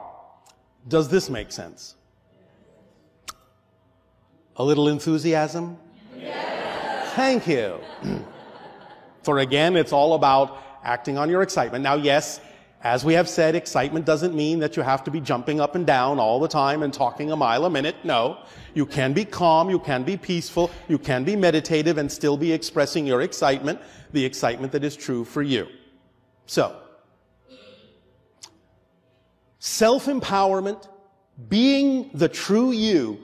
Does 0.86 1.08
this 1.08 1.30
make 1.30 1.52
sense? 1.52 1.94
A 4.56 4.62
little 4.62 4.88
enthusiasm? 4.88 5.78
Thank 7.14 7.46
you. 7.46 7.80
For 9.22 9.38
again, 9.38 9.76
it's 9.76 9.92
all 9.92 10.14
about 10.14 10.62
acting 10.84 11.18
on 11.18 11.28
your 11.28 11.42
excitement. 11.42 11.82
Now, 11.82 11.94
yes, 11.94 12.40
as 12.82 13.04
we 13.04 13.14
have 13.14 13.28
said, 13.28 13.56
excitement 13.56 14.04
doesn't 14.04 14.34
mean 14.34 14.60
that 14.60 14.76
you 14.76 14.82
have 14.82 15.02
to 15.04 15.10
be 15.10 15.20
jumping 15.20 15.60
up 15.60 15.74
and 15.74 15.86
down 15.86 16.20
all 16.20 16.38
the 16.38 16.46
time 16.46 16.82
and 16.82 16.92
talking 16.94 17.32
a 17.32 17.36
mile 17.36 17.64
a 17.64 17.70
minute. 17.70 17.96
No. 18.04 18.44
You 18.74 18.86
can 18.86 19.12
be 19.12 19.24
calm, 19.24 19.70
you 19.70 19.78
can 19.78 20.04
be 20.04 20.16
peaceful, 20.16 20.70
you 20.86 20.98
can 20.98 21.24
be 21.24 21.34
meditative 21.34 21.98
and 21.98 22.10
still 22.10 22.36
be 22.36 22.52
expressing 22.52 23.06
your 23.06 23.22
excitement, 23.22 23.80
the 24.12 24.24
excitement 24.24 24.70
that 24.72 24.84
is 24.84 24.94
true 24.94 25.24
for 25.24 25.42
you. 25.42 25.66
So, 26.46 26.76
self-empowerment, 29.58 30.86
being 31.48 32.10
the 32.14 32.28
true 32.28 32.70
you, 32.70 33.18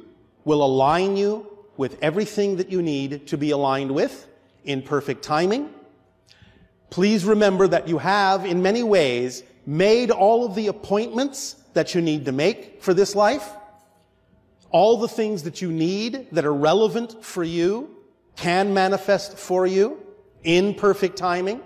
will 0.44 0.64
align 0.64 1.16
you 1.16 1.51
with 1.76 1.98
everything 2.02 2.56
that 2.56 2.70
you 2.70 2.82
need 2.82 3.26
to 3.28 3.38
be 3.38 3.50
aligned 3.50 3.90
with 3.90 4.26
in 4.64 4.82
perfect 4.82 5.22
timing. 5.22 5.70
Please 6.90 7.24
remember 7.24 7.66
that 7.68 7.88
you 7.88 7.98
have, 7.98 8.44
in 8.44 8.62
many 8.62 8.82
ways, 8.82 9.42
made 9.64 10.10
all 10.10 10.44
of 10.44 10.54
the 10.54 10.68
appointments 10.68 11.56
that 11.72 11.94
you 11.94 12.00
need 12.00 12.26
to 12.26 12.32
make 12.32 12.82
for 12.82 12.92
this 12.92 13.14
life. 13.14 13.48
All 14.70 14.98
the 14.98 15.08
things 15.08 15.42
that 15.44 15.62
you 15.62 15.72
need 15.72 16.28
that 16.32 16.44
are 16.44 16.54
relevant 16.54 17.24
for 17.24 17.44
you 17.44 17.96
can 18.36 18.74
manifest 18.74 19.38
for 19.38 19.66
you 19.66 19.98
in 20.42 20.74
perfect 20.74 21.16
timing. 21.16 21.62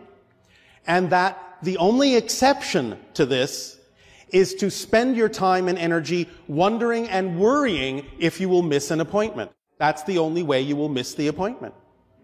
And 0.87 1.11
that 1.11 1.59
the 1.63 1.77
only 1.79 2.15
exception 2.15 2.99
to 3.15 3.27
this 3.27 3.79
is 4.31 4.55
to 4.57 4.71
spend 4.71 5.17
your 5.17 5.29
time 5.29 5.69
and 5.69 5.79
energy 5.79 6.29
wondering 6.49 7.09
and 7.09 7.39
worrying 7.39 8.07
if 8.19 8.41
you 8.41 8.49
will 8.49 8.63
miss 8.63 8.91
an 8.91 9.01
appointment. 9.01 9.51
That's 9.79 10.03
the 10.05 10.19
only 10.19 10.43
way 10.43 10.61
you 10.63 10.77
will 10.77 10.89
miss 10.89 11.15
the 11.15 11.29
appointment. 11.29 11.75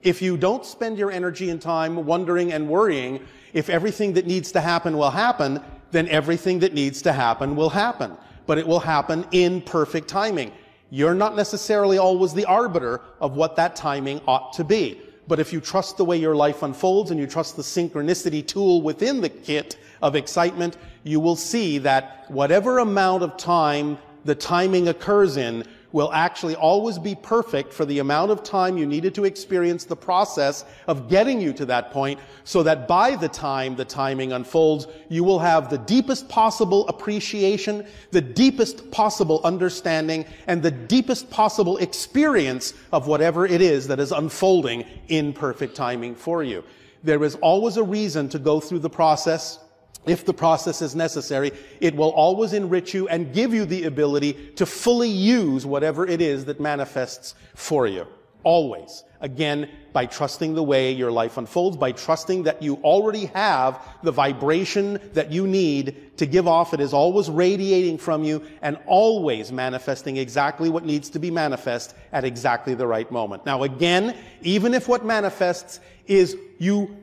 If 0.03 0.20
you 0.20 0.36
don't 0.36 0.64
spend 0.64 0.98
your 0.98 1.11
energy 1.11 1.50
and 1.50 1.61
time 1.61 2.07
wondering 2.07 2.53
and 2.53 2.68
worrying 2.68 3.20
if 3.53 3.68
everything 3.68 4.14
that 4.14 4.26
needs 4.26 4.50
to 4.53 4.61
happen 4.61 4.96
will 4.96 5.11
happen, 5.11 5.61
then 5.90 6.09
everything 6.09 6.59
that 6.61 6.74
needs 6.74 7.03
to 7.03 7.12
happen 7.12 7.55
will 7.55 7.68
happen. 7.68 8.16
But 8.46 8.59
it 8.59 8.66
will 8.66 8.80
happen 8.80 9.26
in 9.30 9.61
perfect 9.61 10.09
timing. 10.09 10.53
You're 10.90 11.14
not 11.14 11.36
necessarily 11.36 11.98
always 11.98 12.34
the 12.34 12.46
arbiter 12.46 13.00
of 13.20 13.36
what 13.36 13.57
that 13.57 13.76
timing 13.76 14.20
ought 14.26 14.53
to 14.55 14.64
be. 14.64 15.00
But 15.28 15.38
if 15.38 15.53
you 15.53 15.61
trust 15.61 15.96
the 15.96 16.05
way 16.05 16.16
your 16.16 16.34
life 16.34 16.62
unfolds 16.62 17.11
and 17.11 17.20
you 17.20 17.26
trust 17.26 17.57
the 17.57 17.62
synchronicity 17.62 18.44
tool 18.44 18.82
within 18.82 19.20
the 19.20 19.28
kit 19.28 19.76
of 20.03 20.16
excitement, 20.16 20.76
you 21.05 21.20
will 21.20 21.36
see 21.36 21.78
that 21.78 22.24
whatever 22.28 22.80
amount 22.80 23.22
of 23.22 23.36
time 23.36 23.98
the 24.24 24.34
timing 24.34 24.88
occurs 24.88 25.36
in 25.36 25.64
will 25.93 26.12
actually 26.12 26.55
always 26.57 26.99
be 26.99 27.14
perfect 27.14 27.72
for 27.72 27.84
the 27.84 27.99
amount 27.99 28.30
of 28.30 28.43
time 28.43 28.76
you 28.76 28.86
needed 28.86 29.14
to 29.14 29.24
experience 29.24 29.84
the 29.84 29.97
process 29.97 30.64
of 30.88 31.09
getting 31.09 31.40
you 31.40 31.53
to 31.53 31.66
that 31.66 31.90
point 31.90 32.18
so 32.45 32.62
that 32.62 32.88
by 32.88 33.14
the 33.14 33.28
time 33.28 33.76
the 33.76 33.84
timing 33.84 34.32
unfolds, 34.32 34.86
you 35.09 35.22
will 35.22 35.38
have 35.38 35.70
the 35.70 35.78
deepest 35.78 36.28
possible 36.28 36.88
appreciation, 36.88 37.86
the 38.11 38.20
deepest 38.20 38.90
possible 38.90 39.40
understanding, 39.45 40.24
and 40.47 40.62
the 40.62 40.70
deepest 40.70 41.30
possible 41.30 41.76
experience 41.78 42.74
of 42.93 43.07
whatever 43.07 43.47
it 43.47 43.61
is 43.61 43.86
that 43.86 44.01
is 44.01 44.12
unfolding 44.12 44.84
in 45.09 45.32
perfect 45.32 45.74
timing 45.74 46.14
for 46.14 46.43
you. 46.43 46.64
There 47.05 47.24
is 47.24 47.34
always 47.36 47.76
a 47.76 47.82
reason 47.82 48.28
to 48.30 48.38
go 48.38 48.61
through 48.61 48.78
the 48.78 48.90
process 48.90 49.59
if 50.07 50.24
the 50.24 50.34
process 50.34 50.82
is 50.82 50.94
necessary, 50.94 51.53
it 51.80 51.94
will 51.94 52.11
always 52.11 52.53
enrich 52.53 52.92
you 52.92 53.09
and 53.09 53.32
give 53.32 53.55
you 53.55 53.64
the 53.64 53.84
ability 53.84 54.32
to 54.57 54.66
fully 54.66 55.09
use 55.09 55.64
whatever 55.64 56.07
it 56.07 56.20
is 56.20 56.44
that 56.46 56.61
manifests 56.61 57.34
for 57.55 57.86
you. 57.86 58.07
Always. 58.44 59.05
Again, 59.20 59.70
by 59.92 60.07
trusting 60.07 60.55
the 60.55 60.62
way 60.64 60.90
your 60.90 61.12
life 61.12 61.36
unfolds, 61.36 61.76
by 61.76 61.92
trusting 61.92 62.42
that 62.42 62.61
you 62.61 62.74
already 62.82 63.26
have 63.26 63.80
the 64.03 64.11
vibration 64.11 64.98
that 65.12 65.30
you 65.30 65.46
need 65.46 66.16
to 66.16 66.26
give 66.26 66.48
off. 66.48 66.74
It 66.74 66.80
is 66.80 66.92
always 66.92 67.30
radiating 67.30 67.98
from 67.98 68.24
you 68.24 68.44
and 68.62 68.78
always 68.86 69.53
manifesting 69.53 70.16
exactly 70.16 70.70
what 70.70 70.84
needs 70.84 71.09
to 71.11 71.20
be 71.20 71.30
manifest 71.30 71.94
at 72.12 72.24
exactly 72.24 72.74
the 72.74 72.86
right 72.86 73.09
moment. 73.12 73.46
Now 73.46 73.62
again, 73.62 74.16
even 74.40 74.74
if 74.74 74.88
what 74.88 75.05
manifests 75.05 75.78
is 76.09 76.36
you, 76.59 76.96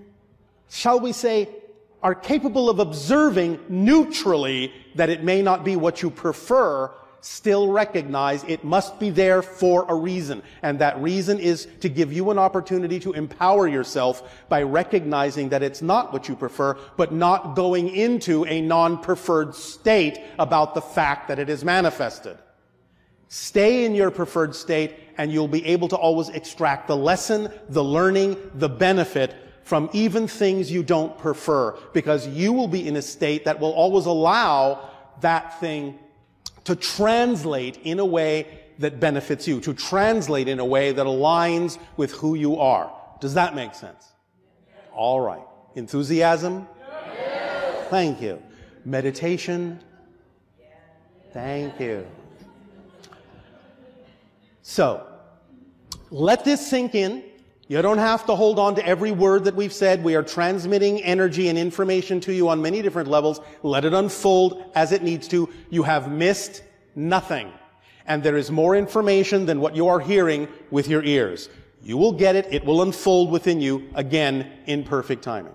shall 0.70 1.00
we 1.00 1.14
say, 1.14 1.48
are 2.02 2.16
capable 2.16 2.70
of 2.70 2.80
observing 2.80 3.60
neutrally 3.68 4.72
that 4.96 5.10
it 5.10 5.24
may 5.24 5.42
not 5.42 5.64
be 5.64 5.76
what 5.76 6.02
you 6.02 6.10
prefer, 6.10 6.92
still 7.22 7.70
recognize 7.70 8.44
it 8.46 8.64
must 8.64 9.00
be 9.00 9.10
there 9.10 9.42
for 9.42 9.86
a 9.90 9.96
reason. 9.96 10.42
And 10.62 10.80
that 10.80 11.02
reason 11.02 11.40
is 11.40 11.68
to 11.82 11.90
give 11.90 12.14
you 12.14 12.32
an 12.32 12.40
opportunity 12.40 13.00
to 13.02 13.14
empower 13.14 13.68
yourself 13.68 14.46
by 14.48 14.64
recognizing 14.64 15.50
that 15.50 15.64
it's 15.64 15.82
not 15.82 16.14
what 16.14 16.30
you 16.30 16.36
prefer, 16.36 16.78
but 16.96 17.12
not 17.12 17.56
going 17.56 17.90
into 17.90 18.46
a 18.46 18.62
non-preferred 18.62 19.54
state 19.54 20.20
about 20.38 20.74
the 20.74 20.82
fact 20.82 21.28
that 21.28 21.40
it 21.40 21.50
is 21.50 21.66
manifested. 21.66 22.38
Stay 23.28 23.86
in 23.86 23.94
your 23.94 24.10
preferred 24.10 24.56
state 24.56 24.96
and 25.18 25.32
you'll 25.32 25.48
be 25.48 25.66
able 25.66 25.88
to 25.90 25.98
always 25.98 26.30
extract 26.30 26.88
the 26.88 26.96
lesson, 26.96 27.52
the 27.68 27.84
learning, 27.84 28.38
the 28.56 28.70
benefit 28.70 29.36
from 29.70 29.88
even 29.94 30.28
things 30.28 30.72
you 30.72 30.82
don't 30.82 31.16
prefer 31.20 31.78
because 31.94 32.28
you 32.28 32.52
will 32.52 32.68
be 32.68 32.88
in 32.88 32.96
a 32.96 33.02
state 33.04 33.46
that 33.46 33.60
will 33.60 33.72
always 33.74 34.08
allow 34.08 34.90
that 35.22 35.60
thing 35.60 36.00
to 36.64 36.76
translate 36.76 37.78
in 37.84 38.00
a 38.00 38.06
way 38.06 38.48
that 38.80 39.00
benefits 39.00 39.48
you, 39.48 39.62
to 39.62 39.72
translate 39.76 40.48
in 40.48 40.60
a 40.60 40.66
way 40.66 40.92
that 40.92 41.06
aligns 41.06 41.78
with 41.98 42.12
who 42.14 42.34
you 42.34 42.58
are. 42.58 42.92
Does 43.22 43.36
that 43.36 43.54
make 43.54 43.76
sense? 43.76 44.12
All 44.92 45.22
right. 45.22 45.46
Enthusiasm? 45.76 46.68
Thank 47.92 48.24
you. 48.24 48.42
Meditation? 48.86 49.80
Thank 51.32 51.80
you. 51.80 52.08
So, 54.64 55.06
let 56.10 56.44
this 56.44 56.68
sink 56.68 56.96
in. 56.96 57.29
You 57.70 57.84
don't 57.84 58.00
have 58.00 58.26
to 58.26 58.36
hold 58.36 58.58
on 58.58 58.74
to 58.76 58.86
every 58.86 59.12
word 59.12 59.44
that 59.44 59.54
we've 59.54 59.72
said. 59.72 60.04
We 60.04 60.16
are 60.16 60.24
transmitting 60.24 61.04
energy 61.04 61.50
and 61.50 61.58
information 61.58 62.20
to 62.22 62.34
you 62.34 62.50
on 62.50 62.64
many 62.64 62.82
different 62.82 63.08
levels. 63.08 63.42
Let 63.62 63.86
it 63.86 63.94
unfold 63.94 64.72
as 64.74 64.92
it 64.92 65.04
needs 65.04 65.28
to. 65.28 65.48
You 65.70 65.84
have 65.84 66.12
missed 66.12 66.64
nothing. 66.96 67.54
And 68.08 68.24
there 68.24 68.38
is 68.38 68.50
more 68.50 68.76
information 68.76 69.46
than 69.46 69.62
what 69.62 69.76
you 69.76 69.88
are 69.88 70.00
hearing 70.00 70.48
with 70.72 70.88
your 70.88 71.04
ears. 71.04 71.48
You 71.84 71.96
will 71.96 72.12
get 72.12 72.36
it. 72.36 72.48
It 72.50 72.66
will 72.66 72.82
unfold 72.82 73.30
within 73.30 73.62
you 73.62 73.88
again 73.94 74.52
in 74.66 74.84
perfect 74.84 75.24
timing. 75.24 75.54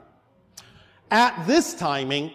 At 1.11 1.49
this 1.49 1.75
timing, 1.75 2.31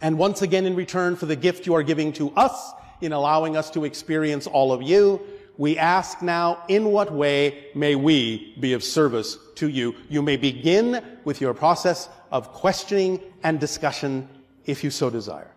and 0.00 0.16
once 0.16 0.42
again 0.42 0.64
in 0.64 0.76
return 0.76 1.16
for 1.16 1.26
the 1.26 1.34
gift 1.34 1.66
you 1.66 1.74
are 1.74 1.82
giving 1.82 2.12
to 2.12 2.30
us 2.36 2.70
in 3.00 3.12
allowing 3.12 3.56
us 3.56 3.68
to 3.70 3.84
experience 3.84 4.46
all 4.46 4.72
of 4.72 4.80
you, 4.80 5.20
we 5.60 5.76
ask 5.76 6.22
now, 6.22 6.62
in 6.68 6.86
what 6.86 7.12
way 7.12 7.66
may 7.74 7.94
we 7.94 8.56
be 8.58 8.72
of 8.72 8.82
service 8.82 9.36
to 9.56 9.68
you? 9.68 9.94
You 10.08 10.22
may 10.22 10.38
begin 10.38 11.04
with 11.24 11.42
your 11.42 11.52
process 11.52 12.08
of 12.32 12.50
questioning 12.50 13.20
and 13.42 13.60
discussion 13.60 14.26
if 14.64 14.82
you 14.82 14.88
so 14.88 15.10
desire. 15.10 15.50